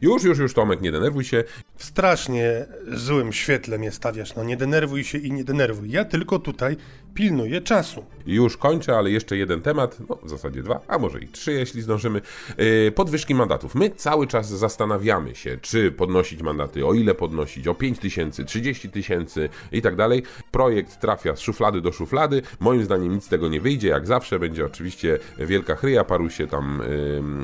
Już, 0.00 0.24
już, 0.24 0.38
już, 0.38 0.54
Tomek, 0.54 0.80
nie 0.80 0.92
denerwuj 0.92 1.24
się. 1.24 1.44
W 1.76 1.84
strasznie 1.84 2.66
złym 2.88 3.32
świetle 3.32 3.78
mnie 3.78 3.90
stawiasz. 3.90 4.34
No 4.34 4.44
nie 4.44 4.56
denerwuj 4.56 5.04
się 5.04 5.18
i 5.18 5.32
nie 5.32 5.44
denerwuj. 5.44 5.90
Ja 5.90 6.04
tylko 6.04 6.38
tutaj 6.38 6.76
pilnuję 7.16 7.60
czasu. 7.60 8.04
Już 8.26 8.56
kończę, 8.56 8.96
ale 8.96 9.10
jeszcze 9.10 9.36
jeden 9.36 9.62
temat, 9.62 9.98
no 10.08 10.18
w 10.22 10.30
zasadzie 10.30 10.62
dwa, 10.62 10.80
a 10.88 10.98
może 10.98 11.20
i 11.20 11.28
trzy, 11.28 11.52
jeśli 11.52 11.82
zdążymy. 11.82 12.20
Yy, 12.58 12.92
podwyżki 12.92 13.34
mandatów. 13.34 13.74
My 13.74 13.90
cały 13.90 14.26
czas 14.26 14.48
zastanawiamy 14.48 15.34
się, 15.34 15.58
czy 15.62 15.92
podnosić 15.92 16.42
mandaty, 16.42 16.86
o 16.86 16.94
ile 16.94 17.14
podnosić, 17.14 17.68
o 17.68 17.74
5 17.74 17.98
tysięcy, 17.98 18.44
30 18.44 18.90
tysięcy 18.90 19.48
i 19.72 19.82
tak 19.82 19.96
dalej. 19.96 20.22
Projekt 20.50 21.00
trafia 21.00 21.36
z 21.36 21.40
szuflady 21.40 21.80
do 21.80 21.92
szuflady. 21.92 22.42
Moim 22.60 22.84
zdaniem 22.84 23.14
nic 23.14 23.24
z 23.24 23.28
tego 23.28 23.48
nie 23.48 23.60
wyjdzie. 23.60 23.88
Jak 23.88 24.06
zawsze 24.06 24.38
będzie 24.38 24.66
oczywiście 24.66 25.18
wielka 25.38 25.76
chryja, 25.76 26.04
paru 26.04 26.30
się 26.30 26.46
tam 26.46 26.82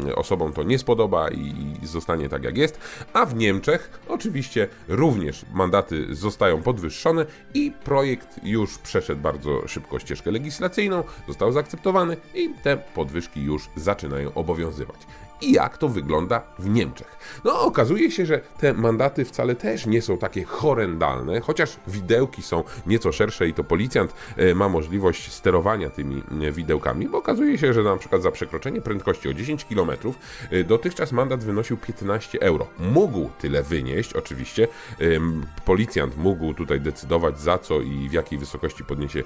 yy, 0.04 0.16
osobom 0.16 0.52
to 0.52 0.62
nie 0.62 0.78
spodoba 0.78 1.28
i, 1.28 1.54
i 1.82 1.86
zostanie 1.86 2.28
tak 2.28 2.44
jak 2.44 2.56
jest. 2.56 2.80
A 3.12 3.26
w 3.26 3.34
Niemczech 3.34 4.00
oczywiście 4.08 4.68
również 4.88 5.44
mandaty 5.54 6.14
zostają 6.14 6.62
podwyższone 6.62 7.26
i 7.54 7.72
projekt 7.84 8.40
już 8.44 8.78
przeszedł 8.78 9.20
bardzo 9.20 9.61
szybko 9.68 9.98
ścieżkę 9.98 10.30
legislacyjną, 10.30 11.04
został 11.28 11.52
zaakceptowany 11.52 12.16
i 12.34 12.48
te 12.62 12.76
podwyżki 12.76 13.42
już 13.42 13.68
zaczynają 13.76 14.34
obowiązywać 14.34 14.96
i 15.42 15.52
jak 15.52 15.78
to 15.78 15.88
wygląda 15.88 16.42
w 16.58 16.68
Niemczech. 16.68 17.40
No, 17.44 17.60
okazuje 17.60 18.10
się, 18.10 18.26
że 18.26 18.40
te 18.58 18.72
mandaty 18.72 19.24
wcale 19.24 19.54
też 19.54 19.86
nie 19.86 20.02
są 20.02 20.18
takie 20.18 20.44
horrendalne, 20.44 21.40
chociaż 21.40 21.76
widełki 21.86 22.42
są 22.42 22.64
nieco 22.86 23.12
szersze 23.12 23.48
i 23.48 23.54
to 23.54 23.64
policjant 23.64 24.14
e, 24.36 24.54
ma 24.54 24.68
możliwość 24.68 25.32
sterowania 25.32 25.90
tymi 25.90 26.22
e, 26.42 26.52
widełkami, 26.52 27.08
bo 27.08 27.18
okazuje 27.18 27.58
się, 27.58 27.72
że 27.72 27.82
na 27.82 27.96
przykład 27.96 28.22
za 28.22 28.30
przekroczenie 28.30 28.80
prędkości 28.80 29.28
o 29.28 29.34
10 29.34 29.64
km 29.64 29.90
e, 30.50 30.64
dotychczas 30.64 31.12
mandat 31.12 31.44
wynosił 31.44 31.76
15 31.76 32.40
euro. 32.40 32.66
Mógł 32.78 33.30
tyle 33.40 33.62
wynieść, 33.62 34.12
oczywiście. 34.12 34.68
Policjant 35.64 36.16
mógł 36.16 36.54
tutaj 36.54 36.80
decydować 36.80 37.40
za 37.40 37.58
co 37.58 37.80
i 37.80 38.08
w 38.08 38.12
jakiej 38.12 38.38
wysokości 38.38 38.84
podniesie 38.84 39.22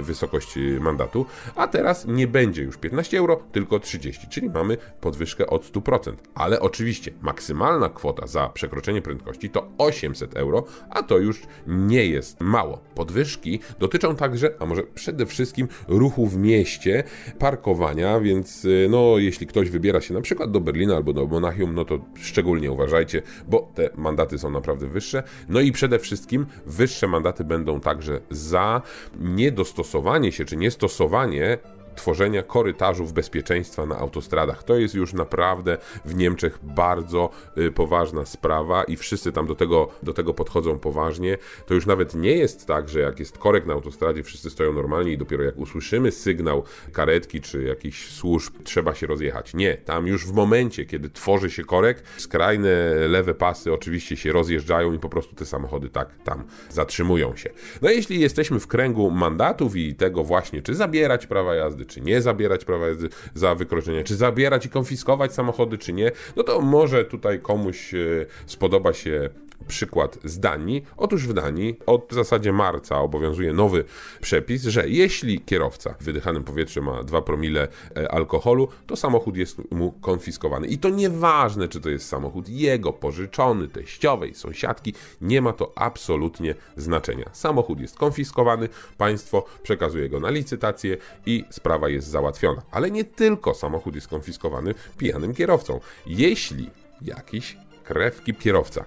wysokość 0.00 0.58
mandatu, 0.80 1.26
a 1.56 1.68
teraz 1.68 2.06
nie 2.06 2.26
będzie 2.26 2.62
już 2.62 2.76
15 2.76 3.18
euro, 3.18 3.42
tylko 3.52 3.80
30, 3.80 4.28
czyli 4.28 4.50
mamy 4.50 4.76
podwyżkę 5.00 5.33
podwyżkę 5.34 5.46
od 5.46 5.72
100%. 5.72 6.14
Ale 6.34 6.60
oczywiście 6.60 7.12
maksymalna 7.22 7.88
kwota 7.88 8.26
za 8.26 8.48
przekroczenie 8.48 9.02
prędkości 9.02 9.50
to 9.50 9.68
800 9.78 10.36
euro, 10.36 10.64
a 10.90 11.02
to 11.02 11.18
już 11.18 11.42
nie 11.66 12.06
jest 12.06 12.40
mało. 12.40 12.80
Podwyżki 12.94 13.60
dotyczą 13.78 14.16
także, 14.16 14.50
a 14.58 14.66
może 14.66 14.82
przede 14.82 15.26
wszystkim 15.26 15.68
ruchu 15.88 16.26
w 16.26 16.36
mieście, 16.36 17.04
parkowania, 17.38 18.20
więc 18.20 18.64
y, 18.64 18.86
no 18.90 19.18
jeśli 19.18 19.46
ktoś 19.46 19.70
wybiera 19.70 20.00
się 20.00 20.14
na 20.14 20.20
przykład 20.20 20.50
do 20.50 20.60
Berlina 20.60 20.96
albo 20.96 21.12
do 21.12 21.26
Monachium, 21.26 21.74
no 21.74 21.84
to 21.84 21.98
szczególnie 22.14 22.72
uważajcie, 22.72 23.22
bo 23.48 23.70
te 23.74 23.90
mandaty 23.96 24.38
są 24.38 24.50
naprawdę 24.50 24.86
wyższe. 24.86 25.22
No 25.48 25.60
i 25.60 25.72
przede 25.72 25.98
wszystkim 25.98 26.46
wyższe 26.66 27.08
mandaty 27.08 27.44
będą 27.44 27.80
także 27.80 28.20
za 28.30 28.82
niedostosowanie 29.20 30.32
się 30.32 30.44
czy 30.44 30.56
niestosowanie 30.56 31.58
tworzenia 31.94 32.42
korytarzów 32.42 33.12
bezpieczeństwa 33.12 33.86
na 33.86 33.98
autostradach. 33.98 34.62
To 34.62 34.76
jest 34.76 34.94
już 34.94 35.12
naprawdę 35.12 35.78
w 36.04 36.14
Niemczech 36.14 36.58
bardzo 36.62 37.30
y, 37.58 37.72
poważna 37.72 38.26
sprawa 38.26 38.84
i 38.84 38.96
wszyscy 38.96 39.32
tam 39.32 39.46
do 39.46 39.54
tego, 39.54 39.88
do 40.02 40.12
tego 40.12 40.34
podchodzą 40.34 40.78
poważnie. 40.78 41.38
To 41.66 41.74
już 41.74 41.86
nawet 41.86 42.14
nie 42.14 42.36
jest 42.36 42.66
tak, 42.66 42.88
że 42.88 43.00
jak 43.00 43.18
jest 43.18 43.38
korek 43.38 43.66
na 43.66 43.74
autostradzie, 43.74 44.22
wszyscy 44.22 44.50
stoją 44.50 44.72
normalnie 44.72 45.12
i 45.12 45.18
dopiero 45.18 45.44
jak 45.44 45.58
usłyszymy 45.58 46.12
sygnał 46.12 46.62
karetki 46.92 47.40
czy 47.40 47.62
jakichś 47.62 48.10
służb, 48.10 48.54
trzeba 48.64 48.94
się 48.94 49.06
rozjechać. 49.06 49.54
Nie, 49.54 49.76
tam 49.76 50.06
już 50.06 50.26
w 50.26 50.32
momencie, 50.32 50.84
kiedy 50.84 51.10
tworzy 51.10 51.50
się 51.50 51.64
korek, 51.64 52.02
skrajne 52.16 52.94
lewe 53.08 53.34
pasy 53.34 53.72
oczywiście 53.72 54.16
się 54.16 54.32
rozjeżdżają 54.32 54.92
i 54.92 54.98
po 54.98 55.08
prostu 55.08 55.34
te 55.34 55.46
samochody 55.46 55.88
tak 55.88 56.14
tam 56.24 56.44
zatrzymują 56.70 57.36
się. 57.36 57.50
No 57.82 57.90
jeśli 57.90 58.20
jesteśmy 58.20 58.60
w 58.60 58.66
kręgu 58.66 59.10
mandatów 59.10 59.76
i 59.76 59.94
tego 59.94 60.24
właśnie, 60.24 60.62
czy 60.62 60.74
zabierać 60.74 61.26
prawa 61.26 61.54
jazdy, 61.54 61.83
czy 61.84 62.00
nie 62.00 62.22
zabierać 62.22 62.64
prawa 62.64 62.88
jazdy 62.88 63.08
za 63.34 63.54
wykroczenie, 63.54 64.04
czy 64.04 64.16
zabierać 64.16 64.66
i 64.66 64.68
konfiskować 64.68 65.34
samochody, 65.34 65.78
czy 65.78 65.92
nie, 65.92 66.12
no 66.36 66.42
to 66.42 66.60
może 66.60 67.04
tutaj 67.04 67.40
komuś 67.40 67.94
e, 67.94 68.26
spodoba 68.46 68.92
się 68.92 69.30
przykład 69.66 70.18
z 70.24 70.40
Danii. 70.40 70.84
Otóż 70.96 71.26
w 71.28 71.32
Danii 71.32 71.76
od 71.86 72.06
w 72.10 72.14
zasadzie 72.14 72.52
marca 72.52 73.00
obowiązuje 73.00 73.52
nowy 73.52 73.84
przepis, 74.20 74.62
że 74.62 74.88
jeśli 74.88 75.40
kierowca 75.40 75.94
w 76.00 76.04
wydychanym 76.04 76.44
powietrzu 76.44 76.82
ma 76.82 77.02
2 77.02 77.22
promile 77.22 77.68
e, 77.96 78.12
alkoholu, 78.12 78.68
to 78.86 78.96
samochód 78.96 79.36
jest 79.36 79.72
mu 79.72 79.92
konfiskowany. 79.92 80.66
I 80.66 80.78
to 80.78 80.88
nieważne, 80.88 81.68
czy 81.68 81.80
to 81.80 81.88
jest 81.88 82.08
samochód 82.08 82.48
jego, 82.48 82.92
pożyczony, 82.92 83.68
teściowej, 83.68 84.34
sąsiadki, 84.34 84.94
nie 85.20 85.42
ma 85.42 85.52
to 85.52 85.72
absolutnie 85.76 86.54
znaczenia. 86.76 87.30
Samochód 87.32 87.80
jest 87.80 87.96
konfiskowany, 87.96 88.68
państwo 88.98 89.44
przekazuje 89.62 90.08
go 90.08 90.20
na 90.20 90.30
licytację 90.30 90.96
i 91.26 91.44
sprawa 91.50 91.73
jest 91.88 92.08
załatwiona. 92.08 92.62
Ale 92.70 92.90
nie 92.90 93.04
tylko 93.04 93.54
samochód 93.54 93.94
jest 93.94 94.08
konfiskowany 94.08 94.74
pijanym 94.98 95.34
kierowcą. 95.34 95.80
Jeśli 96.06 96.70
jakiś 97.02 97.56
krewki 97.84 98.34
kierowca 98.34 98.84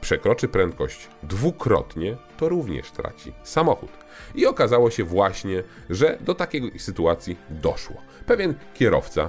przekroczy 0.00 0.48
prędkość 0.48 1.08
dwukrotnie, 1.22 2.16
to 2.36 2.48
również 2.48 2.90
traci 2.90 3.32
samochód. 3.42 3.90
I 4.34 4.46
okazało 4.46 4.90
się 4.90 5.04
właśnie, 5.04 5.62
że 5.90 6.18
do 6.20 6.34
takiej 6.34 6.78
sytuacji 6.78 7.36
doszło. 7.50 7.96
Pewien 8.26 8.54
kierowca, 8.74 9.28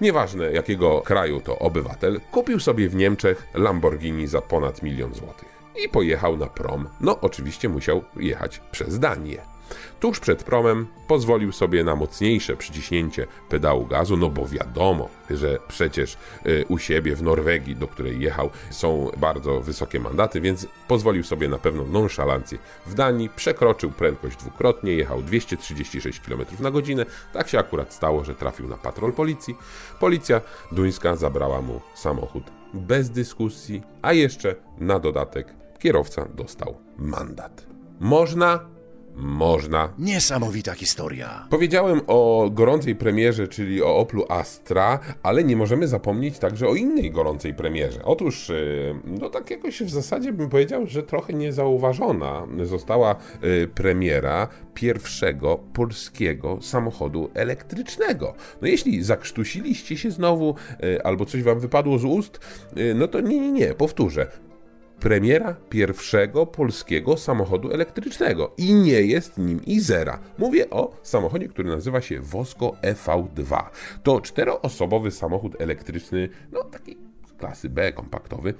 nieważne 0.00 0.52
jakiego 0.52 1.00
kraju 1.00 1.40
to 1.40 1.58
obywatel, 1.58 2.20
kupił 2.32 2.60
sobie 2.60 2.88
w 2.88 2.94
Niemczech 2.94 3.46
Lamborghini 3.54 4.26
za 4.26 4.42
ponad 4.42 4.82
milion 4.82 5.14
złotych 5.14 5.48
i 5.84 5.88
pojechał 5.88 6.36
na 6.36 6.46
prom. 6.46 6.88
No, 7.00 7.20
oczywiście 7.20 7.68
musiał 7.68 8.02
jechać 8.16 8.60
przez 8.70 8.98
Danię. 8.98 9.55
Tuż 10.00 10.20
przed 10.20 10.44
promem 10.44 10.86
pozwolił 11.08 11.52
sobie 11.52 11.84
na 11.84 11.96
mocniejsze 11.96 12.56
przyciśnięcie 12.56 13.26
pedału 13.48 13.86
gazu, 13.86 14.16
no 14.16 14.28
bo 14.30 14.46
wiadomo, 14.46 15.08
że 15.30 15.58
przecież 15.68 16.16
y, 16.46 16.64
u 16.68 16.78
siebie 16.78 17.16
w 17.16 17.22
Norwegii, 17.22 17.76
do 17.76 17.88
której 17.88 18.20
jechał, 18.20 18.50
są 18.70 19.10
bardzo 19.16 19.60
wysokie 19.60 20.00
mandaty, 20.00 20.40
więc 20.40 20.66
pozwolił 20.88 21.24
sobie 21.24 21.48
na 21.48 21.58
pewną 21.58 21.86
nonszalancję. 21.86 22.58
W 22.86 22.94
Danii 22.94 23.28
przekroczył 23.36 23.90
prędkość 23.90 24.36
dwukrotnie, 24.36 24.92
jechał 24.92 25.22
236 25.22 26.20
km 26.20 26.40
na 26.60 26.70
godzinę. 26.70 27.06
Tak 27.32 27.48
się 27.48 27.58
akurat 27.58 27.94
stało, 27.94 28.24
że 28.24 28.34
trafił 28.34 28.68
na 28.68 28.76
patrol 28.76 29.12
policji. 29.12 29.56
Policja 30.00 30.40
duńska 30.72 31.16
zabrała 31.16 31.62
mu 31.62 31.80
samochód 31.94 32.44
bez 32.74 33.10
dyskusji, 33.10 33.82
a 34.02 34.12
jeszcze 34.12 34.54
na 34.78 34.98
dodatek 34.98 35.54
kierowca 35.78 36.28
dostał 36.34 36.76
mandat. 36.98 37.66
Można 38.00 38.75
można. 39.16 39.88
Niesamowita 39.98 40.74
historia. 40.74 41.46
Powiedziałem 41.50 42.00
o 42.06 42.50
gorącej 42.52 42.96
premierze, 42.96 43.48
czyli 43.48 43.82
o 43.82 43.96
Oplu 43.96 44.24
Astra, 44.28 44.98
ale 45.22 45.44
nie 45.44 45.56
możemy 45.56 45.88
zapomnieć 45.88 46.38
także 46.38 46.68
o 46.68 46.74
innej 46.74 47.10
gorącej 47.10 47.54
premierze. 47.54 48.04
Otóż, 48.04 48.50
y, 48.50 48.94
no 49.04 49.30
tak 49.30 49.50
jakoś 49.50 49.82
w 49.82 49.90
zasadzie 49.90 50.32
bym 50.32 50.48
powiedział, 50.48 50.86
że 50.86 51.02
trochę 51.02 51.32
niezauważona 51.32 52.46
została 52.62 53.16
y, 53.44 53.68
premiera 53.68 54.48
pierwszego 54.74 55.58
polskiego 55.72 56.58
samochodu 56.62 57.30
elektrycznego. 57.34 58.34
No 58.62 58.68
jeśli 58.68 59.02
zakrztusiliście 59.02 59.96
się 59.96 60.10
znowu, 60.10 60.54
y, 60.84 61.02
albo 61.02 61.24
coś 61.24 61.42
wam 61.42 61.60
wypadło 61.60 61.98
z 61.98 62.04
ust, 62.04 62.40
no 62.94 63.08
to 63.08 63.20
nie, 63.20 63.40
nie, 63.40 63.52
nie, 63.52 63.74
powtórzę 63.74 64.26
premiera 65.00 65.56
pierwszego 65.70 66.46
polskiego 66.46 67.16
samochodu 67.16 67.72
elektrycznego 67.72 68.54
i 68.56 68.74
nie 68.74 69.02
jest 69.02 69.38
nim 69.38 69.64
Izera. 69.64 70.18
Mówię 70.38 70.70
o 70.70 70.96
samochodzie, 71.02 71.48
który 71.48 71.68
nazywa 71.68 72.00
się 72.00 72.20
Wosko 72.20 72.76
EV2. 72.82 73.62
To 74.02 74.20
czteroosobowy 74.20 75.10
samochód 75.10 75.60
elektryczny, 75.60 76.28
no 76.52 76.64
taki 76.64 76.96
klasy 77.38 77.68
B, 77.68 77.92
kompaktowy, 77.92 78.54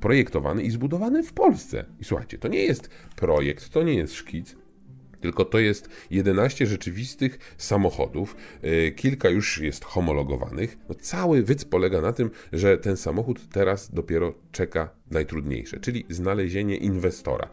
projektowany 0.00 0.62
i 0.62 0.70
zbudowany 0.70 1.22
w 1.22 1.32
Polsce. 1.32 1.84
I 2.00 2.04
słuchajcie, 2.04 2.38
to 2.38 2.48
nie 2.48 2.64
jest 2.64 2.90
projekt, 3.16 3.68
to 3.68 3.82
nie 3.82 3.94
jest 3.94 4.14
szkic, 4.14 4.56
tylko 5.20 5.44
to 5.44 5.58
jest 5.58 5.88
11 6.10 6.66
rzeczywistych 6.66 7.54
samochodów, 7.58 8.36
y, 8.64 8.92
kilka 8.96 9.28
już 9.28 9.60
jest 9.60 9.84
homologowanych. 9.84 10.78
No, 10.88 10.94
cały 10.94 11.42
wyc 11.42 11.64
polega 11.64 12.00
na 12.00 12.12
tym, 12.12 12.30
że 12.52 12.78
ten 12.78 12.96
samochód 12.96 13.48
teraz 13.48 13.94
dopiero 13.94 14.34
czeka 14.52 14.99
najtrudniejsze, 15.10 15.80
czyli 15.80 16.06
znalezienie 16.08 16.76
inwestora. 16.76 17.48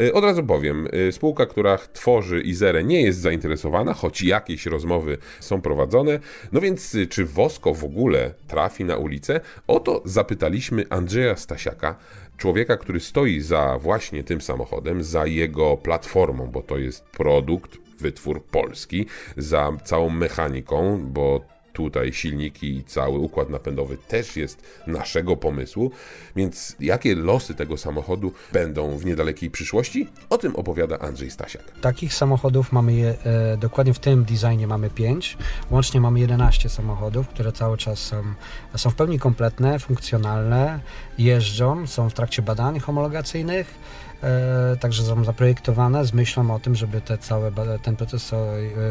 Y, 0.00 0.12
od 0.12 0.24
razu 0.24 0.42
powiem, 0.42 0.88
y, 1.08 1.12
spółka, 1.12 1.46
która 1.46 1.78
tworzy 1.78 2.40
Izerę 2.40 2.84
nie 2.84 3.02
jest 3.02 3.18
zainteresowana, 3.18 3.94
choć 3.94 4.22
jakieś 4.22 4.66
rozmowy 4.66 5.18
są 5.40 5.60
prowadzone. 5.60 6.20
No 6.52 6.60
więc 6.60 6.96
czy 7.10 7.24
Wosko 7.24 7.74
w 7.74 7.84
ogóle 7.84 8.34
trafi 8.48 8.84
na 8.84 8.96
ulicę? 8.96 9.40
O 9.66 9.80
to 9.80 10.02
zapytaliśmy 10.04 10.84
Andrzeja 10.90 11.36
Stasiaka, 11.36 11.96
człowieka, 12.36 12.76
który 12.76 13.00
stoi 13.00 13.40
za 13.40 13.78
właśnie 13.78 14.24
tym 14.24 14.40
samochodem, 14.40 15.02
za 15.02 15.26
jego 15.26 15.76
platformą, 15.76 16.46
bo 16.46 16.62
to 16.62 16.78
jest 16.78 17.04
produkt, 17.04 17.78
wytwór 18.00 18.44
polski, 18.44 19.06
za 19.36 19.72
całą 19.84 20.10
mechaniką, 20.10 21.06
bo 21.12 21.55
tutaj 21.76 22.12
silniki 22.12 22.76
i 22.76 22.84
cały 22.84 23.18
układ 23.18 23.50
napędowy 23.50 23.96
też 24.08 24.36
jest 24.36 24.62
naszego 24.86 25.36
pomysłu, 25.36 25.90
więc 26.36 26.76
jakie 26.80 27.14
losy 27.14 27.54
tego 27.54 27.76
samochodu 27.76 28.32
będą 28.52 28.98
w 28.98 29.04
niedalekiej 29.04 29.50
przyszłości? 29.50 30.08
O 30.30 30.38
tym 30.38 30.56
opowiada 30.56 30.98
Andrzej 30.98 31.30
Stasiak. 31.30 31.80
Takich 31.80 32.14
samochodów 32.14 32.72
mamy 32.72 32.92
je, 32.92 33.14
e, 33.24 33.56
dokładnie 33.56 33.94
w 33.94 33.98
tym 33.98 34.24
designie 34.24 34.66
mamy 34.66 34.90
5. 34.90 35.36
Łącznie 35.70 36.00
mamy 36.00 36.20
11 36.20 36.68
samochodów, 36.68 37.28
które 37.28 37.52
cały 37.52 37.76
czas 37.78 37.98
są, 37.98 38.22
są 38.76 38.90
w 38.90 38.94
pełni 38.94 39.18
kompletne, 39.18 39.78
funkcjonalne, 39.78 40.80
jeżdżą, 41.18 41.86
są 41.86 42.10
w 42.10 42.14
trakcie 42.14 42.42
badań 42.42 42.80
homologacyjnych. 42.80 43.74
E, 44.22 44.76
także 44.76 45.02
są 45.02 45.24
zaprojektowane 45.24 46.04
z 46.04 46.12
myślą 46.12 46.54
o 46.54 46.58
tym, 46.58 46.74
żeby 46.74 47.00
te 47.00 47.18
całe, 47.18 47.52
ten 47.82 47.96
proces 47.96 48.32
e, 48.32 48.36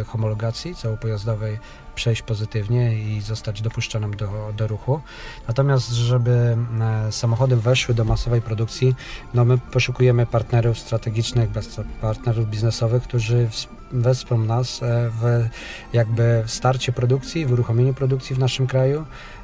homologacji 0.03 0.75
całopojazdowej 0.75 1.59
przejść 1.95 2.21
pozytywnie 2.21 2.99
i 2.99 3.21
zostać 3.21 3.61
dopuszczonym 3.61 4.15
do, 4.15 4.53
do 4.57 4.67
ruchu. 4.67 5.01
Natomiast, 5.47 5.91
żeby 5.91 6.57
e, 6.81 7.11
samochody 7.11 7.55
weszły 7.55 7.95
do 7.95 8.03
masowej 8.03 8.41
produkcji, 8.41 8.95
no 9.33 9.45
my 9.45 9.57
poszukujemy 9.57 10.25
partnerów 10.25 10.79
strategicznych, 10.79 11.49
partnerów 12.01 12.49
biznesowych, 12.49 13.03
którzy 13.03 13.49
wesprą 13.91 14.37
nas 14.37 14.81
w 15.21 15.47
jakby 15.93 16.43
starcie 16.45 16.91
produkcji, 16.91 17.45
w 17.45 17.51
uruchomieniu 17.51 17.93
produkcji 17.93 18.35
w 18.35 18.39
naszym 18.39 18.67
kraju, 18.67 19.05
E, 19.05 19.34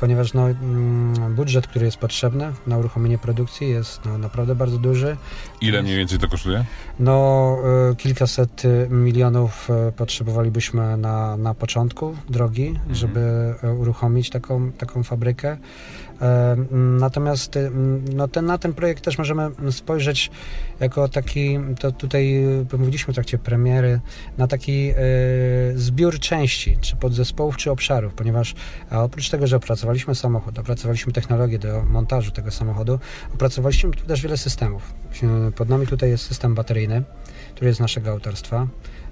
ponieważ 0.00 0.34
no, 0.34 0.50
mm, 0.50 1.34
budżet, 1.34 1.66
który 1.66 1.84
jest 1.84 1.96
potrzebny 1.96 2.52
na 2.66 2.78
uruchomienie 2.78 3.18
produkcji 3.18 3.70
jest 3.70 4.04
no, 4.04 4.18
naprawdę 4.18 4.54
bardzo 4.54 4.78
duży. 4.78 5.16
Ile 5.60 5.82
mniej 5.82 5.96
więcej 5.96 6.18
to 6.18 6.28
kosztuje? 6.28 6.64
No, 6.98 7.56
e, 7.90 7.94
kilkaset 7.96 8.62
milionów 8.90 9.70
e, 9.70 9.92
potrzebowalibyśmy 9.92 10.96
na, 10.96 11.36
na 11.36 11.54
początku 11.54 12.16
drogi, 12.28 12.66
mhm. 12.66 12.94
żeby 12.94 13.54
uruchomić 13.78 14.30
taką, 14.30 14.72
taką 14.72 15.02
fabrykę. 15.02 15.56
Natomiast 16.70 17.58
no 18.14 18.28
ten, 18.28 18.46
na 18.46 18.58
ten 18.58 18.74
projekt 18.74 19.04
też 19.04 19.18
możemy 19.18 19.50
spojrzeć 19.70 20.30
jako 20.80 21.08
taki, 21.08 21.58
to 21.80 21.92
tutaj 21.92 22.44
mówiliśmy 22.78 23.12
w 23.12 23.14
trakcie 23.14 23.38
premiery, 23.38 24.00
na 24.38 24.46
taki 24.46 24.92
zbiór 25.74 26.18
części, 26.18 26.76
czy 26.80 26.96
podzespołów, 26.96 27.56
czy 27.56 27.70
obszarów, 27.70 28.14
ponieważ 28.14 28.54
oprócz 28.90 29.30
tego, 29.30 29.46
że 29.46 29.56
opracowaliśmy 29.56 30.14
samochód, 30.14 30.58
opracowaliśmy 30.58 31.12
technologię 31.12 31.58
do 31.58 31.82
montażu 31.82 32.30
tego 32.30 32.50
samochodu, 32.50 32.98
opracowaliśmy 33.34 33.90
też 33.90 34.22
wiele 34.22 34.36
systemów. 34.36 34.94
Pod 35.56 35.68
nami 35.68 35.86
tutaj 35.86 36.10
jest 36.10 36.26
system 36.26 36.54
bateryjny, 36.54 37.02
który 37.54 37.68
jest 37.68 37.80
naszego 37.80 38.10
autorstwa. 38.10 38.66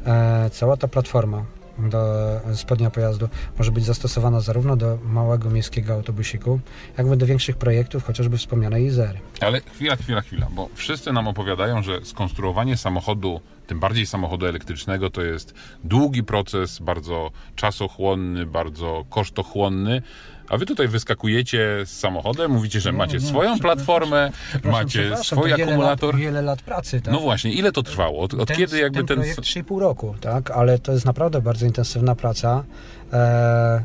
E, 0.06 0.50
cała 0.50 0.76
ta 0.76 0.88
platforma 0.88 1.44
do 1.78 2.40
spodnia 2.54 2.90
pojazdu 2.90 3.28
może 3.58 3.72
być 3.72 3.84
zastosowana 3.84 4.40
zarówno 4.40 4.76
do 4.76 4.98
małego 5.04 5.50
miejskiego 5.50 5.94
autobusiku, 5.94 6.60
jak 6.98 7.06
i 7.06 7.16
do 7.16 7.26
większych 7.26 7.56
projektów, 7.56 8.04
chociażby 8.04 8.38
wspomnianej 8.38 8.84
Izery. 8.84 9.18
Ale 9.40 9.60
chwila, 9.60 9.96
chwila, 9.96 10.20
chwila, 10.20 10.46
bo 10.50 10.68
wszyscy 10.74 11.12
nam 11.12 11.28
opowiadają, 11.28 11.82
że 11.82 12.04
skonstruowanie 12.04 12.76
samochodu, 12.76 13.40
tym 13.66 13.80
bardziej 13.80 14.06
samochodu 14.06 14.46
elektrycznego, 14.46 15.10
to 15.10 15.22
jest 15.22 15.54
długi 15.84 16.24
proces, 16.24 16.78
bardzo 16.78 17.30
czasochłonny, 17.56 18.46
bardzo 18.46 19.04
kosztochłonny. 19.10 20.02
A 20.52 20.56
wy 20.56 20.66
tutaj 20.66 20.88
wyskakujecie 20.88 21.78
z 21.84 21.90
samochodem, 21.98 22.50
mówicie, 22.50 22.80
że 22.80 22.92
macie 22.92 23.18
nie, 23.18 23.20
swoją 23.20 23.58
platformę, 23.58 24.30
macie 24.64 25.16
swój 25.16 25.52
akumulator. 25.52 26.16
Wiele 26.16 26.24
lat, 26.24 26.34
wiele 26.34 26.42
lat 26.42 26.62
pracy. 26.62 27.00
Tak? 27.00 27.14
No 27.14 27.20
właśnie, 27.20 27.52
ile 27.52 27.72
to 27.72 27.82
trwało? 27.82 28.20
Od, 28.20 28.34
od 28.34 28.48
ten, 28.48 28.56
kiedy 28.56 28.78
jakby 28.78 28.98
ten. 28.98 29.06
ten... 29.06 29.16
Projekt 29.16 29.40
3,5 29.40 29.78
roku, 29.78 30.14
tak, 30.20 30.50
ale 30.50 30.78
to 30.78 30.92
jest 30.92 31.04
naprawdę 31.04 31.42
bardzo 31.42 31.66
intensywna 31.66 32.14
praca. 32.14 32.64
E, 33.12 33.84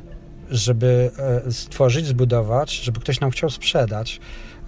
żeby 0.52 1.12
e, 1.48 1.52
stworzyć, 1.52 2.06
zbudować, 2.06 2.72
żeby 2.72 3.00
ktoś 3.00 3.20
nam 3.20 3.32
chciał 3.32 3.50
sprzedać. 3.50 4.20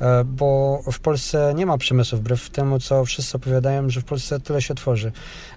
E, 0.02 0.24
bo 0.24 0.80
w 0.92 1.00
Polsce 1.00 1.54
nie 1.56 1.66
ma 1.66 1.78
przemysłu, 1.78 2.18
wbrew 2.18 2.50
temu, 2.50 2.80
co 2.80 3.06
wszyscy 3.06 3.38
opowiadają, 3.38 3.90
że 3.90 4.02
w 4.02 4.06
Polsce 4.06 4.40
tyle 4.40 4.62
się 4.62 4.76
tworzy. 4.76 5.12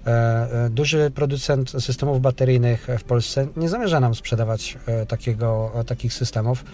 E, 0.06 0.10
e, 0.10 0.70
duży 0.70 1.10
producent 1.14 1.70
systemów 1.70 2.20
bateryjnych 2.20 2.86
w 2.98 3.04
Polsce 3.04 3.46
nie 3.56 3.68
zamierza 3.68 4.00
nam 4.00 4.14
sprzedawać 4.14 4.78
takiego, 5.08 5.72
takich 5.86 6.12
systemów, 6.12 6.64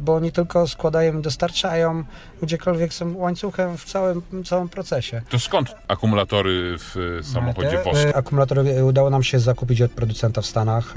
bo 0.00 0.14
oni 0.14 0.32
tylko 0.32 0.68
składają 0.68 1.18
i 1.18 1.22
dostarczają 1.22 2.04
gdziekolwiek 2.42 2.94
są 2.94 3.16
łańcuchem 3.16 3.76
w 3.76 3.84
całym, 3.84 4.22
całym 4.44 4.68
procesie. 4.68 5.22
To 5.30 5.38
skąd 5.38 5.74
akumulatory 5.88 6.76
w 6.78 7.20
samochodzie 7.22 7.82
Wosk? 7.84 8.08
Akumulatory 8.14 8.84
udało 8.84 9.10
nam 9.10 9.22
się 9.22 9.38
zakupić 9.38 9.82
od 9.82 9.90
producenta 9.90 10.40
w 10.40 10.46
Stanach. 10.46 10.94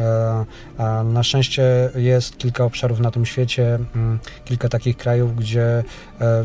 Na 1.03 1.23
szczęście 1.23 1.89
jest 1.95 2.37
kilka 2.37 2.63
obszarów 2.63 2.99
na 2.99 3.11
tym 3.11 3.25
świecie, 3.25 3.79
mm, 3.95 4.19
kilka 4.45 4.69
takich 4.69 4.97
krajów, 4.97 5.35
gdzie 5.35 5.83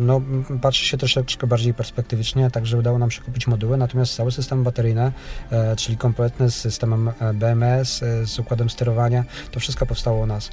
no, 0.00 0.20
patrzy 0.62 0.84
się 0.84 0.98
troszeczkę 0.98 1.46
bardziej 1.46 1.74
perspektywicznie, 1.74 2.50
także 2.50 2.78
udało 2.78 2.98
nam 2.98 3.10
się 3.10 3.22
kupić 3.22 3.46
moduły, 3.46 3.76
natomiast 3.76 4.14
cały 4.14 4.32
system 4.32 4.64
bateryjny, 4.64 5.12
e, 5.50 5.76
czyli 5.76 5.96
kompletny 5.96 6.50
z 6.50 6.54
systemem 6.54 7.08
e, 7.08 7.34
BMS, 7.34 8.04
z 8.24 8.38
układem 8.38 8.70
sterowania, 8.70 9.24
to 9.50 9.60
wszystko 9.60 9.86
powstało 9.86 10.22
u 10.22 10.26
nas. 10.26 10.50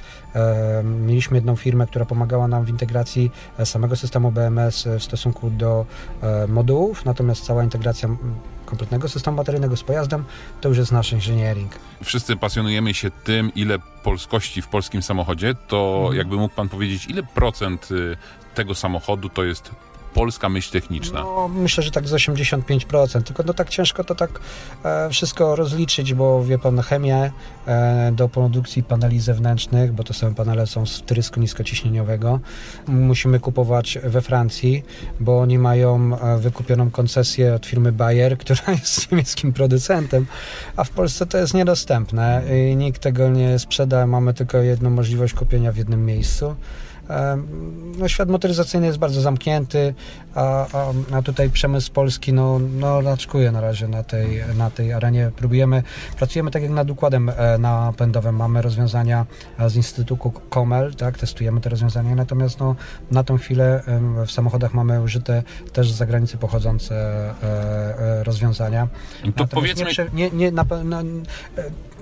Mieliśmy 0.84 1.36
jedną 1.36 1.56
firmę, 1.56 1.86
która 1.86 2.04
pomagała 2.04 2.48
nam 2.48 2.64
w 2.64 2.68
integracji 2.68 3.30
samego 3.64 3.96
systemu 3.96 4.32
BMS 4.32 4.88
w 4.98 5.02
stosunku 5.02 5.50
do 5.50 5.86
modułów, 6.48 7.04
natomiast 7.04 7.44
cała 7.44 7.64
integracja 7.64 8.08
kompletnego 8.66 9.08
systemu 9.08 9.36
bateryjnego 9.36 9.76
z 9.76 9.82
pojazdem, 9.82 10.24
to 10.60 10.68
już 10.68 10.78
jest 10.78 10.92
nasz 10.92 11.12
engineering. 11.12 11.72
Wszyscy 12.04 12.36
pasjonujemy 12.36 12.94
się 12.94 13.10
tym, 13.10 13.54
ile 13.54 13.78
polskości 14.02 14.62
w 14.62 14.68
polskim 14.68 15.02
samochodzie, 15.02 15.54
to 15.68 15.96
mhm. 15.96 16.16
jakby 16.16 16.36
mógł 16.36 16.54
Pan 16.54 16.68
powiedzieć, 16.68 17.06
ile 17.06 17.22
procent 17.22 17.90
y, 17.90 18.16
tego 18.54 18.74
samochodu 18.74 19.28
to 19.28 19.44
jest 19.44 19.70
polska 20.16 20.48
myśl 20.48 20.72
techniczna? 20.72 21.20
No, 21.20 21.48
myślę, 21.48 21.82
że 21.82 21.90
tak 21.90 22.08
z 22.08 22.12
85%, 22.12 23.22
tylko 23.22 23.42
no 23.42 23.54
tak 23.54 23.68
ciężko 23.68 24.04
to 24.04 24.14
tak 24.14 24.40
e, 24.84 25.10
wszystko 25.10 25.56
rozliczyć, 25.56 26.14
bo 26.14 26.44
wie 26.44 26.58
pan, 26.58 26.80
chemię 26.80 27.30
e, 27.66 28.12
do 28.12 28.28
produkcji 28.28 28.82
paneli 28.82 29.20
zewnętrznych, 29.20 29.92
bo 29.92 30.04
to 30.04 30.14
same 30.14 30.34
panele 30.34 30.66
są 30.66 30.86
z 30.86 31.02
trysku 31.02 31.40
niskociśnieniowego, 31.40 32.40
musimy 32.88 33.40
kupować 33.40 33.98
we 34.04 34.22
Francji, 34.22 34.84
bo 35.20 35.40
oni 35.40 35.58
mają 35.58 36.18
e, 36.18 36.38
wykupioną 36.38 36.90
koncesję 36.90 37.54
od 37.54 37.66
firmy 37.66 37.92
Bayer, 37.92 38.38
która 38.42 38.62
jest 38.68 39.12
niemieckim 39.12 39.52
producentem, 39.52 40.26
a 40.76 40.84
w 40.84 40.90
Polsce 40.90 41.26
to 41.26 41.38
jest 41.38 41.54
niedostępne 41.54 42.42
i 42.70 42.76
nikt 42.76 43.02
tego 43.02 43.28
nie 43.28 43.58
sprzeda, 43.58 44.06
mamy 44.06 44.34
tylko 44.34 44.58
jedną 44.58 44.90
możliwość 44.90 45.34
kupienia 45.34 45.72
w 45.72 45.76
jednym 45.76 46.06
miejscu. 46.06 46.56
No, 47.98 48.08
świat 48.08 48.28
motoryzacyjny 48.28 48.86
jest 48.86 48.98
bardzo 48.98 49.20
zamknięty, 49.20 49.94
a, 50.34 50.66
a, 50.72 50.92
a 51.12 51.22
tutaj 51.22 51.50
przemysł 51.50 51.92
polski 51.92 52.32
no, 52.32 52.58
no, 52.58 53.00
raczkuje 53.00 53.52
na 53.52 53.60
razie 53.60 53.88
na 53.88 54.02
tej, 54.02 54.44
na 54.56 54.70
tej 54.70 54.92
arenie. 54.92 55.30
Próbujemy, 55.36 55.82
pracujemy 56.16 56.50
tak 56.50 56.62
jak 56.62 56.70
nad 56.70 56.90
układem 56.90 57.28
e, 57.28 57.58
napędowym. 57.58 58.36
Mamy 58.36 58.62
rozwiązania 58.62 59.26
e, 59.58 59.70
z 59.70 59.76
Instytutu 59.76 60.16
Komel, 60.50 60.94
tak, 60.94 61.18
testujemy 61.18 61.60
te 61.60 61.70
rozwiązania, 61.70 62.14
natomiast 62.14 62.60
no, 62.60 62.76
na 63.10 63.24
tą 63.24 63.38
chwilę 63.38 63.82
w 64.26 64.30
samochodach 64.30 64.74
mamy 64.74 65.02
użyte 65.02 65.42
też 65.72 65.92
z 65.92 65.96
zagranicy 65.96 66.36
pochodzące 66.36 66.94
e, 67.42 68.24
rozwiązania. 68.24 68.86
To 68.86 69.26
Natomiast 69.26 69.52
powiedzmy, 69.52 70.10
Nie, 70.12 70.30
nie, 70.30 70.36
nie, 70.36 70.52
na, 70.52 70.64
na, 70.84 71.02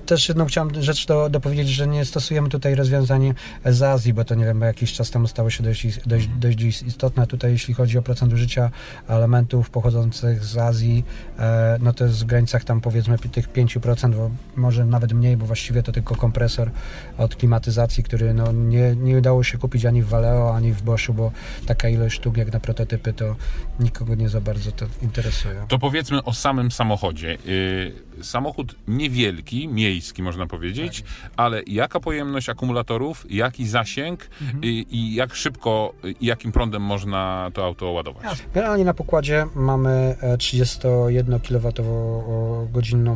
też 0.05 0.29
jedną 0.29 0.45
chciałem 0.45 0.83
rzecz 0.83 1.07
do, 1.07 1.29
dopowiedzieć, 1.29 1.69
że 1.69 1.87
nie 1.87 2.05
stosujemy 2.05 2.49
tutaj 2.49 2.75
rozwiązań 2.75 3.33
z 3.65 3.81
Azji, 3.81 4.13
bo 4.13 4.25
to 4.25 4.35
nie 4.35 4.45
wiem, 4.45 4.59
bo 4.59 4.65
jakiś 4.65 4.93
czas 4.93 5.11
temu 5.11 5.27
stało 5.27 5.49
się 5.49 5.63
dość, 5.63 5.99
dość, 6.05 6.27
dość 6.27 6.83
istotne. 6.83 7.27
Tutaj 7.27 7.51
jeśli 7.51 7.73
chodzi 7.73 7.97
o 7.97 8.01
procent 8.01 8.33
użycia 8.33 8.71
elementów 9.07 9.69
pochodzących 9.69 10.45
z 10.45 10.57
Azji, 10.57 11.03
e, 11.39 11.77
no 11.81 11.93
to 11.93 12.05
jest 12.05 12.23
w 12.23 12.25
granicach 12.25 12.63
tam 12.63 12.81
powiedzmy 12.81 13.17
tych 13.17 13.51
5%, 13.51 14.15
bo 14.15 14.31
może 14.55 14.85
nawet 14.85 15.13
mniej, 15.13 15.37
bo 15.37 15.45
właściwie 15.45 15.83
to 15.83 15.91
tylko 15.91 16.15
kompresor 16.15 16.71
od 17.17 17.35
klimatyzacji, 17.35 18.03
który 18.03 18.33
no 18.33 18.51
nie, 18.51 18.95
nie 18.95 19.17
udało 19.17 19.43
się 19.43 19.57
kupić 19.57 19.85
ani 19.85 20.01
w 20.01 20.07
Valeo, 20.07 20.55
ani 20.55 20.73
w 20.73 20.81
Boschu, 20.81 21.13
bo 21.13 21.31
taka 21.65 21.89
ilość 21.89 22.15
sztuk 22.15 22.37
jak 22.37 22.53
na 22.53 22.59
prototypy 22.59 23.13
to 23.13 23.35
nikogo 23.79 24.15
nie 24.15 24.29
za 24.29 24.41
bardzo 24.41 24.71
to 24.71 24.85
interesuje. 25.01 25.65
To 25.67 25.79
powiedzmy 25.79 26.23
o 26.23 26.33
samym 26.33 26.71
samochodzie. 26.71 27.37
Yy, 27.45 28.23
samochód 28.23 28.75
niewielki, 28.87 29.67
miejski 29.95 30.23
można 30.23 30.47
powiedzieć, 30.47 31.03
ale 31.37 31.61
jaka 31.67 31.99
pojemność 31.99 32.49
akumulatorów, 32.49 33.25
jaki 33.29 33.67
zasięg 33.67 34.29
yy, 34.61 34.69
i 34.71 35.15
jak 35.15 35.35
szybko 35.35 35.93
i 36.19 36.25
jakim 36.25 36.51
prądem 36.51 36.81
można 36.81 37.51
to 37.53 37.65
auto 37.65 37.91
ładować? 37.91 38.23
Generalnie 38.53 38.85
na 38.85 38.93
pokładzie 38.93 39.45
mamy 39.55 40.15
e, 40.21 40.37
31 40.37 41.39
kWh 41.39 41.71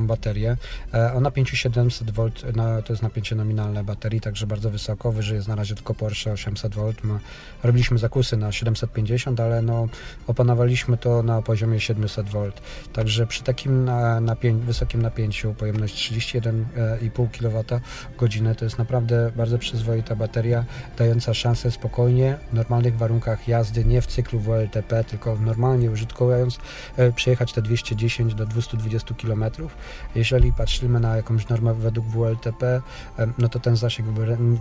baterię 0.08 0.58
e, 0.94 1.14
o 1.14 1.20
napięciu 1.20 1.56
700 1.56 2.12
V, 2.12 2.32
na, 2.56 2.82
to 2.82 2.94
jest 2.94 3.04
napięcie 3.04 3.36
nominalne 3.36 3.84
baterii, 3.84 4.22
także 4.22 4.48
bardzo 4.48 4.70
wysoko, 4.70 5.12
wyżej 5.12 5.36
jest 5.36 5.48
na 5.48 5.56
razie 5.56 5.76
tylko 5.76 5.94
Porsche 5.94 6.32
800 6.32 6.76
V. 6.76 6.94
Ma, 7.04 7.20
robiliśmy 7.64 7.98
zakusy 7.98 8.38
na 8.38 8.52
750, 8.52 9.40
ale 9.40 9.62
no, 9.62 9.88
opanowaliśmy 10.28 10.98
to 10.98 11.24
na 11.24 11.42
poziomie 11.42 11.80
700 11.80 12.30
V. 12.30 12.52
Także 12.94 13.28
przy 13.28 13.44
takim 13.44 13.86
na, 13.86 14.20
napię 14.20 14.54
wysokim 14.54 15.02
napięciu 15.02 15.54
pojemność 15.54 16.12
31,5 16.76 17.30
kWh 17.30 18.55
to 18.57 18.65
jest 18.65 18.78
naprawdę 18.78 19.32
bardzo 19.36 19.57
przyzwoita 19.57 20.15
bateria, 20.15 20.65
dająca 20.97 21.34
szansę 21.34 21.72
spokojnie, 21.72 22.38
w 22.51 22.53
normalnych 22.53 22.97
warunkach 22.97 23.47
jazdy, 23.47 23.86
nie 23.86 24.01
w 24.01 24.07
cyklu 24.07 24.39
WLTP, 24.39 25.03
tylko 25.03 25.36
normalnie 25.36 25.91
użytkując, 25.91 26.59
e, 26.97 27.11
przejechać 27.11 27.53
te 27.53 27.61
210 27.61 28.34
do 28.36 28.45
220 28.45 29.15
km. 29.15 29.45
Jeżeli 30.15 30.53
patrzymy 30.53 30.99
na 30.99 31.15
jakąś 31.15 31.47
normę 31.47 31.74
według 31.74 32.07
WLTP, 32.07 32.82
e, 33.20 33.28
no 33.38 33.49
to 33.49 33.59
ten 33.59 33.76
zasięg 33.76 34.09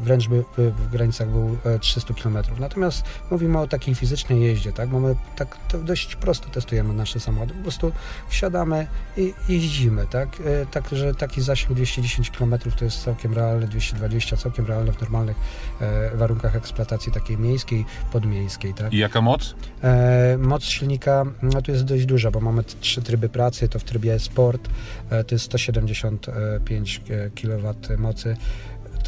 wręcz 0.02 0.28
by, 0.28 0.44
w 0.56 0.88
granicach 0.90 1.28
był 1.28 1.56
e, 1.64 1.78
300 1.78 2.14
km. 2.14 2.38
Natomiast 2.60 3.04
mówimy 3.30 3.58
o 3.58 3.66
takiej 3.66 3.94
fizycznej 3.94 4.40
jeździe, 4.40 4.72
tak? 4.72 4.90
Mamy 4.90 5.16
tak 5.36 5.56
to 5.68 5.78
dość 5.78 6.16
prosto 6.16 6.48
testujemy 6.48 6.94
nasze 6.94 7.20
samochody. 7.20 7.54
Po 7.54 7.62
prostu 7.62 7.92
wsiadamy 8.28 8.86
i 9.16 9.34
jeździmy, 9.48 10.06
tak? 10.06 10.28
E, 10.44 10.66
Także 10.66 11.14
taki 11.14 11.42
zasięg 11.42 11.72
210 12.02 12.30
km 12.30 12.54
to 12.78 12.84
jest 12.84 13.04
całkiem 13.04 13.34
realny, 13.34 13.66
220 13.66 14.36
całkiem 14.36 14.66
realne 14.66 14.92
w 14.92 15.00
normalnych 15.00 15.36
e, 15.80 16.16
warunkach 16.16 16.56
eksploatacji 16.56 17.12
takiej 17.12 17.38
miejskiej, 17.38 17.84
podmiejskiej, 18.12 18.74
tak? 18.74 18.92
I 18.92 18.98
jaka 18.98 19.20
moc? 19.20 19.54
E, 19.82 20.38
moc 20.38 20.64
silnika 20.64 21.24
no, 21.42 21.62
tu 21.62 21.72
jest 21.72 21.84
dość 21.84 22.06
duża, 22.06 22.30
bo 22.30 22.40
mamy 22.40 22.64
trzy 22.64 23.02
tryby 23.02 23.28
pracy. 23.28 23.68
To 23.68 23.78
w 23.78 23.84
trybie 23.84 24.18
Sport 24.18 24.68
e, 25.10 25.24
to 25.24 25.34
jest 25.34 25.44
175 25.44 27.00
kW 27.42 27.74
mocy. 27.98 28.36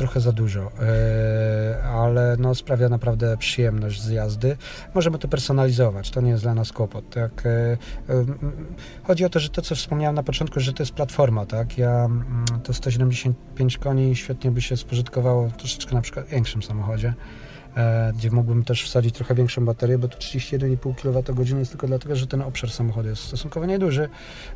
Trochę 0.01 0.21
za 0.21 0.33
dużo, 0.33 0.61
e, 0.61 1.83
ale 1.83 2.37
no, 2.39 2.55
sprawia 2.55 2.89
naprawdę 2.89 3.37
przyjemność 3.37 4.03
z 4.03 4.11
jazdy. 4.11 4.57
Możemy 4.95 5.19
to 5.19 5.29
personalizować, 5.29 6.11
to 6.11 6.21
nie 6.21 6.31
jest 6.31 6.43
dla 6.43 6.55
nas 6.55 6.73
kłopot. 6.73 7.11
Tak? 7.11 7.47
E, 7.47 7.51
e, 7.51 7.77
chodzi 9.05 9.25
o 9.25 9.29
to, 9.31 9.41
że 9.41 9.49
to, 9.49 9.63
co 9.63 9.75
wspomniałem 9.75 10.15
na 10.15 10.23
początku, 10.23 10.61
że 10.61 10.73
to 10.73 10.83
jest 10.83 10.93
platforma. 10.93 11.47
Tak? 11.47 11.79
Ja, 11.79 12.05
mm, 12.05 12.45
to 12.63 12.73
175 12.73 13.79
koni 13.79 14.17
świetnie 14.17 14.51
by 14.51 14.63
się 14.63 14.77
spożytkowało 14.77 15.51
troszeczkę 15.59 15.95
na 15.95 16.01
przykład 16.01 16.27
w 16.27 16.29
większym 16.29 16.63
samochodzie 16.63 17.15
gdzie 18.15 18.31
mógłbym 18.31 18.65
też 18.65 18.85
wsadzić 18.85 19.15
trochę 19.15 19.35
większą 19.35 19.65
baterię, 19.65 19.99
bo 19.99 20.09
to 20.09 20.19
31,5 20.19 20.95
kWh 20.95 21.59
jest 21.59 21.71
tylko 21.71 21.87
dlatego, 21.87 22.17
że 22.17 22.27
ten 22.27 22.43
obszar 22.43 22.71
samochodu 22.71 23.09
jest 23.09 23.23
stosunkowo 23.23 23.67
nieduży. 23.67 24.09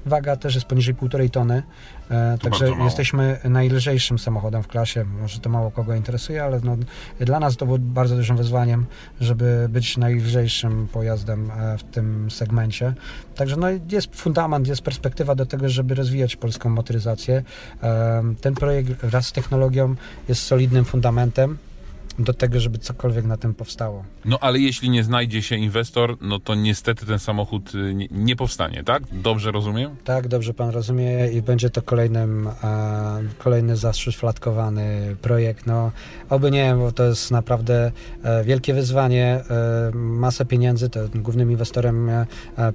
Waga 0.06 0.36
też 0.36 0.54
jest 0.54 0.66
poniżej 0.66 0.94
1,5 0.94 1.30
tony, 1.30 1.62
e, 2.10 2.38
także 2.38 2.70
jesteśmy 2.84 3.38
najlżejszym 3.44 4.18
samochodem 4.18 4.62
w 4.62 4.68
klasie. 4.68 5.04
Może 5.04 5.40
to 5.40 5.50
mało 5.50 5.70
kogo 5.70 5.94
interesuje, 5.94 6.44
ale 6.44 6.60
no, 6.64 6.76
dla 7.20 7.40
nas 7.40 7.56
to 7.56 7.66
było 7.66 7.78
bardzo 7.78 8.16
dużym 8.16 8.36
wyzwaniem, 8.36 8.86
żeby 9.20 9.66
być 9.70 9.96
najlżejszym 9.96 10.88
pojazdem 10.92 11.50
e, 11.50 11.78
w 11.78 11.82
tym 11.82 12.30
segmencie. 12.30 12.94
Także 13.34 13.56
no, 13.56 13.66
jest 13.90 14.16
fundament, 14.16 14.68
jest 14.68 14.82
perspektywa 14.82 15.34
do 15.34 15.46
tego, 15.46 15.68
żeby 15.68 15.94
rozwijać 15.94 16.36
polską 16.36 16.70
motoryzację. 16.70 17.42
E, 17.82 18.22
Ten 18.40 18.54
projekt 18.54 18.90
wraz 18.90 19.26
z 19.26 19.32
technologią 19.32 19.94
jest 20.28 20.42
solidnym 20.42 20.84
fundamentem 20.84 21.58
do 22.18 22.34
tego, 22.34 22.60
żeby 22.60 22.78
cokolwiek 22.78 23.24
na 23.24 23.36
tym 23.36 23.54
powstało. 23.54 24.04
No 24.24 24.38
ale 24.40 24.58
jeśli 24.58 24.90
nie 24.90 25.04
znajdzie 25.04 25.42
się 25.42 25.56
inwestor, 25.56 26.16
no 26.20 26.38
to 26.38 26.54
niestety 26.54 27.06
ten 27.06 27.18
samochód 27.18 27.74
y, 27.74 27.94
nie, 27.94 28.08
nie 28.10 28.36
powstanie, 28.36 28.84
tak? 28.84 29.02
Dobrze 29.12 29.50
rozumiem? 29.50 29.96
Tak, 30.04 30.28
dobrze 30.28 30.54
pan 30.54 30.70
rozumie 30.70 31.28
i 31.28 31.42
będzie 31.42 31.70
to 31.70 31.82
kolejnym, 31.82 32.48
e, 32.48 33.22
kolejny 33.38 33.76
zaszufladkowany 33.76 35.16
projekt. 35.22 35.66
No, 35.66 35.92
oby 36.30 36.50
nie, 36.50 36.74
bo 36.78 36.92
to 36.92 37.04
jest 37.04 37.30
naprawdę 37.30 37.92
e, 38.22 38.44
wielkie 38.44 38.74
wyzwanie, 38.74 39.40
e, 39.50 39.90
masę 39.94 40.44
pieniędzy. 40.44 40.90
To 40.90 41.00
głównym 41.14 41.50
inwestorem 41.50 42.08
e, 42.08 42.26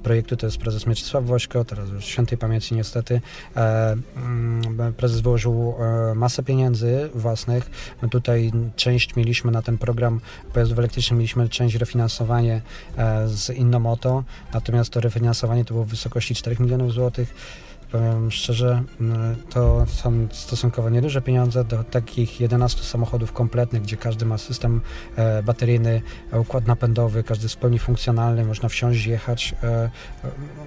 projektu 0.02 0.36
to 0.36 0.46
jest 0.46 0.58
prezes 0.58 0.86
Mieczysław 0.86 1.24
Wośko, 1.24 1.64
teraz 1.64 1.88
już 1.88 2.04
świętej 2.04 2.38
pamięci 2.38 2.74
niestety. 2.74 3.20
E, 3.56 3.96
mm, 4.16 4.94
prezes 4.96 5.20
wyłożył 5.20 5.74
e, 5.78 6.14
masę 6.14 6.42
pieniędzy 6.42 7.10
własnych. 7.14 7.70
Tutaj 8.10 8.52
część 8.76 9.16
mieliśmy 9.30 9.50
na 9.50 9.62
ten 9.62 9.78
program 9.78 10.20
pojazdów 10.52 10.78
elektrycznych, 10.78 11.18
mieliśmy 11.18 11.48
część 11.48 11.76
refinansowanie 11.76 12.62
e, 12.96 13.28
z 13.28 13.50
Innomoto, 13.50 14.24
natomiast 14.54 14.90
to 14.90 15.00
refinansowanie 15.00 15.64
to 15.64 15.74
było 15.74 15.84
w 15.84 15.88
wysokości 15.88 16.34
4 16.34 16.56
milionów 16.60 16.92
złotych. 16.92 17.34
Powiem 17.92 18.30
szczerze, 18.30 18.82
to 19.50 19.86
są 19.86 20.28
stosunkowo 20.32 20.90
nieduże 20.90 21.22
pieniądze 21.22 21.64
do 21.64 21.84
takich 21.84 22.40
11 22.40 22.82
samochodów 22.82 23.32
kompletnych, 23.32 23.82
gdzie 23.82 23.96
każdy 23.96 24.26
ma 24.26 24.38
system 24.38 24.80
e, 25.16 25.42
bateryjny, 25.42 26.02
e, 26.32 26.40
układ 26.40 26.66
napędowy, 26.66 27.24
każdy 27.24 27.44
jest 27.44 27.54
w 27.54 27.58
pełni 27.58 27.78
funkcjonalny, 27.78 28.44
można 28.44 28.68
wsiąść, 28.68 29.06
jechać, 29.06 29.54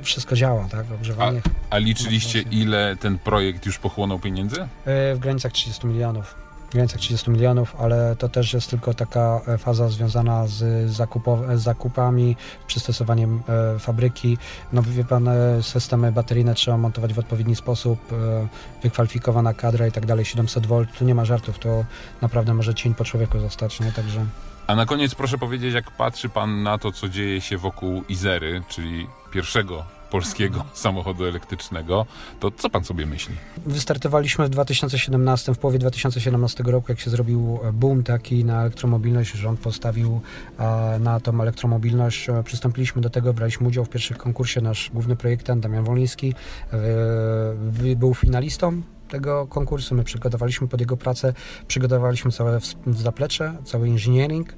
wszystko 0.02 0.36
działa, 0.36 0.68
tak? 0.72 0.86
Ogrzewanie 0.96 1.42
A 1.70 1.78
liczyliście 1.78 2.42
ile 2.42 2.96
ten 3.00 3.18
projekt 3.18 3.66
już 3.66 3.78
pochłonął 3.78 4.20
pieniędzy? 4.20 4.68
W 4.86 5.18
granicach 5.20 5.52
30 5.52 5.88
milionów. 5.88 6.43
Granicach 6.74 7.00
30 7.00 7.32
milionów, 7.32 7.76
ale 7.80 8.16
to 8.16 8.30
też 8.30 8.54
jest 8.54 8.70
tylko 8.70 8.94
taka 8.94 9.42
e, 9.48 9.58
faza 9.58 9.90
związana 9.90 10.48
z, 10.48 10.92
zakupow- 10.92 11.58
z 11.58 11.62
zakupami, 11.62 12.36
przystosowaniem 12.68 13.42
e, 13.76 13.80
fabryki. 13.80 14.38
No 14.74 14.82
wie 14.82 15.04
pan, 15.04 15.28
e, 15.28 15.64
systemy 15.64 16.12
bateryjne 16.12 16.56
trzeba 16.56 16.78
montować 16.78 17.14
w 17.14 17.20
odpowiedni 17.20 17.56
sposób, 17.56 18.00
e, 18.14 18.48
wykwalifikowana 18.84 19.54
kadra 19.54 19.88
i 19.88 19.92
tak 19.92 20.06
dalej, 20.06 20.26
700 20.26 20.68
V, 20.68 20.86
tu 20.98 21.06
nie 21.06 21.16
ma 21.16 21.26
żartów, 21.26 21.60
to 21.60 21.86
naprawdę 22.22 22.54
może 22.54 22.74
cień 22.76 22.94
po 22.94 23.06
człowieku 23.06 23.40
zostać, 23.40 23.80
nie? 23.80 23.92
Także 23.92 24.26
A 24.68 24.76
na 24.76 24.86
koniec 24.86 25.16
proszę 25.16 25.38
powiedzieć, 25.38 25.74
jak 25.74 25.92
patrzy 25.92 26.30
pan 26.30 26.64
na 26.64 26.78
to, 26.78 26.92
co 26.92 27.10
dzieje 27.10 27.42
się 27.42 27.58
wokół 27.58 28.04
Izery, 28.10 28.62
czyli 28.70 29.08
pierwszego 29.32 29.84
polskiego 30.14 30.64
samochodu 30.86 31.26
elektrycznego, 31.26 32.06
to 32.40 32.52
co 32.52 32.70
pan 32.70 32.84
sobie 32.84 33.06
myśli? 33.06 33.36
Wystartowaliśmy 33.66 34.46
w 34.46 34.50
2017, 34.50 35.54
w 35.54 35.58
połowie 35.58 35.80
2017 35.80 36.64
roku, 36.64 36.86
jak 36.90 37.00
się 37.00 37.10
zrobił 37.10 37.60
boom 37.74 38.04
taki 38.04 38.46
na 38.46 38.62
elektromobilność, 38.62 39.32
rząd 39.32 39.60
postawił 39.60 40.22
e, 40.60 41.00
na 41.00 41.20
tą 41.20 41.42
elektromobilność. 41.42 42.30
E, 42.30 42.44
Przystąpiliśmy 42.44 43.02
do 43.02 43.10
tego, 43.10 43.34
braliśmy 43.34 43.68
udział 43.68 43.86
w 43.86 43.90
pierwszym 43.90 44.18
konkursie. 44.18 44.62
Nasz 44.62 44.90
główny 44.94 45.16
projektant 45.16 45.64
Damian 45.64 45.84
Woliński 45.84 46.34
e, 46.74 47.96
był 47.96 48.14
finalistą 48.14 48.82
tego 49.10 49.48
konkursu. 49.48 49.96
My 49.96 50.04
przygotowaliśmy 50.04 50.68
pod 50.68 50.80
jego 50.80 50.98
pracę, 50.98 51.34
przygotowaliśmy 51.68 52.32
całe 52.32 52.60
zaplecze, 52.88 53.54
cały 53.64 53.88
engineering. 53.88 54.54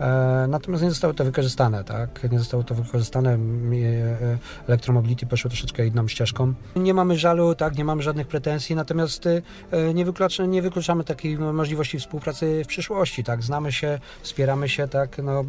E, 0.00 0.46
Natomiast 0.48 0.82
nie 0.82 0.90
zostało 0.90 1.14
to 1.14 1.24
wykorzystane, 1.24 1.84
tak? 1.84 2.32
Nie 2.32 2.38
zostało 2.38 2.62
to 2.64 2.74
wykorzystane. 2.74 3.32
M- 3.34 3.72
e, 3.72 4.38
Elektromobility 4.68 5.26
poszło 5.26 5.50
troszeczkę 5.50 5.86
inną 5.86 6.08
ścieżką. 6.08 6.54
Nie 6.76 6.94
mamy 6.94 7.18
żalu, 7.18 7.54
tak? 7.54 7.78
Nie 7.78 7.84
mamy 7.84 8.02
żadnych 8.02 8.26
pretensji, 8.26 8.76
natomiast 8.76 9.26
e, 9.26 9.94
nie, 9.94 10.04
wyklucz, 10.04 10.38
nie 10.48 10.62
wykluczamy 10.62 11.04
takiej 11.04 11.38
no, 11.38 11.52
możliwości 11.52 11.98
współpracy 11.98 12.62
w 12.64 12.66
przyszłości, 12.66 13.24
tak? 13.24 13.42
Znamy 13.42 13.72
się, 13.72 13.98
wspieramy 14.22 14.68
się, 14.68 14.88
tak? 14.88 15.18
No, 15.18 15.44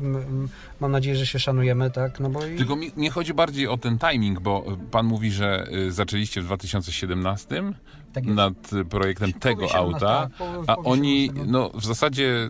mam 0.79 0.91
nadzieję, 0.91 1.15
że 1.15 1.25
się 1.25 1.39
szanujemy, 1.39 1.91
tak? 1.91 2.19
No 2.19 2.29
bo 2.29 2.45
i... 2.45 2.55
Tylko 2.57 2.75
mi 2.75 2.91
nie 2.97 3.11
chodzi 3.11 3.33
bardziej 3.33 3.67
o 3.67 3.77
ten 3.77 3.97
timing, 3.99 4.39
bo 4.39 4.65
pan 4.91 5.05
mówi, 5.05 5.31
że 5.31 5.67
zaczęliście 5.89 6.41
w 6.41 6.45
2017 6.45 7.63
Tak 8.13 8.25
nad 8.25 8.53
projektem 8.89 9.33
tego 9.33 9.67
17, 9.67 9.77
auta, 9.77 10.29
tak, 10.39 10.47
a 10.67 10.75
oni 10.77 11.25
17. 11.25 11.51
no, 11.51 11.69
w 11.73 11.85
zasadzie 11.85 12.49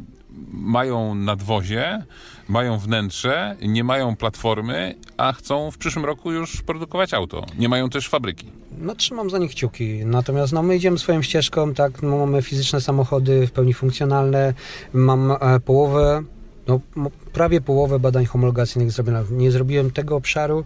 mają 0.51 1.15
nadwozie, 1.15 2.03
mają 2.47 2.77
wnętrze, 2.77 3.55
nie 3.61 3.83
mają 3.83 4.15
platformy, 4.15 4.95
a 5.17 5.33
chcą 5.33 5.71
w 5.71 5.77
przyszłym 5.77 6.05
roku 6.05 6.31
już 6.31 6.61
produkować 6.61 7.13
auto. 7.13 7.45
Nie 7.57 7.69
mają 7.69 7.89
też 7.89 8.09
fabryki. 8.09 8.51
No 8.77 8.95
trzymam 8.95 9.29
za 9.29 9.37
nich 9.37 9.51
kciuki, 9.51 10.05
natomiast 10.05 10.53
no, 10.53 10.63
my 10.63 10.75
idziemy 10.75 10.99
swoją 10.99 11.21
ścieżką, 11.21 11.73
tak, 11.73 12.01
no, 12.01 12.17
mamy 12.17 12.41
fizyczne 12.41 12.81
samochody 12.81 13.47
w 13.47 13.51
pełni 13.51 13.73
funkcjonalne, 13.73 14.53
mam 14.93 15.31
e, 15.31 15.59
połowę, 15.59 16.23
no 16.67 16.79
prawie 17.33 17.61
połowę 17.61 17.99
badań 17.99 18.25
homologacyjnych 18.25 18.91
zrobionych. 18.91 19.31
Nie 19.31 19.51
zrobiłem 19.51 19.91
tego 19.91 20.15
obszaru, 20.15 20.65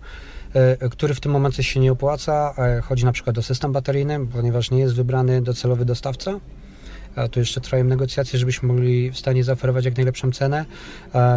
e, 0.53 0.89
który 0.89 1.13
w 1.13 1.19
tym 1.19 1.31
momencie 1.31 1.63
się 1.63 1.79
nie 1.79 1.91
opłaca, 1.91 2.53
e, 2.57 2.81
chodzi 2.81 3.05
na 3.05 3.11
przykład 3.11 3.37
o 3.37 3.41
system 3.41 3.71
bateryjny, 3.71 4.27
ponieważ 4.27 4.71
nie 4.71 4.79
jest 4.79 4.95
wybrany 4.95 5.41
docelowy 5.41 5.85
dostawca. 5.85 6.39
A 7.15 7.27
tu 7.27 7.39
jeszcze 7.39 7.61
trwają 7.61 7.83
negocjacje, 7.83 8.39
żebyśmy 8.39 8.67
mogli 8.67 9.11
w 9.11 9.17
stanie 9.17 9.43
zaoferować 9.43 9.85
jak 9.85 9.97
najlepszą 9.97 10.31
cenę, 10.31 10.65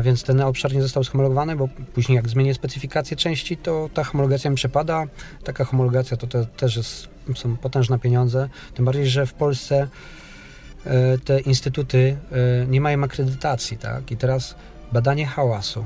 więc 0.03 0.23
ten 0.23 0.41
obszar 0.41 0.75
nie 0.75 0.83
został 0.83 1.05
schomologowany, 1.05 1.57
bo 1.57 1.69
później 1.95 2.17
jak 2.17 2.29
zmienię 2.29 2.55
specyfikację 2.55 3.17
części, 3.17 3.57
to 3.57 3.91
ta 3.95 4.05
homologacja 4.05 4.51
mi 4.51 4.57
przepada. 4.57 5.05
Taka 5.45 5.65
homologacja 5.65 6.17
to 6.17 6.27
te, 6.27 6.47
też 6.47 6.77
jest, 6.77 7.09
są 7.35 7.57
potężne 7.57 7.99
pieniądze, 7.99 8.49
tym 8.75 8.85
bardziej, 8.85 9.07
że 9.07 9.27
w 9.27 9.35
Polsce 9.35 9.89
e, 10.87 11.19
te 11.19 11.41
instytuty 11.41 12.17
e, 12.63 12.67
nie 12.67 12.81
mają 12.81 13.05
akredytacji, 13.05 13.79
tak? 13.79 14.11
I 14.11 14.17
teraz 14.17 14.55
badanie 14.93 15.27
hałasu. 15.27 15.85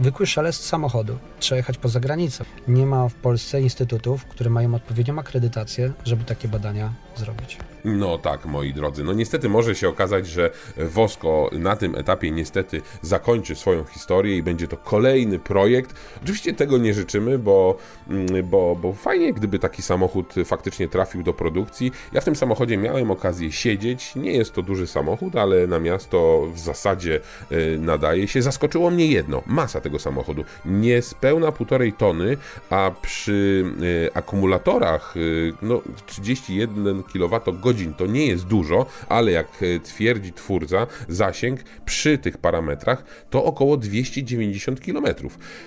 Zwykły 0.00 0.26
szelest 0.26 0.66
samochodu. 0.66 1.18
Trzeba 1.38 1.56
jechać 1.56 1.78
poza 1.78 2.00
granicę. 2.00 2.44
Nie 2.68 2.86
ma 2.86 3.08
w 3.08 3.14
Polsce 3.14 3.60
instytutów, 3.60 4.24
które 4.24 4.50
mają 4.50 4.74
odpowiednią 4.74 5.18
akredytację, 5.18 5.92
żeby 6.04 6.24
takie 6.24 6.48
badania 6.48 6.92
zrobić. 7.18 7.58
No 7.84 8.18
tak, 8.18 8.46
moi 8.46 8.72
drodzy. 8.72 9.04
No 9.04 9.12
niestety 9.12 9.48
może 9.48 9.74
się 9.74 9.88
okazać, 9.88 10.26
że 10.26 10.50
Wosko 10.76 11.50
na 11.52 11.76
tym 11.76 11.94
etapie 11.94 12.30
niestety 12.30 12.82
zakończy 13.02 13.54
swoją 13.54 13.84
historię 13.84 14.36
i 14.36 14.42
będzie 14.42 14.68
to 14.68 14.76
kolejny 14.76 15.38
projekt. 15.38 15.94
Oczywiście 16.22 16.54
tego 16.54 16.78
nie 16.78 16.94
życzymy, 16.94 17.38
bo, 17.38 17.76
mm, 18.08 18.26
bo, 18.48 18.76
bo 18.76 18.92
fajnie, 18.92 19.32
gdyby 19.32 19.58
taki 19.58 19.82
samochód 19.82 20.34
faktycznie 20.44 20.88
trafił 20.88 21.22
do 21.22 21.32
produkcji. 21.32 21.92
Ja 22.12 22.20
w 22.20 22.24
tym 22.24 22.36
samochodzie 22.36 22.76
miałem 22.76 23.10
okazję 23.10 23.52
siedzieć. 23.52 24.16
Nie 24.16 24.32
jest 24.32 24.52
to 24.52 24.62
duży 24.62 24.86
samochód, 24.86 25.36
ale 25.36 25.66
na 25.66 25.78
miasto 25.78 26.46
w 26.54 26.58
zasadzie 26.58 27.20
y, 27.52 27.78
nadaje 27.80 28.28
się. 28.28 28.42
Zaskoczyło 28.42 28.90
mnie 28.90 29.06
jedno. 29.06 29.42
Masa 29.46 29.80
tego 29.80 29.98
samochodu. 29.98 30.44
Niespełna 30.64 31.52
półtorej 31.52 31.92
tony, 31.92 32.36
a 32.70 32.90
przy 33.02 33.64
y, 33.82 34.10
akumulatorach 34.14 35.16
y, 35.16 35.52
no, 35.62 35.82
31 36.06 37.03
kWh 37.12 37.94
to 37.96 38.06
nie 38.06 38.26
jest 38.26 38.46
dużo, 38.46 38.86
ale 39.08 39.32
jak 39.32 39.62
y, 39.62 39.80
twierdzi 39.80 40.32
twórca, 40.32 40.86
zasięg 41.08 41.60
przy 41.84 42.18
tych 42.18 42.38
parametrach 42.38 43.04
to 43.30 43.44
około 43.44 43.76
290 43.76 44.80
km. 44.80 45.04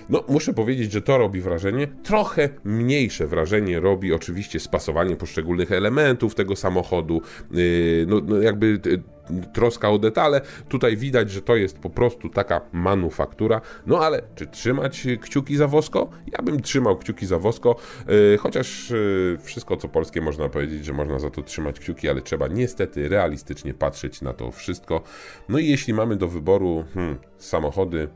No, 0.09 0.23
muszę 0.29 0.53
powiedzieć, 0.53 0.91
że 0.91 1.01
to 1.01 1.17
robi 1.17 1.41
wrażenie. 1.41 1.87
Trochę 2.03 2.49
mniejsze 2.63 3.27
wrażenie 3.27 3.79
robi 3.79 4.13
oczywiście 4.13 4.59
spasowanie 4.59 5.15
poszczególnych 5.15 5.71
elementów 5.71 6.35
tego 6.35 6.55
samochodu. 6.55 7.21
Yy, 7.51 8.05
no, 8.07 8.21
no 8.25 8.41
jakby 8.41 8.79
y, 8.85 9.16
troska 9.53 9.89
o 9.89 9.97
detale. 9.97 10.41
Tutaj 10.69 10.97
widać, 10.97 11.31
że 11.31 11.41
to 11.41 11.55
jest 11.55 11.79
po 11.79 11.89
prostu 11.89 12.29
taka 12.29 12.61
manufaktura. 12.73 13.61
No 13.85 13.99
ale 13.99 14.21
czy 14.35 14.47
trzymać 14.47 15.07
kciuki 15.21 15.57
za 15.57 15.67
Wosko? 15.67 16.09
Ja 16.31 16.43
bym 16.43 16.61
trzymał 16.61 16.97
kciuki 16.97 17.25
za 17.25 17.39
Wosko, 17.39 17.75
yy, 18.07 18.37
chociaż 18.37 18.89
yy, 18.89 19.37
wszystko 19.43 19.77
co 19.77 19.87
polskie 19.87 20.21
można 20.21 20.49
powiedzieć, 20.49 20.85
że 20.85 20.93
można 20.93 21.19
za 21.19 21.29
to 21.29 21.41
trzymać 21.41 21.79
kciuki, 21.79 22.09
ale 22.09 22.21
trzeba 22.21 22.47
niestety 22.47 23.09
realistycznie 23.09 23.73
patrzeć 23.73 24.21
na 24.21 24.33
to 24.33 24.51
wszystko. 24.51 25.01
No 25.49 25.59
i 25.59 25.67
jeśli 25.67 25.93
mamy 25.93 26.15
do 26.15 26.27
wyboru 26.27 26.85
hmm, 26.93 27.17
samochody 27.37 28.07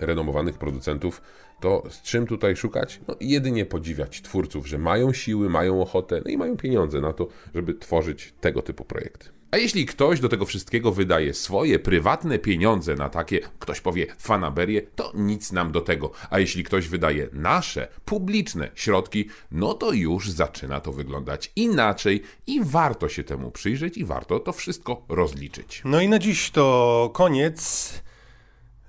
renomowanych 0.00 0.58
producentów, 0.58 1.22
to 1.60 1.82
z 1.90 2.02
czym 2.02 2.26
tutaj 2.26 2.56
szukać? 2.56 3.00
No 3.08 3.16
jedynie 3.20 3.66
podziwiać 3.66 4.22
twórców, 4.22 4.68
że 4.68 4.78
mają 4.78 5.12
siły, 5.12 5.48
mają 5.48 5.82
ochotę, 5.82 6.20
no 6.24 6.30
i 6.30 6.36
mają 6.38 6.56
pieniądze 6.56 7.00
na 7.00 7.12
to, 7.12 7.28
żeby 7.54 7.74
tworzyć 7.74 8.34
tego 8.40 8.62
typu 8.62 8.84
projekty. 8.84 9.39
A 9.50 9.56
jeśli 9.56 9.86
ktoś 9.86 10.20
do 10.20 10.28
tego 10.28 10.46
wszystkiego 10.46 10.92
wydaje 10.92 11.34
swoje 11.34 11.78
prywatne 11.78 12.38
pieniądze 12.38 12.94
na 12.94 13.08
takie, 13.08 13.40
ktoś 13.58 13.80
powie, 13.80 14.06
fanaberie, 14.18 14.82
to 14.82 15.12
nic 15.14 15.52
nam 15.52 15.72
do 15.72 15.80
tego. 15.80 16.10
A 16.30 16.38
jeśli 16.38 16.64
ktoś 16.64 16.88
wydaje 16.88 17.28
nasze, 17.32 17.88
publiczne 18.04 18.70
środki, 18.74 19.28
no 19.50 19.74
to 19.74 19.92
już 19.92 20.30
zaczyna 20.30 20.80
to 20.80 20.92
wyglądać 20.92 21.52
inaczej 21.56 22.22
i 22.46 22.64
warto 22.64 23.08
się 23.08 23.24
temu 23.24 23.50
przyjrzeć 23.50 23.98
i 23.98 24.04
warto 24.04 24.40
to 24.40 24.52
wszystko 24.52 25.04
rozliczyć. 25.08 25.82
No 25.84 26.00
i 26.00 26.08
na 26.08 26.18
dziś 26.18 26.50
to 26.50 27.10
koniec. 27.14 27.92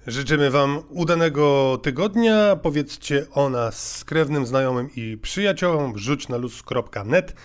Życzymy 0.08 0.52
Wam 0.52 0.80
udanego 0.90 1.78
tygodnia. 1.84 2.56
Powiedzcie 2.56 3.26
o 3.32 3.50
nas 3.50 4.04
krewnym, 4.04 4.46
znajomym 4.46 4.90
i 4.96 5.18
przyjaciołom. 5.18 5.94
Wrzuć 5.94 6.28
na 6.28 6.38
luz.net. 6.38 7.36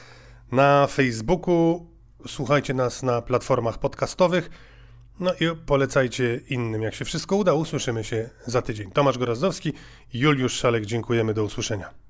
Na 0.52 0.86
Facebooku 0.86 1.95
słuchajcie 2.28 2.74
nas 2.74 3.02
na 3.02 3.22
platformach 3.22 3.78
podcastowych. 3.78 4.50
No 5.20 5.32
i 5.32 5.56
polecajcie 5.66 6.40
innym. 6.48 6.82
Jak 6.82 6.94
się 6.94 7.04
wszystko 7.04 7.36
uda, 7.36 7.52
usłyszymy 7.52 8.04
się 8.04 8.30
za 8.46 8.62
tydzień. 8.62 8.90
Tomasz 8.90 9.18
Gorazdowski, 9.18 9.72
Juliusz 10.12 10.52
Szalek, 10.52 10.86
dziękujemy. 10.86 11.34
Do 11.34 11.44
usłyszenia. 11.44 12.05